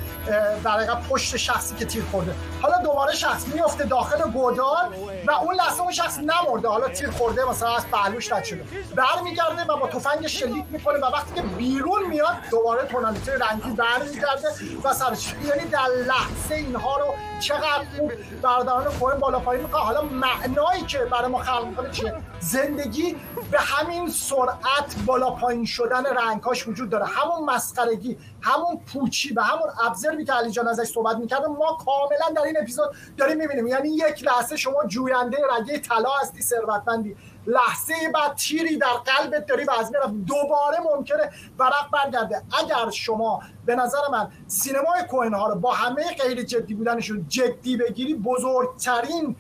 داره 0.65 0.87
در 0.87 0.95
پشت 0.95 1.37
شخصی 1.37 1.75
که 1.75 1.85
تیر 1.85 2.05
خورده. 2.11 2.35
حالا 2.63 2.79
دوباره 2.79 3.15
شخص 3.15 3.47
میفته 3.47 3.85
داخل 3.85 4.31
گودال 4.31 4.95
و 5.27 5.33
اون 5.33 5.55
لحظه 5.55 5.81
اون 5.81 5.93
شخص 5.93 6.19
نمرده. 6.19 6.69
حالا 6.69 6.89
تیر 6.89 7.11
خورده 7.11 7.45
مثلا 7.45 7.77
از 7.77 7.87
پهلوش 7.87 8.33
رد 8.33 8.45
شده 8.45 8.65
برمیگرده 8.95 9.65
و 9.69 9.77
با 9.77 9.89
تفنگ 9.89 10.27
شلیک 10.27 10.65
می‌کنه 10.71 10.99
و 10.99 11.05
وقتی 11.05 11.35
که 11.35 11.43
بیرون 11.43 12.07
میاد 12.07 12.37
دوباره 12.51 12.87
تونالیته 12.87 13.33
رنگی 13.33 13.71
برمیگرده 13.71 14.49
و 14.85 14.95
سرش 14.95 15.35
یعنی 15.45 15.65
در 15.71 15.87
لحظه 16.07 16.55
اینها 16.55 16.97
رو 16.99 17.15
چقدر 17.41 17.85
خوب 17.97 18.13
برادران 18.43 18.85
کوهن 18.85 19.19
بالا 19.19 19.39
پایین 19.39 19.63
می‌کنه. 19.63 19.83
حالا 19.83 20.03
معنایی 20.03 20.83
که 20.83 20.99
برای 20.99 21.31
ما 21.31 21.39
خلق 21.39 21.67
می‌کنه 21.67 21.91
چیه؟ 21.91 22.15
زندگی 22.41 23.17
به 23.51 23.61
همین 23.61 24.11
سرعت 24.11 24.97
بالا 25.07 25.31
پایین 25.31 25.65
شدن 25.65 26.05
رنگاش 26.07 26.69
وجود 26.69 26.91
داره. 26.91 27.07
همون 27.07 27.45
مسخرگی 27.45 28.19
همون 28.43 28.81
پوچی 28.93 29.35
و 29.35 29.41
همون 29.41 29.69
ابزربی 29.87 30.25
که 30.25 30.33
علی 30.33 30.51
جان 30.51 30.69
ازش 30.69 30.89
صحبت 30.89 31.17
می‌کرده 31.17 31.47
ما 31.47 31.79
کاملا 31.87 32.35
در 32.37 32.43
این 32.43 32.57
اپیزود 32.61 32.95
داریم 33.17 33.39
می‌بینیم. 33.39 33.67
یعنی 33.67 33.89
یک 33.89 34.25
لحظه 34.25 34.57
شما 34.57 34.85
جوینده 34.87 35.39
رگه 35.59 35.79
طلا 35.79 36.11
هستی 36.23 36.43
ثروتمندی. 36.43 37.17
لحظه 37.47 37.95
بعد 38.15 38.35
تیری 38.35 38.79
در 38.79 38.87
قلبت 38.87 39.47
داری 39.47 39.65
و 39.65 39.71
از 39.71 39.93
می‌رفت. 39.93 40.15
دوباره 40.27 40.79
ممکنه 40.95 41.31
ورق 41.59 41.91
برگرده. 41.93 42.43
اگر 42.63 42.91
شما 42.91 43.43
به 43.67 43.75
نظر 43.75 43.99
من 44.13 44.31
سینمای 44.47 45.03
کوهن 45.11 45.35
ها 45.35 45.49
رو 45.49 45.55
با 45.55 45.73
همه 45.73 46.03
غیر 46.23 46.43
جدی 46.43 46.75
بودنشون 46.75 47.27
جدی 47.29 47.77
بگیری 47.77 48.15
بزرگترین 48.15 49.37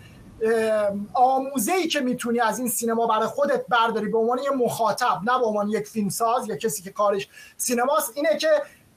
آموزه 1.14 1.72
ای 1.72 1.88
که 1.88 2.00
می‌تونی 2.00 2.40
از 2.40 2.58
این 2.58 2.68
سینما 2.68 3.06
برای 3.06 3.26
خودت 3.26 3.66
برداری 3.66 4.08
به 4.08 4.18
عنوان 4.18 4.38
یه 4.38 4.50
مخاطب 4.50 5.20
نه 5.24 5.38
به 5.38 5.46
عنوان 5.46 5.68
یک 5.68 5.86
فیلمساز 5.86 6.48
یا 6.48 6.56
کسی 6.56 6.82
که 6.82 6.90
کارش 6.90 7.28
سینماست 7.56 8.12
اینه 8.16 8.36
که 8.36 8.48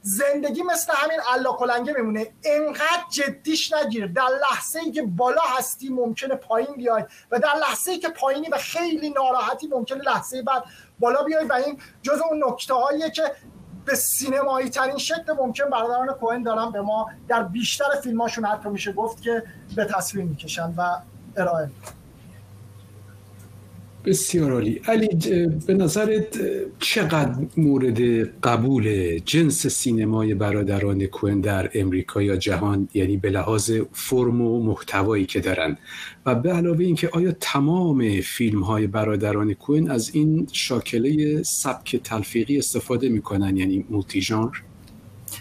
زندگی 0.02 0.64
مثل 0.64 0.94
همین 0.96 1.20
علا 1.34 1.52
کلنگه 1.52 1.94
میمونه. 1.94 2.28
انقدر 2.44 3.04
جدیش 3.12 3.74
نگیر. 3.74 4.08
در 4.08 4.28
لحظه 4.42 4.80
ای 4.80 4.92
که 4.92 5.02
بالا 5.02 5.42
هستی 5.58 5.90
ممکنه 5.90 6.36
پایین 6.36 6.76
بیای 6.78 7.04
و 7.32 7.40
در 7.40 7.56
لحظه 7.62 7.92
ای 7.92 8.00
که 8.00 8.10
پایینی 8.10 8.50
و 8.50 8.58
خیلی 8.58 9.10
ناراحتی 9.10 9.68
ممکنه 9.68 10.04
لحظه 10.04 10.42
بعد 10.42 10.64
بالا 11.00 11.24
بیای 11.24 11.46
و 11.46 11.54
این 11.54 11.80
جز 12.02 12.22
اون 12.30 12.44
نکته 12.48 12.74
هاییه 12.74 13.10
که 13.10 13.24
به 13.86 13.96
سینمایی 13.96 14.70
ترین 14.70 14.98
شکل 14.98 15.34
ممکن 15.38 15.66
برادران 15.66 16.08
کوهن 16.08 16.44
دارن 16.44 16.72
به 16.72 16.82
ما 16.82 17.10
در 17.28 17.44
بیشتر 17.44 18.02
فیلماشون 18.04 18.46
حتی 18.46 18.70
میشه 18.70 18.94
گفت 18.94 19.22
که 19.22 19.44
به 19.76 19.86
تصویر 19.86 20.26
می‌کشن 20.26 20.74
و 20.78 20.98
ارائه. 21.40 21.70
بسیار 24.06 24.52
عالی. 24.52 24.82
علی 24.88 25.08
به 25.68 25.74
نظرت 25.74 26.40
چقدر 26.80 27.36
مورد 27.58 28.00
قبول 28.42 29.18
جنس 29.26 29.68
سینمای 29.68 30.34
برادران 30.34 31.06
کوهن 31.06 31.42
در 31.42 31.70
امریکا 31.74 32.22
یا 32.22 32.36
جهان 32.36 32.88
یعنی 32.94 33.18
به 33.18 33.30
لحاظ 33.30 33.72
فرم 33.94 34.42
و 34.42 34.64
محتوایی 34.64 35.26
که 35.26 35.40
دارن؟ 35.40 35.78
و 36.26 36.36
به 36.36 36.54
علاوه 36.54 36.86
اینکه 36.86 37.10
آیا 37.14 37.32
تمام 37.40 38.22
فیلم 38.22 38.64
های 38.64 38.88
برادران 38.88 39.54
کوهن 39.54 39.92
از 39.92 40.12
این 40.14 40.48
شاکله 40.52 41.44
سبک 41.44 41.96
تلفیقی 41.96 42.58
استفاده 42.58 43.10
می‌کنن 43.10 43.58
یعنی 43.58 43.86
مولتی 43.90 44.22
ژانر 44.22 44.56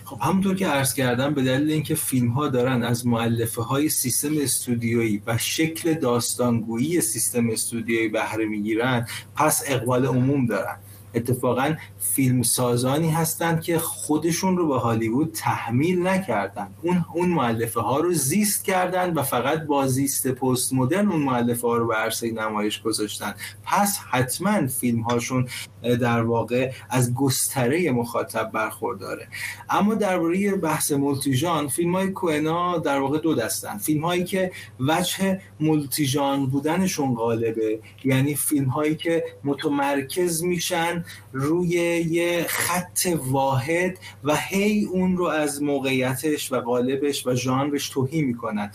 خب 0.09 0.19
همونطور 0.21 0.55
که 0.55 0.67
عرض 0.67 0.95
کردم 0.95 1.35
به 1.35 1.43
دلیل 1.43 1.71
اینکه 1.71 1.95
فیلم 1.95 2.29
ها 2.29 2.49
دارن 2.49 2.83
از 2.83 3.07
معلفه 3.07 3.63
های 3.63 3.89
سیستم 3.89 4.31
استودیویی 4.41 5.23
و 5.27 5.39
شکل 5.39 5.95
داستانگویی 5.95 7.01
سیستم 7.01 7.51
استودیویی 7.51 8.09
بهره 8.09 8.45
می‌گیرن 8.45 9.07
پس 9.37 9.63
اقبال 9.67 10.07
عموم 10.07 10.47
دارن. 10.47 10.77
اتفاقا 11.15 11.75
فیلم 12.01 12.43
سازانی 12.43 13.11
هستند 13.11 13.63
که 13.63 13.79
خودشون 13.79 14.57
رو 14.57 14.69
به 14.69 14.79
هالیوود 14.79 15.33
تحمیل 15.33 16.07
نکردن. 16.07 16.69
اون 16.83 17.05
اون 17.15 17.29
مؤلفه 17.29 17.81
ها 17.81 17.99
رو 18.01 18.13
زیست 18.13 18.65
کردن 18.65 19.15
و 19.15 19.23
فقط 19.23 19.63
با 19.63 19.87
زیست 19.87 20.29
پست 20.29 20.73
مدرن 20.73 21.09
اون 21.09 21.23
مؤلفه 21.23 21.67
ها 21.67 21.77
رو 21.77 21.87
به 21.87 21.95
عرصه 21.95 22.31
نمایش 22.31 22.83
گذاشتن. 22.83 23.35
پس 23.65 23.99
حتما 24.11 24.67
فیلم 24.67 25.01
هاشون 25.01 25.49
در 25.83 26.23
واقع 26.23 26.73
از 26.91 27.15
گستره 27.15 27.91
مخاطب 27.91 28.51
برخورداره. 28.53 29.29
اما 29.71 29.95
درباره 29.95 30.57
بحث 30.57 30.93
مولتی 30.93 31.35
ژان 31.35 31.69
فیلم 31.69 31.95
های 31.95 32.11
کوئنا 32.11 32.79
در 32.79 33.01
واقع 33.01 33.19
دو 33.19 33.35
دستن. 33.35 33.79
فیلم 33.79 34.05
هایی 34.05 34.25
که 34.25 34.53
وجه 34.81 35.41
مولتی 35.61 36.07
ژان 36.07 36.47
بودنشون 36.47 37.15
غالبه. 37.15 37.81
یعنی 38.05 38.35
فیلم 38.35 38.69
هایی 38.69 38.95
که 38.95 39.25
متمرکز 39.45 40.43
میشن 40.43 40.98
روی 41.33 41.69
یه 42.11 42.47
خط 42.49 43.07
واحد 43.17 43.99
و 44.25 44.37
هی 44.37 44.85
اون 44.85 45.17
رو 45.17 45.25
از 45.25 45.63
موقعیتش 45.63 46.53
و 46.53 46.57
قالبش 46.61 47.27
و 47.27 47.35
ژانرش 47.35 47.89
توهی 47.89 48.23
می‌کنن. 48.23 48.71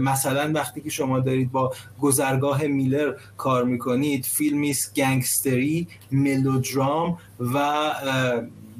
مثلا 0.00 0.52
وقتی 0.54 0.80
که 0.80 0.90
شما 0.90 1.20
دارید 1.20 1.52
با 1.52 1.72
گذرگاه 2.00 2.66
میلر 2.66 3.14
کار 3.36 3.64
می‌کنید 3.64 4.24
فیلمی 4.24 4.74
گنگستری 4.96 5.88
ملودرام 6.12 7.18
و 7.40 7.90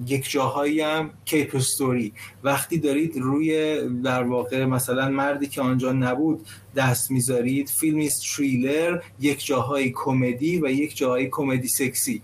یک 0.07 0.31
جاهایی 0.31 0.81
هم 0.81 1.11
کیپ 1.25 1.57
استوری 1.57 2.13
وقتی 2.45 2.79
دارید 2.79 3.17
روی 3.17 3.81
در 4.05 4.23
واقع 4.23 4.65
مثلا 4.65 5.09
مردی 5.09 5.47
که 5.47 5.61
آنجا 5.63 5.93
نبود 5.93 6.47
دست 6.77 7.11
می‌ذارید 7.11 7.69
فیلمی 7.69 8.09
تریلر 8.09 9.01
یک 9.21 9.47
جاهای 9.47 9.93
کمدی 9.95 10.59
و 10.59 10.71
یک 10.71 10.97
جاهای 10.97 11.29
کمدی 11.31 11.69
سکسی. 11.69 12.23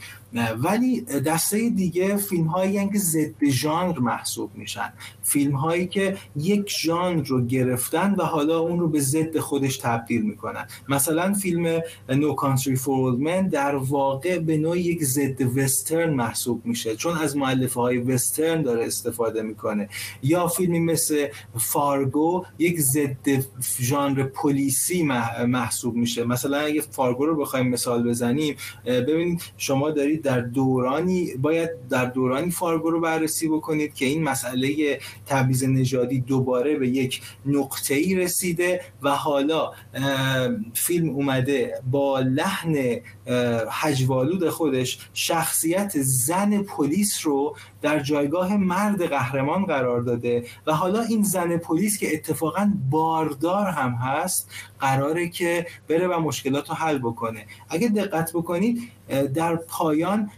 ولی 0.58 1.00
دسته 1.00 1.70
دیگه 1.70 2.16
فیلم 2.16 2.46
هایی 2.46 2.88
که 2.88 2.98
ضد 2.98 3.44
ژانر 3.44 3.98
محسوب 3.98 4.50
میشن. 4.54 4.92
فیلم 5.22 5.56
هایی 5.56 5.86
که 5.86 6.16
یک 6.36 6.70
ژانر 6.70 7.22
رو 7.22 7.46
گرفتن 7.46 8.14
و 8.14 8.22
حالا 8.22 8.58
اون 8.58 8.80
رو 8.80 8.88
به 8.88 9.00
ضد 9.00 9.38
خودش 9.38 9.76
تبدیل 9.76 10.22
می‌کنن. 10.22 10.66
مثلا 10.88 11.32
فیلم 11.32 11.80
No 12.08 12.34
Country 12.34 12.76
for 12.76 13.16
Men 13.16 13.48
در 13.48 13.76
واقع 13.76 14.38
به 14.38 14.58
نوع 14.58 14.78
یک 14.78 15.04
ضد 15.04 15.58
وسترن 15.58 16.14
محسوب 16.14 16.66
میشه. 16.66 16.96
چون 16.96 17.18
از 17.18 17.36
مولفه 17.36 17.80
های 17.80 17.98
وسترن 17.98 18.62
داره 18.62 18.84
استفاده 18.86 19.42
می‌کنه. 19.42 19.88
یا 20.22 20.46
فیلمی 20.46 20.80
مثل 20.80 21.26
فارگو 21.56 22.44
یک 22.58 22.80
ضد 22.80 23.44
ژانر 23.80 24.22
پلیسی 24.22 25.02
محسوب 25.46 25.94
میشه. 25.96 26.24
مثلا 26.24 26.58
اگه 26.58 26.80
فارگو 26.80 27.26
رو 27.26 27.36
بخوایم 27.36 27.68
مثال 27.68 28.08
بزنیم 28.08 28.56
ببینید 28.84 29.42
شما 29.56 29.90
دارید 29.90 30.17
در 30.18 30.40
دورانی 30.40 31.34
باید 31.34 31.70
در 31.90 32.04
دورانی 32.04 32.50
فارگو 32.50 32.90
رو 32.90 33.00
بررسی 33.00 33.48
بکنید 33.48 33.94
که 33.94 34.04
این 34.04 34.22
مسئله 34.22 35.00
تبعیض 35.26 35.64
نژادی 35.64 36.20
دوباره 36.20 36.76
به 36.76 36.88
یک 36.88 37.22
نقطه 37.46 37.94
ای 37.94 38.14
رسیده 38.14 38.80
و 39.02 39.10
حالا 39.10 39.72
فیلم 40.74 41.08
اومده 41.08 41.74
با 41.90 42.20
لحن 42.20 43.00
حجوالود 43.70 44.48
خودش 44.48 44.98
شخصیت 45.14 45.92
زن 45.96 46.62
پلیس 46.62 47.20
رو 47.22 47.56
در 47.82 47.98
جایگاه 47.98 48.56
مرد 48.56 49.06
قهرمان 49.06 49.64
قرار 49.64 50.00
داده 50.00 50.46
و 50.66 50.72
حالا 50.72 51.00
این 51.00 51.22
زن 51.22 51.56
پلیس 51.56 51.98
که 51.98 52.14
اتفاقا 52.14 52.72
باردار 52.90 53.66
هم 53.66 53.90
هست 53.90 54.50
قراره 54.80 55.28
که 55.28 55.66
بره 55.88 56.08
و 56.08 56.20
مشکلات 56.20 56.68
رو 56.68 56.74
حل 56.74 56.98
بکنه. 56.98 57.46
اگه 57.68 57.88
دقت 57.88 58.32
بکنید 58.32 58.90
در 59.34 59.56
پایان 59.56 60.30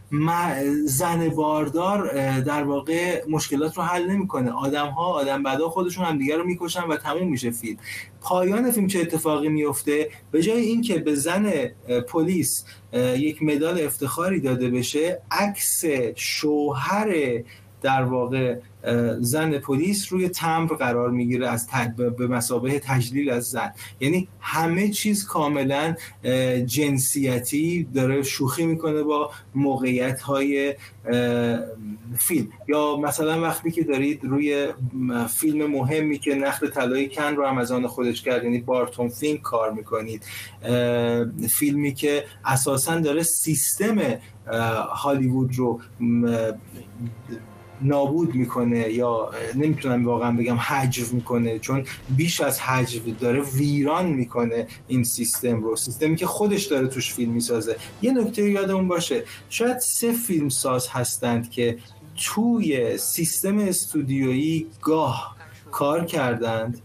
زن 0.85 1.29
باردار 1.29 2.11
در 2.41 2.63
واقع 2.63 3.25
مشکلات 3.29 3.77
رو 3.77 3.83
حل 3.83 4.11
نمی‌کنه. 4.11 4.51
آدم 4.51 4.87
ها 4.87 5.05
آدم 5.05 5.43
بدا 5.43 5.69
خودشون 5.69 6.05
هم 6.05 6.19
دیگر 6.19 6.37
رو 6.37 6.45
می‌کشن 6.45 6.83
و 6.83 6.97
تموم 6.97 7.29
میشه 7.29 7.51
فیلم. 7.51 7.79
پایان 8.21 8.71
فیلم 8.71 8.87
چه 8.87 9.01
اتفاقی 9.01 9.49
میفته 9.49 10.11
به 10.31 10.43
جای 10.43 10.63
اینکه 10.63 10.99
به 10.99 11.15
زن 11.15 11.53
پلیس 12.09 12.65
یک 13.17 13.43
مدال 13.43 13.85
افتخاری 13.85 14.41
داده 14.41 14.71
بشه 14.71 15.23
عکس 15.31 15.85
شوهر 16.17 17.15
در 17.83 18.03
واقع 18.03 18.59
زن 19.18 19.59
پلیس 19.59 20.12
روی 20.12 20.28
تمبر 20.28 20.76
قرار 20.76 21.11
می‌گیره 21.11 21.49
از 21.49 21.68
به 21.97 22.26
مسابه 22.26 22.78
تجلیل 22.78 23.31
از 23.31 23.45
زن. 23.45 23.72
یعنی 24.01 24.28
همه 24.41 24.89
چیز 24.89 25.26
کاملا 25.26 25.95
جنسیتی 26.66 27.89
داره 27.95 28.22
شوخی 28.22 28.66
می‌کنه 28.66 29.03
با 29.03 29.31
موقعیت 29.55 30.20
های 30.20 30.74
فیلم. 32.18 32.49
یا 32.68 32.97
مثلا 32.97 33.43
وقتی 33.43 33.70
که 33.70 33.85
دارید 33.85 34.24
روی 34.24 34.68
فیلم 35.28 35.70
مهمی 35.70 36.18
که 36.18 36.35
نخل 36.35 36.68
طلای 36.68 37.09
کن 37.09 37.35
رو 37.35 37.47
هم 37.47 37.87
خودش 37.87 38.22
کرد 38.22 38.45
یعنی 38.45 38.61
بارتون 38.61 39.09
فیلم 39.09 39.39
کار 39.39 39.72
می‌کنید 39.72 40.22
فیلمی 41.51 41.95
که 41.95 42.24
اساسا 42.45 43.01
داره 43.01 43.22
سیستم 43.22 43.99
هالیوود 44.91 45.59
رو 45.59 45.81
نابود 47.83 48.35
می‌کنه 48.35 48.93
یا 48.93 49.31
نمی‌تونم 49.55 50.07
واقعا 50.07 50.37
بگم 50.37 50.57
حجو 50.57 51.05
می‌کنه 51.12 51.59
چون 51.59 51.85
بیش 52.16 52.41
از 52.41 52.61
حجو 52.61 53.01
داره 53.20 53.41
ویران 53.41 54.07
می‌کنه 54.07 54.66
این 54.89 55.05
سیستم 55.05 55.62
رو. 55.62 55.76
سیستمی 55.76 56.16
که 56.16 56.26
خودش 56.26 56.64
داره 56.64 56.87
توش 56.87 57.12
فیلم 57.12 57.33
می‌سازه. 57.33 57.76
یه 58.03 58.12
نکته 58.12 58.51
یادمون 58.51 58.89
باشه. 58.89 59.24
شاید 59.49 59.78
سه 59.78 60.12
فیلم 60.12 60.49
ساز 60.49 60.89
هستند 60.89 61.51
که 61.51 61.78
توی 62.16 62.99
سیستم 62.99 63.59
استودیویی 63.59 64.66
گاه 64.83 65.37
کار 65.70 66.05
کردند 66.05 66.81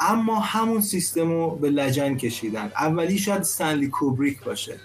اما 0.00 0.40
همون 0.40 0.80
سیستم 0.80 1.30
رو 1.30 1.50
به 1.50 1.70
لجن 1.70 2.16
کشیدن 2.16 2.70
اولی 2.76 3.18
شاید 3.18 3.40
استنلی 3.40 3.88
کوبریک 3.88 4.44
باشه. 4.44 4.80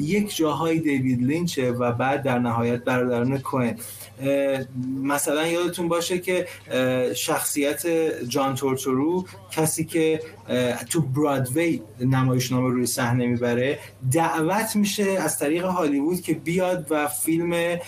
یک 0.00 0.36
جاهای 0.36 0.78
دیوید 0.78 1.22
لینچه 1.22 1.72
و 1.72 1.92
بعد 1.92 2.22
در 2.22 2.38
نهایت 2.38 2.84
برادران 2.84 3.38
کوین 3.38 3.74
مثلا 5.02 5.46
یادتون 5.46 5.88
باشه 5.88 6.18
که 6.18 6.46
شخصیت 7.14 7.86
جان 8.28 8.54
تورتورو 8.54 9.26
کسی 9.52 9.84
که 9.84 10.20
تو 10.90 11.00
برادوی 11.00 11.80
نمایشنامه 12.00 12.68
روی 12.68 12.86
صحنه 12.86 13.26
می‌بره 13.26 13.78
دعوت 14.12 14.76
میشه 14.76 15.02
از 15.02 15.38
طریق 15.38 15.64
هالیوود 15.64 16.20
که 16.20 16.34
بیاد 16.34 16.86
و 16.90 17.08
فیلم 17.08 17.78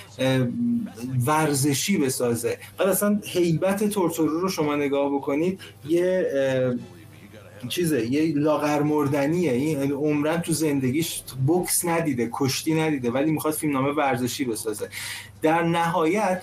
ورزشی 1.26 1.98
بسازه. 1.98 2.58
بعد 2.78 2.88
اصلا 2.88 3.20
حیبت 3.32 3.84
تورتورو 3.84 4.40
رو 4.40 4.48
شما 4.48 4.76
نگاه 4.76 5.14
بکنید 5.14 5.60
یه 5.88 6.26
چیزه 7.68 8.06
یه 8.06 8.38
لاغر 8.38 8.82
مردنیه 8.82 9.52
این 9.52 9.92
عمرن 9.92 10.40
تو 10.40 10.52
زندگیش 10.52 11.22
بوکس 11.46 11.84
ندیده 11.84 12.30
کشتی 12.32 12.74
ندیده 12.74 13.10
ولی 13.10 13.30
می‌خواد 13.30 13.54
فیلمنامه 13.54 13.92
ورزشی 13.92 14.44
بسازه. 14.44 14.88
در 15.42 15.62
نهایت 15.62 16.42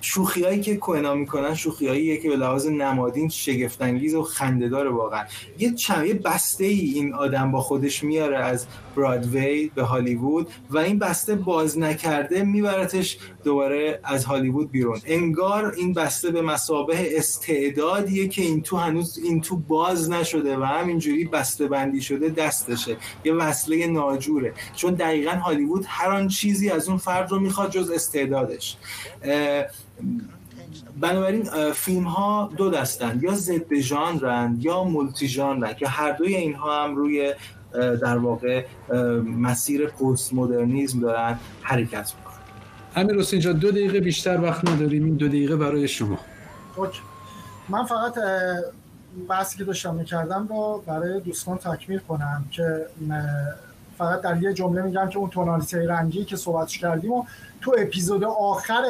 شوخی 0.00 0.44
هایی 0.44 0.60
که 0.60 0.76
کوهنا 0.76 1.14
می‌کنن 1.14 1.54
شوخی 1.54 1.88
هایی 1.88 2.18
که 2.18 2.28
به 2.28 2.36
لحاظ 2.36 2.66
نمادین 2.66 3.28
شگفتانگیز 3.28 4.14
و 4.14 4.22
خندهدار 4.22 4.88
واقعا. 4.88 5.24
یه 5.58 5.74
چند 5.74 6.06
یه 6.06 6.14
بسته 6.14 6.64
ای 6.64 6.80
این 6.80 7.14
آدم 7.14 7.52
با 7.52 7.60
خودش 7.60 8.04
میاره 8.04 8.38
از 8.38 8.66
برادوی 8.96 9.70
به 9.74 9.82
هالیوود 9.82 10.48
و 10.70 10.78
این 10.78 10.98
بسته 10.98 11.34
باز 11.34 11.78
نکرده 11.78 12.44
میبرتش 12.44 13.18
دوباره 13.44 14.00
از 14.04 14.24
هالیوود 14.24 14.70
بیرون. 14.70 14.98
انگار 15.06 15.74
این 15.76 15.92
بسته 15.92 16.30
به 16.30 16.42
مسابه 16.42 17.18
استعدادیه 17.18 18.28
که 18.28 18.42
این 18.42 18.62
تو 18.62 18.76
هنوز 18.76 19.18
این 19.24 19.40
تو 19.40 19.56
باز 19.56 20.10
نشده 20.10 20.58
و 20.58 20.62
همینجوری 20.62 21.24
بسته 21.24 21.66
بندی 21.66 22.00
شده 22.00 22.28
دستشه. 22.28 22.96
یه 23.24 23.32
وصله 23.32 23.86
ناجوره. 23.86 24.54
چون 24.76 24.94
دقیقا 24.94 25.30
هالیوود 25.30 25.84
هر 25.88 26.10
آن 26.10 26.28
چیزی 26.28 26.70
از 26.70 26.88
اون 26.88 26.98
فرد 26.98 27.30
رو 27.30 27.40
می‌خواد 27.40 27.70
جز 27.70 27.90
استعدادش 28.34 28.76
بنابراین 31.00 31.72
فیلم 31.72 32.04
ها 32.04 32.50
دو 32.56 32.70
دستن 32.70 33.18
یا 33.22 33.34
ضد 33.34 33.74
ژانرن 33.74 34.56
یا 34.60 34.84
multi 34.84 35.28
ژانرن 35.28 35.72
که 35.74 35.88
هر 35.88 36.12
دوی 36.12 36.34
اینها 36.34 36.84
هم 36.84 36.96
روی 36.96 37.34
در 37.72 38.18
واقع 38.18 38.64
مسیر 39.24 39.86
پست 39.86 40.34
مدرنیزم 40.34 41.00
دارن 41.00 41.38
حرکت 41.62 42.12
می‌کنن. 42.16 42.34
امیر 42.96 43.18
حسین 43.18 43.40
جان 43.40 43.58
دو 43.58 43.70
دقیقه 43.70 44.00
بیشتر 44.00 44.40
وقت 44.40 44.68
نداریم 44.68 45.04
این 45.04 45.14
دو 45.14 45.28
دقیقه 45.28 45.56
برای 45.56 45.88
شما. 45.88 46.18
OK. 46.76 47.00
من 47.68 47.84
فقط 47.84 48.14
بحثی 49.28 49.58
که 49.58 49.64
داشتم 49.64 49.94
می‌کردم 49.94 50.46
رو 50.50 50.82
برای 50.86 51.20
دوستان 51.20 51.58
تکمیل 51.58 51.98
کنم 51.98 52.44
که 52.50 52.86
فقط 54.02 54.20
در 54.20 54.42
یه 54.42 54.52
جمله 54.52 54.82
میگم 54.82 55.08
که 55.08 55.18
اون 55.18 55.30
tonality 55.30 55.76
رنگی 55.76 56.24
که 56.24 56.36
صحبتش 56.36 56.78
کردیم 56.78 57.12
و 57.12 57.24
تو 57.60 57.74
اپیزود 57.78 58.24
آخر 58.24 58.82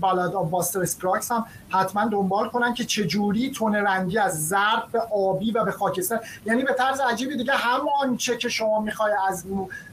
Ballad 0.00 0.34
of 0.34 0.50
Buster 0.50 0.80
Scruggs 0.80 1.32
هم 1.32 1.44
حتما 1.68 2.08
دنبال 2.08 2.48
کنن 2.48 2.74
که 2.74 2.84
چجوری 2.84 3.50
تون 3.50 3.74
رنگی 3.74 4.18
از 4.18 4.48
زرد 4.48 4.92
به 4.92 5.00
آبی 5.00 5.50
و 5.50 5.64
به 5.64 5.70
خاکستری 5.70 6.20
یعنی 6.46 6.62
به 6.62 6.72
طرز 6.72 7.00
عجیبی 7.00 7.36
دیگه 7.36 7.52
هر 7.52 7.84
آن 7.84 8.16
چه 8.16 8.36
که 8.36 8.48
شما 8.48 8.80
می‌خوای 8.80 9.12
از 9.28 9.44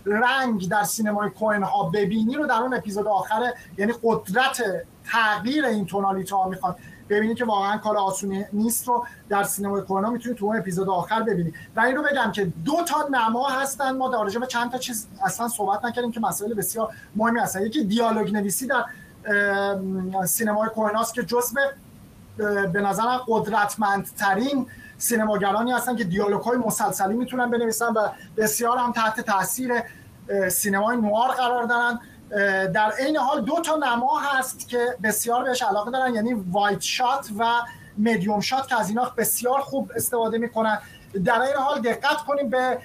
رنگ 0.05 0.69
در 0.69 0.84
سینمای 0.84 1.30
کوین 1.30 1.63
ها 1.63 1.89
ببینی 1.89 2.36
رو 2.36 2.47
در 2.47 2.55
اون 2.55 2.73
اپیزود 2.73 3.07
آخر 3.07 3.53
یعنی 3.77 3.93
قدرت 4.03 4.63
تغییر 5.11 5.65
این 5.65 5.86
tonality 5.86 6.32
ها 6.32 6.49
می‌خوان. 6.49 6.75
ببینید 7.10 7.38
که 7.38 7.45
واقعا 7.45 7.78
کار 7.78 7.97
آسونی 7.97 8.45
نیست 8.53 8.88
رو 8.88 9.05
در 9.30 9.43
سینمای 9.43 9.82
کوئن‌ها 9.82 10.10
می‌تونید 10.10 10.38
تو 10.38 10.45
اون 10.45 10.57
اپیزود 10.57 10.89
آخر 10.89 11.22
ببینید 11.22 11.53
و 11.76 11.80
این 11.80 11.95
رو 11.95 12.03
بگم 12.03 12.32
که 12.32 12.45
دو 12.66 12.84
تا 12.88 13.07
نما 13.12 13.49
هستن. 13.49 13.97
ما 13.97 14.10
در 14.10 14.39
به 14.39 14.47
چند 14.47 14.72
تا 14.72 14.78
چیز 14.78 15.07
اصلا 15.26 15.47
صحبت 15.47 15.86
نکردیم 15.86 16.12
که 16.12 16.20
مسائل 16.20 16.53
بسیار 16.53 16.93
مهمی 17.16 17.39
هستن. 17.39 17.62
یکی 17.62 17.84
دیالوگ 17.84 18.34
نویسی 18.34 18.68
در 18.68 18.86
سینمای 20.26 20.70
کوئن‌ها 20.70 21.03
که 21.03 21.24
جزء 21.24 21.62
به 22.74 22.82
نظرم 22.82 23.22
قدرتمندترین 23.28 24.68
سینماگرانی 24.97 25.72
هستن 25.72 25.95
که 25.95 26.03
دیالوگ 26.03 26.41
های 26.41 26.57
مسلسلی 26.57 27.14
می‌تونن 27.14 27.51
بنویسن 27.51 27.93
و 27.93 28.07
بسیار 28.38 28.78
هم 28.78 28.91
تحت 28.91 29.22
تاثیر 29.22 29.72
سینمای 30.49 30.97
نوآر 30.97 31.30
قرار 31.30 31.64
دارن. 31.64 31.99
در 32.73 32.91
عین 32.99 33.17
حال 33.17 33.41
دو 33.41 33.61
تا 33.61 33.75
نما 33.75 34.19
هست 34.19 34.69
که 34.69 34.97
بسیار 35.03 35.43
بهش 35.43 35.61
علاقه 35.61 35.91
دارن 35.91 36.15
یعنی 36.15 36.34
wide 36.34 36.82
shot 36.82 37.30
و 37.38 37.45
medium 37.97 38.39
shot 38.39 38.68
که 38.67 38.80
از 38.80 38.89
اینا 38.89 39.13
بسیار 39.17 39.59
خوب 39.59 39.91
استفاده 39.95 40.38
می‌کنن. 40.38 40.80
در 41.25 41.41
این 41.41 41.55
حال 41.55 41.82
دقت 41.82 42.17
کنیم 42.17 42.49
به 42.49 42.80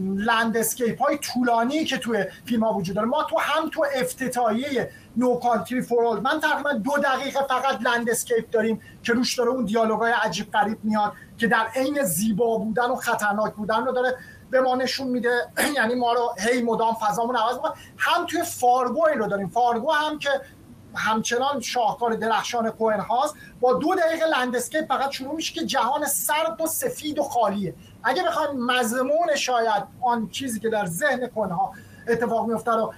landscape 0.00 1.02
های 1.02 1.18
طولانی 1.18 1.84
که 1.84 1.98
توی 1.98 2.24
فیلم 2.44 2.64
ها 2.64 2.72
وجود 2.72 2.96
داره. 2.96 3.08
ما 3.08 3.22
تو 3.22 3.38
هم 3.40 3.68
تو 3.70 3.86
افتتاحیه 3.94 4.90
No 5.16 5.34
Country 5.34 5.82
for 5.82 6.20
Men 6.20 6.40
تقریبا 6.40 6.72
دو 6.72 6.92
دقیقه 7.04 7.40
فقط 7.48 7.82
landscape 7.82 8.50
داریم 8.50 8.80
که 9.02 9.12
روش 9.12 9.38
داره 9.38 9.50
اون 9.50 9.64
دیالوگای 9.64 10.12
عجیب 10.12 10.50
غریب 10.50 10.78
میاد 10.82 11.12
که 11.38 11.46
در 11.46 11.66
عین 11.74 12.02
زیبا 12.02 12.58
بودن 12.58 12.90
و 12.90 12.96
خطرناک 12.96 13.54
بودن 13.54 13.84
رو 13.84 13.92
داره 13.92 14.16
به 14.52 14.60
ما 14.60 14.74
نشون 14.74 15.08
میده. 15.08 15.50
یعنی 15.76 15.94
ما 15.94 16.12
رو 16.12 16.34
هی 16.38 16.62
مدام 16.62 16.94
فضامون 16.94 17.36
عوض 17.36 17.54
می‌کنه. 17.56 17.72
هم 17.96 18.26
توی 18.26 18.42
فارگو 18.42 19.06
رو 19.06 19.26
داریم. 19.26 19.48
فارگو 19.48 19.92
هم 19.92 20.18
که 20.18 20.30
همچنان 20.94 21.60
شاهکار 21.60 22.14
درخشان 22.14 22.70
کوهن 22.70 23.00
هاست 23.00 23.34
با 23.60 23.72
دو 23.72 23.94
دقیقه 23.94 24.26
landscape 24.26 24.88
فقط 24.88 25.10
شروع 25.10 25.34
میشه 25.34 25.54
که 25.54 25.66
جهان 25.66 26.06
سرد 26.06 26.60
و 26.60 26.66
سفید 26.66 27.18
و 27.18 27.22
خالیه. 27.22 27.74
اگه 28.04 28.22
بخوایم 28.22 28.64
مضمون 28.64 29.36
شاید 29.36 29.84
آن 30.02 30.28
چیزی 30.28 30.60
که 30.60 30.68
در 30.68 30.86
ذهن 30.86 31.26
کوهن 31.26 31.50
ها 31.50 31.72
اتفاق 32.08 32.46
میفته 32.46 32.70
رو 32.70 32.94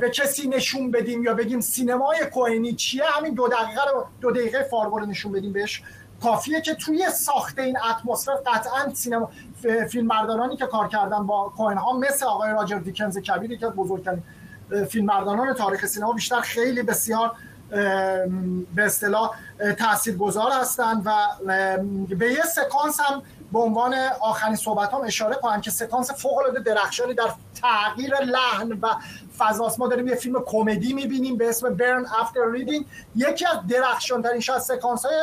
به 0.00 0.10
کسی 0.10 0.48
نشون 0.48 0.90
بدیم 0.90 1.24
یا 1.24 1.34
بگیم 1.34 1.60
سینمای 1.60 2.26
کوهنی 2.34 2.74
چیه 2.74 3.04
همین 3.04 3.34
دو 3.34 3.48
دقیقه 3.48 3.90
رو 3.92 4.06
دو 4.20 4.30
دقیقه 4.30 4.62
فارگو 4.62 4.98
رو 4.98 5.06
نشون 5.06 5.32
بدیم 5.32 5.52
بهش. 5.52 5.82
کافیه 6.22 6.60
که 6.60 6.74
توی 6.74 7.10
ساخت 7.10 7.58
این 7.58 7.78
اتمسفر 7.90 8.32
قطعا 8.32 8.94
سینما 8.94 9.30
فیلمبردارانی 9.90 10.56
که 10.56 10.66
کار 10.66 10.88
کردن 10.88 11.26
با 11.26 11.52
کوهن 11.56 11.76
ها 11.76 11.92
مثل 11.98 12.26
آقای 12.26 12.50
راجر 12.50 12.78
دیکینز 12.78 13.18
کبیر 13.18 13.58
که 13.58 13.66
بزرگترین 13.66 14.22
فیلمبرداران 14.88 15.54
تاریخ 15.54 15.86
سینما 15.86 16.12
بیشتر 16.12 16.40
خیلی 16.40 16.82
بسیار 16.82 17.32
به 18.74 18.84
اصطلاح 18.84 19.30
تاثیرگذار 19.78 20.52
هستند 20.52 21.02
و 21.04 21.12
به 22.16 22.32
یه 22.32 22.42
سکانس 22.42 23.00
هم 23.00 23.22
به 23.52 23.58
عنوان 23.58 23.94
آخرین 24.20 24.56
صحبت 24.56 24.94
هم 24.94 25.00
اشاره 25.00 25.34
کنم 25.34 25.60
که 25.60 25.70
سکانس 25.70 26.10
فوق 26.10 26.38
العاده 26.38 26.60
درخشانی 26.60 27.14
در 27.14 27.28
تغییر 27.62 28.14
لحن 28.16 28.72
و 28.72 28.94
فضاست. 29.38 29.80
ما 29.80 29.88
داریم 29.88 30.08
یه 30.08 30.14
فیلم 30.14 30.42
کمدی 30.46 30.92
می‌بینیم 30.92 31.36
به 31.36 31.48
اسم 31.48 31.74
Burn 31.74 32.06
After 32.20 32.50
Reading 32.50 32.86
یکی 33.16 33.46
از 33.46 33.56
درخشان 33.68 34.22
ترین 34.22 34.40
شاید 34.40 34.60
سکانس 34.60 35.06
های 35.06 35.14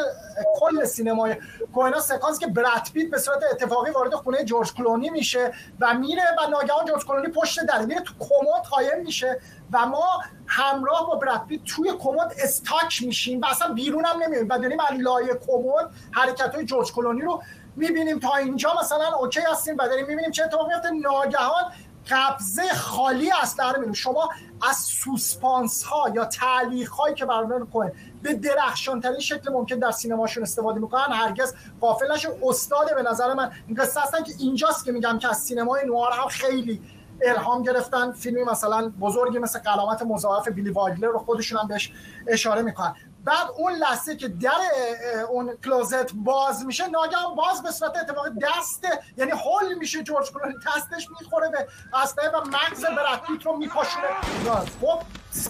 کل 0.60 0.86
سینمای 0.86 1.36
کوهنا 1.74 2.00
سکانس 2.00 2.40
که 2.40 2.48
براد 2.48 2.82
پیت 2.94 3.10
به 3.10 3.18
صورت 3.18 3.40
اتفاقی 3.52 3.92
وارد 3.92 4.14
خونه 4.14 4.44
جورج 4.44 4.74
کلونی 4.74 5.10
میشه 5.10 5.54
و 5.80 5.94
میره 5.94 6.24
و 6.40 6.50
ناگهان 6.50 6.86
جورج 6.86 7.06
کلونی 7.06 7.28
پشت 7.28 7.66
در 7.66 7.86
میره 7.86 8.02
تو 8.02 8.14
کمد 8.20 8.64
قایم 8.70 9.04
میشه 9.04 9.40
و 9.74 9.86
ما 9.86 10.24
همراه 10.48 11.08
با 11.08 11.38
پیت 11.48 11.64
توی 11.64 11.94
کمد 12.00 12.34
stuck 12.43 13.04
میشیم 13.04 13.42
و 13.42 13.46
اصلا 13.46 13.74
بیرون 13.74 14.06
هم 14.06 14.24
نمیایم 14.24 14.48
و 14.50 14.58
داریم 14.58 14.80
از 14.80 15.00
لای 15.00 15.39
کمد 15.48 15.90
حرکت 16.12 16.56
های 16.56 16.66
جورج 16.66 16.94
کلونی 16.94 17.22
رو 17.22 17.42
می‌بینیم 17.76 18.20
تا 18.20 18.36
اینجا 18.36 18.74
مثلا 18.82 19.15
OK 19.16 19.39
هستیم 19.51 19.76
و 19.78 19.88
داریم 19.88 20.05
می‌بینیم 20.07 20.32
چه 20.32 20.43
اتفاقی 20.43 20.74
میفته 20.74 20.89
ناگهان 20.89 21.63
قبضه 22.11 22.70
خالی 22.74 23.32
است 23.32 23.57
در 23.57 23.72
می‌بینیم. 23.72 23.93
شما 23.93 24.30
از 24.70 24.78
سوسپانس 24.78 25.84
ها 25.84 26.09
یا 26.15 26.26
تعلیق 26.26 26.89
هایی 26.89 27.15
که 27.15 27.26
برنامه 27.26 27.65
کنه 27.65 27.93
به 28.22 28.34
درخشان 28.34 29.01
ترین 29.01 29.20
شکل 29.20 29.51
ممکن 29.51 29.76
در 29.76 29.91
سینماشون 29.91 30.43
استفاده 30.43 30.80
می‌کنن 30.80 31.13
هرگز 31.13 31.53
غافل 31.82 32.11
نشون 32.11 32.32
استاد 32.43 32.95
به 32.95 33.03
نظر 33.03 33.34
من 33.34 33.51
این 33.67 33.78
قصه 33.78 34.01
هستن 34.01 34.24
که 34.24 34.34
اینجاست 34.39 34.86
که 34.86 34.91
میگم 34.91 35.20
که 35.20 35.30
از 35.30 35.38
سینمای 35.38 35.86
نوآر 35.86 36.12
هم 36.11 36.28
خیلی 36.28 36.82
الهام 37.22 37.63
گرفتن. 37.63 38.11
فیلمی 38.11 38.43
مثلا 38.43 38.91
بزرگی 38.99 39.39
مثل 39.39 39.59
غرامت 39.60 40.02
مضاعف 40.01 40.47
بیلی 40.47 40.70
وایلدر 40.70 41.08
رو 41.07 41.20
خودشون 41.20 41.59
هم 41.59 41.67
بهش 41.67 41.91
اشاره 42.28 42.61
می‌کنن. 42.61 42.95
بعد 43.24 43.47
اون 43.57 43.74
لحظه 43.74 44.15
که 44.15 44.28
در 44.28 44.51
اون 45.30 45.57
کلوزت 45.65 46.13
باز 46.13 46.65
میشه 46.65 46.88
ناگهان 46.88 47.36
باز 47.36 47.63
به 47.63 47.72
صورت 47.72 47.97
اتفاق 47.97 48.28
دست 48.30 48.88
یعنی 49.17 49.32
هول 49.32 49.74
میشه 49.80 50.03
جورج 50.03 50.32
کلونی 50.32 50.55
دستش 50.67 51.07
می‌خوره 51.20 51.49
به 51.49 51.67
اسلحه 51.93 52.30
و 52.30 52.41
مغز 52.45 52.86
پیت 53.28 53.45
رو 53.45 53.57
میپاشونه. 53.57 54.07
خب 54.82 55.01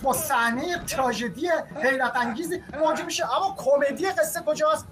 با 0.03 0.13
صحنه 0.13 0.83
تراژدی 0.83 1.49
حیرت 1.83 2.15
انگیزی 2.15 2.63
مواجه 2.73 3.05
میشه. 3.05 3.35
اما 3.35 3.55
کمدی 3.57 4.11
قصه 4.11 4.41
کجاست؟ 4.41 4.85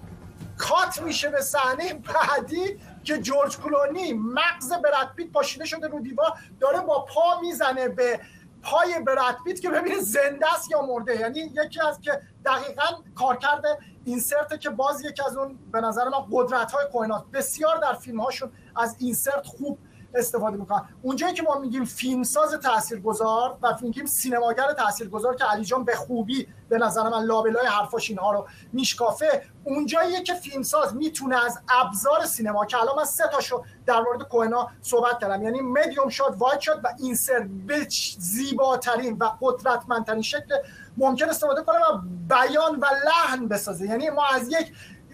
کات 0.58 1.02
میشه 1.02 1.28
به 1.28 1.40
صحنه 1.40 1.94
بعدی 1.94 2.80
که 3.04 3.18
جورج 3.18 3.58
کلونی 3.58 4.12
مغز 4.12 4.72
پیت 5.16 5.32
پاشیده 5.32 5.64
شده 5.64 5.88
رو 5.88 6.00
دیوار 6.00 6.32
داره 6.60 6.80
با 6.80 7.04
پا 7.04 7.40
می‌زنه 7.40 7.88
به 7.88 8.20
پای 8.62 9.00
براد 9.06 9.36
پیت 9.44 9.60
که 9.60 9.70
ببینه 9.70 10.00
زنده 10.00 10.54
است 10.54 10.70
یا 10.70 10.82
مرده. 10.82 11.20
یعنی 11.20 11.38
یکی 11.38 11.80
از 11.80 12.00
که 12.00 12.20
دقیقا 12.44 12.84
کارکرد 13.14 13.62
insert 14.04 14.60
که 14.60 14.70
باز 14.70 15.04
یکی 15.04 15.22
از 15.26 15.36
اون 15.36 15.58
به 15.72 15.80
نظر 15.80 16.04
من 16.04 16.26
قدرت 16.32 16.72
های 16.72 16.86
کوئن‌ها 16.92 17.24
بسیار 17.32 17.76
در 17.76 17.92
فیلم 17.92 18.20
هاشون 18.20 18.52
از 18.76 18.96
insert 18.98 19.46
خوب 19.46 19.78
استفاده 20.14 20.56
می‌کنن. 20.56 20.88
اونجایی 21.02 21.34
که 21.34 21.42
ما 21.42 21.58
میگیم 21.58 21.84
فیلمساز 21.84 22.54
تاثیرگذار 22.54 23.58
و 23.62 23.76
میگیم 23.82 24.06
سینماگر 24.06 24.72
تاثیرگذار 24.72 25.36
که 25.36 25.44
علی 25.44 25.64
جان 25.64 25.84
به 25.84 25.96
خوبی 25.96 26.48
به 26.68 26.78
نظر 26.78 27.08
من 27.08 27.22
لابلای 27.22 27.66
حرفاش 27.66 28.10
اینها 28.10 28.32
رو 28.32 28.48
میشکافه 28.72 29.42
اونجاییه 29.64 30.22
که 30.22 30.34
فیلمساز 30.34 30.96
می‌تونه 30.96 31.44
از 31.44 31.58
ابزار 31.68 32.26
سینما 32.26 32.64
که 32.64 32.80
الان 32.80 32.96
من 32.96 33.04
سه 33.04 33.24
تاشو 33.32 33.62
در 33.86 34.00
مورد 34.00 34.22
کوئن‌ها 34.22 34.68
صحبت 34.82 35.18
کردم 35.20 35.42
یعنی 35.42 35.60
medium 35.60 36.08
shot 36.08 36.34
wide 36.38 36.60
shot 36.60 36.80
و 36.84 36.88
insert 36.98 37.46
به 37.66 37.86
زیباترین 38.18 39.16
و 39.18 39.30
قدرتمندترین 39.40 40.22
شکل 40.22 40.54
ممکن 40.96 41.28
استفاده 41.28 41.62
کنه 41.62 41.78
و 41.78 41.98
بیان 42.28 42.80
و 42.80 42.86
لحن 43.06 43.48
بسازه. 43.48 43.86
یعنی 43.86 44.10
ما 44.10 44.26
از 44.26 44.48
یک 44.48 44.72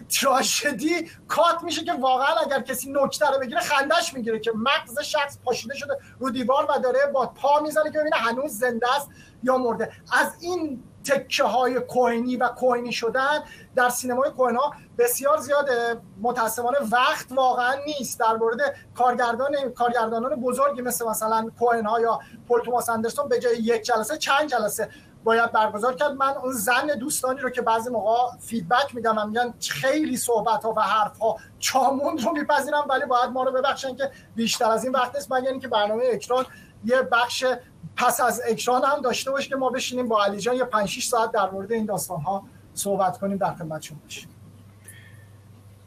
تراژدی 0.09 1.11
کات 1.27 1.63
میشه 1.63 1.83
که 1.83 1.93
واقعا 1.93 2.35
اگر 2.45 2.61
کسی 2.61 2.91
نکته 2.91 3.27
رو 3.29 3.39
بگیره 3.39 3.59
خندش 3.59 4.13
می‌گیره 4.13 4.39
که 4.39 4.51
مغز 4.55 4.99
شخص 4.99 5.37
پاشیده 5.45 5.75
شده 5.75 5.97
رو 6.19 6.29
دیوار 6.29 6.65
و 6.69 6.79
داره 6.79 6.99
با 7.13 7.25
پا 7.25 7.59
می‌زنه 7.59 7.91
که 7.91 7.99
ببینه 7.99 8.15
هنوز 8.15 8.51
زنده 8.51 8.95
است 8.95 9.09
یا 9.43 9.57
مرده. 9.57 9.91
از 10.13 10.35
این 10.39 10.83
تکه 11.03 11.43
های 11.43 11.79
کوهنی 11.79 12.37
و 12.37 12.47
کوهنی 12.47 12.91
شدن 12.91 13.43
در 13.75 13.89
سینمای 13.89 14.31
کوهن 14.31 14.55
ها 14.55 14.73
بسیار 14.97 15.37
زیاده. 15.37 16.01
متاسفانه 16.21 16.77
وقت 16.91 17.31
واقعا 17.31 17.73
نیست 17.85 18.19
در 18.19 18.33
مورد 18.33 18.75
کارگردان 18.95 19.69
کارگردانان 19.75 20.35
بزرگی 20.35 20.81
مثل 20.81 21.07
مثلا 21.07 21.49
کوهن 21.59 21.85
ها 21.85 21.99
یا 21.99 22.19
پول 22.47 22.61
توماس 22.61 22.89
اندرسون 22.89 23.27
به 23.29 23.39
جای 23.39 23.57
یک 23.57 23.81
جلسه 23.81 24.17
چند 24.17 24.49
جلسه 24.49 24.89
باید 25.25 25.51
برگزار 25.51 25.95
کرد. 25.95 26.11
من 26.11 26.33
اون 26.43 26.51
زن 26.51 26.87
دوستانی 26.99 27.39
رو 27.39 27.49
که 27.49 27.61
بعضی 27.61 27.89
موقع 27.89 28.37
فیدبک 28.39 28.95
میدم 28.95 29.17
و 29.17 29.25
میگن 29.25 29.53
خیلی 29.69 30.17
صحبت 30.17 30.63
ها 30.63 30.73
و 30.77 30.81
حرف 30.81 31.17
ها 31.17 31.37
چامون 31.59 32.17
رو 32.17 32.31
میپذیرم 32.31 32.85
ولی 32.89 33.05
باید 33.05 33.29
ما 33.29 33.43
رو 33.43 33.51
ببخشن 33.51 33.95
که 33.95 34.11
بیشتر 34.35 34.71
از 34.71 34.83
این 34.83 34.93
وقت 34.93 35.15
نیست. 35.15 35.31
مگر 35.31 35.49
اینکه 35.49 35.67
برنامه 35.67 36.03
اکران 36.11 36.45
یه 36.85 37.01
بخش 37.01 37.45
پس 37.95 38.21
از 38.21 38.41
اکران 38.47 38.83
هم 38.83 39.01
داشته 39.01 39.31
باشه 39.31 39.49
که 39.49 39.55
ما 39.55 39.69
بشینیم 39.69 40.07
با 40.07 40.23
علی 40.23 40.39
جان 40.39 40.55
یه 40.55 40.63
5 40.63 40.89
6 40.89 41.07
ساعت 41.07 41.31
در 41.31 41.49
مورد 41.49 41.71
این 41.71 41.85
داستان 41.85 42.21
ها 42.21 42.43
صحبت 42.73 43.17
کنیم 43.17 43.37
در 43.37 43.53
خدمت 43.53 43.81
شما 43.81 43.97
باشیم. 44.03 44.34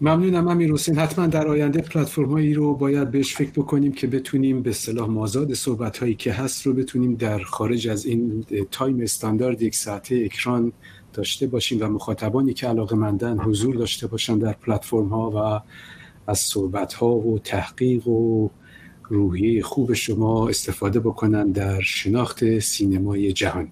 ممنونم 0.01 0.49
امیر 0.49 0.73
حسین. 0.73 0.99
حتما 0.99 1.27
در 1.27 1.49
آینده 1.49 1.81
پلتفرم 1.81 2.33
هایی 2.33 2.55
رو 2.55 2.75
باید 2.75 3.11
بهش 3.11 3.37
فکر 3.37 3.51
بکنیم 3.51 3.93
که 3.93 4.07
بتونیم 4.07 4.63
به 4.63 4.73
صلاح 4.73 5.09
مازاد 5.09 5.55
صحبت 5.55 5.99
هایی 5.99 6.15
که 6.15 6.33
هست 6.33 6.67
رو 6.67 6.73
بتونیم 6.73 7.15
در 7.15 7.39
خارج 7.39 7.89
از 7.89 8.07
این 8.07 8.45
تایم 8.71 9.01
استاندارد 9.01 9.63
یک 9.63 9.75
ساعته 9.75 10.23
اکران 10.25 10.73
داشته 11.13 11.47
باشیم 11.47 11.79
و 11.83 11.89
مخاطبانی 11.89 12.55
که 12.55 12.67
علاقه 12.67 12.97
مندن 12.97 13.39
حضور 13.39 13.77
داشته 13.77 14.07
باشن 14.07 14.39
در 14.39 14.53
پلتفرم 14.53 15.09
ها 15.09 15.31
و 15.31 15.61
از 16.31 16.39
صحبت 16.39 16.93
ها 16.93 17.15
و 17.15 17.39
تحقیق 17.39 18.09
و 18.09 18.49
روحیه 19.09 19.63
خوب 19.63 19.93
شما 19.95 20.49
استفاده 20.49 21.01
بکنن 21.01 21.51
در 21.51 21.81
شناخت 21.81 22.59
سینمای 22.59 23.33
جهان. 23.33 23.69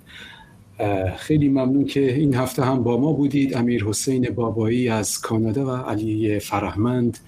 خیلی 1.16 1.48
ممنون 1.48 1.84
که 1.84 2.14
این 2.14 2.34
هفته 2.34 2.64
هم 2.64 2.82
با 2.82 2.96
ما 2.96 3.12
بودید. 3.12 3.56
امیر 3.56 3.84
حسین 3.84 4.30
بابایی 4.30 4.88
از 4.88 5.20
کانادا 5.20 5.66
و 5.66 5.70
علی 5.70 6.38
فرهمند 6.38 7.18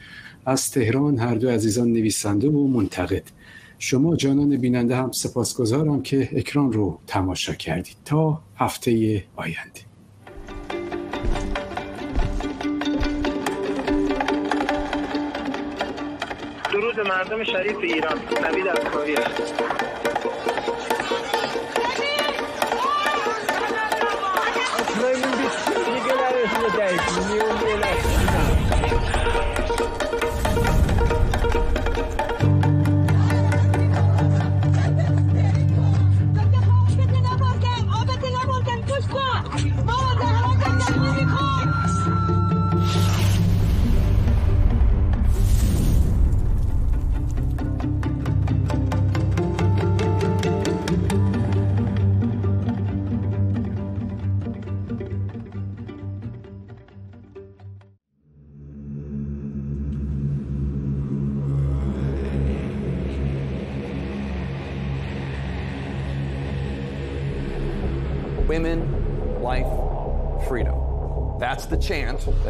از 0.46 0.70
تهران 0.70 1.18
هر 1.18 1.34
دو 1.34 1.51
عزیزان 1.51 1.88
نویسنده 1.92 2.49
و 2.49 2.66
منتقد. 2.66 3.22
شما 3.78 4.16
جانان 4.16 4.57
بیننده 4.57 4.96
هم 4.96 5.12
سپاسگزارم 5.12 6.03
که 6.03 6.28
اکران 6.32 6.72
رو 6.72 6.99
تماشا 7.07 7.55
کردید. 7.55 7.96
تا 8.05 8.40
هفته 8.57 9.22
آینده. 9.36 9.80
درود 16.72 17.01
مردم 17.01 17.44
شریف 17.44 17.76
ایران. 17.82 18.18
نوید 18.44 18.66
افکاری 18.66 19.14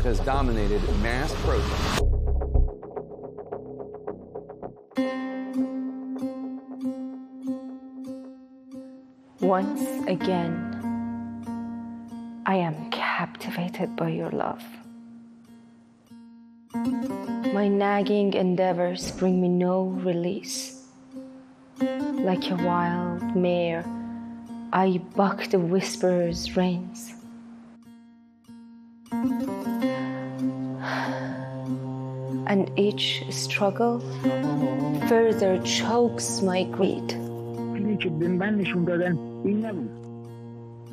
has 0.08 0.20
dominated 0.20 0.80
mass 1.02 1.30
protest. 1.42 2.02
Once 9.40 9.82
again, 10.06 10.50
I 12.46 12.54
am 12.54 12.90
captivated 12.90 13.96
by 13.96 14.08
your 14.08 14.30
love. 14.30 14.64
My 17.52 17.68
nagging 17.68 18.32
endeavors 18.32 19.10
bring 19.12 19.42
me 19.42 19.48
no 19.48 19.88
release. 20.08 20.86
Like 21.80 22.50
a 22.50 22.56
wild 22.56 23.36
mare, 23.36 23.84
I 24.72 25.02
buck 25.14 25.50
the 25.50 25.58
whisperer's 25.58 26.56
reins. 26.56 27.17
And 32.46 32.70
each 32.76 33.24
struggle 33.30 34.00
further 35.08 35.58
chokes 35.62 36.42
my 36.42 36.64
greed. 36.64 37.14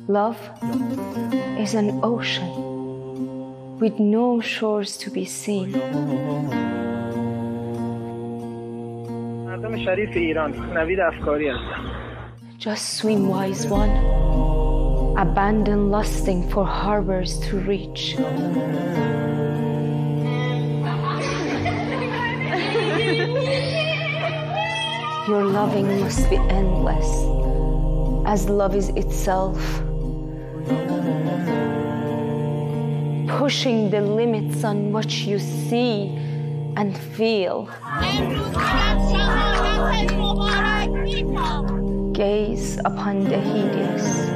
Love 0.08 0.38
is 1.58 1.74
an 1.74 2.00
ocean 2.02 3.78
with 3.78 3.98
no 3.98 4.40
shores 4.40 4.96
to 4.96 5.10
be 5.10 5.24
seen. 5.26 5.72
Just 12.58 12.94
swim, 12.94 13.28
wise 13.28 13.66
one. 13.66 14.45
Abandon 15.18 15.90
lusting 15.90 16.46
for 16.50 16.66
harbors 16.66 17.38
to 17.38 17.58
reach. 17.60 18.16
Your 25.26 25.42
loving 25.42 26.00
must 26.00 26.28
be 26.28 26.36
endless, 26.36 27.08
as 28.28 28.50
love 28.50 28.76
is 28.76 28.90
itself. 28.90 29.56
Pushing 33.38 33.88
the 33.88 34.02
limits 34.02 34.64
on 34.64 34.92
what 34.92 35.10
you 35.24 35.38
see 35.38 36.14
and 36.76 36.94
feel. 37.16 37.70
Gaze 42.12 42.78
upon 42.84 43.24
the 43.24 43.38
hideous 43.38 44.35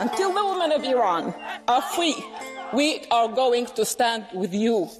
Until 0.00 0.32
the 0.32 0.44
women 0.44 0.72
of 0.72 0.84
Iran 0.84 1.34
are 1.68 1.82
free, 1.82 2.16
we 2.72 3.04
are 3.10 3.28
going 3.28 3.66
to 3.66 3.84
stand 3.84 4.26
with 4.34 4.54
you. 4.54 4.90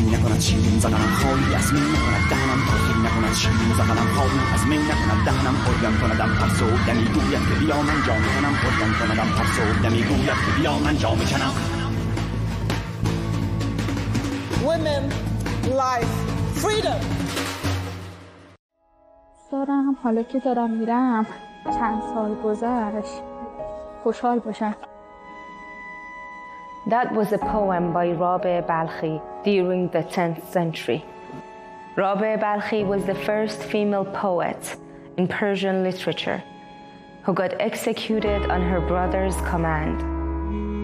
فکر 0.00 0.18
نکنم 0.18 0.38
چی 0.38 0.56
میزنم 0.56 1.18
خواهی 1.20 1.54
از 1.54 1.72
من 1.72 1.80
نکنم 1.80 2.28
دهنم 2.30 2.60
تا 2.66 2.76
فکر 2.76 2.98
نکنم 2.98 3.34
چی 3.34 3.48
مزخنم 3.48 4.14
خواب 4.14 4.30
از 4.54 4.66
می 4.66 4.78
نکنم 4.78 5.24
دهنم 5.24 5.56
ارگم 5.66 6.00
کندم 6.00 6.38
ترسو 6.38 6.66
دمی 6.86 7.04
گوید 7.04 7.48
که 7.48 7.54
بیا 7.64 7.82
من 7.82 8.02
جام 8.06 8.22
کنم 8.22 8.54
ارگم 8.64 8.92
کندم 8.98 9.28
ترسو 9.36 9.82
دمی 9.82 10.02
گوید 10.02 10.38
که 10.46 10.60
بیا 10.60 10.78
من 10.78 10.98
جام 10.98 11.18
کنم 11.18 11.73
Women, 14.64 15.02
life, 15.84 16.14
freedom. 16.54 17.00
دارم 19.52 19.96
حالا 20.02 20.22
که 20.22 20.38
دارم 20.38 20.70
میرم 20.70 21.26
چند 21.64 22.02
سال 22.14 22.34
گذشت 22.34 23.22
خوشحال 24.02 24.38
باشم 24.38 24.74
That 26.86 27.12
was 27.12 27.32
a 27.32 27.38
poem 27.38 27.92
by 27.92 28.06
Rabe 28.22 28.66
Balkhi 28.66 29.20
during 29.44 29.88
the 29.88 30.02
10th 30.02 30.42
century. 30.56 31.04
Rabe 31.96 32.40
Balkhi 32.40 32.86
was 32.86 33.04
the 33.04 33.14
first 33.14 33.58
female 33.62 34.06
poet 34.06 34.76
in 35.18 35.28
Persian 35.28 35.82
literature 35.82 36.42
who 37.24 37.34
got 37.34 37.52
executed 37.60 38.40
on 38.50 38.62
her 38.62 38.80
brother's 38.80 39.36
command 39.52 39.96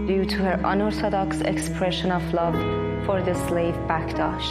due 0.06 0.24
to 0.26 0.36
her 0.46 0.60
unorthodox 0.64 1.40
expression 1.40 2.12
of 2.12 2.22
love 2.34 2.54
for 3.05 3.21
the 3.21 3.35
slave 3.47 3.75
Baktash. 3.87 4.49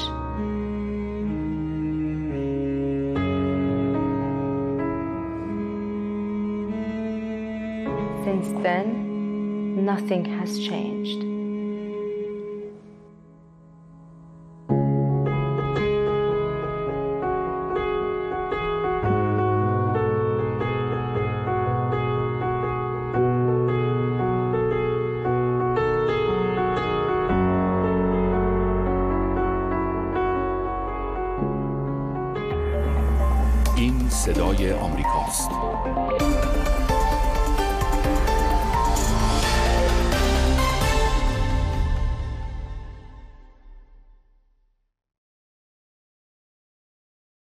Since 8.24 8.62
then, 8.62 9.84
nothing 9.84 10.24
has 10.24 10.58
changed. 10.58 11.39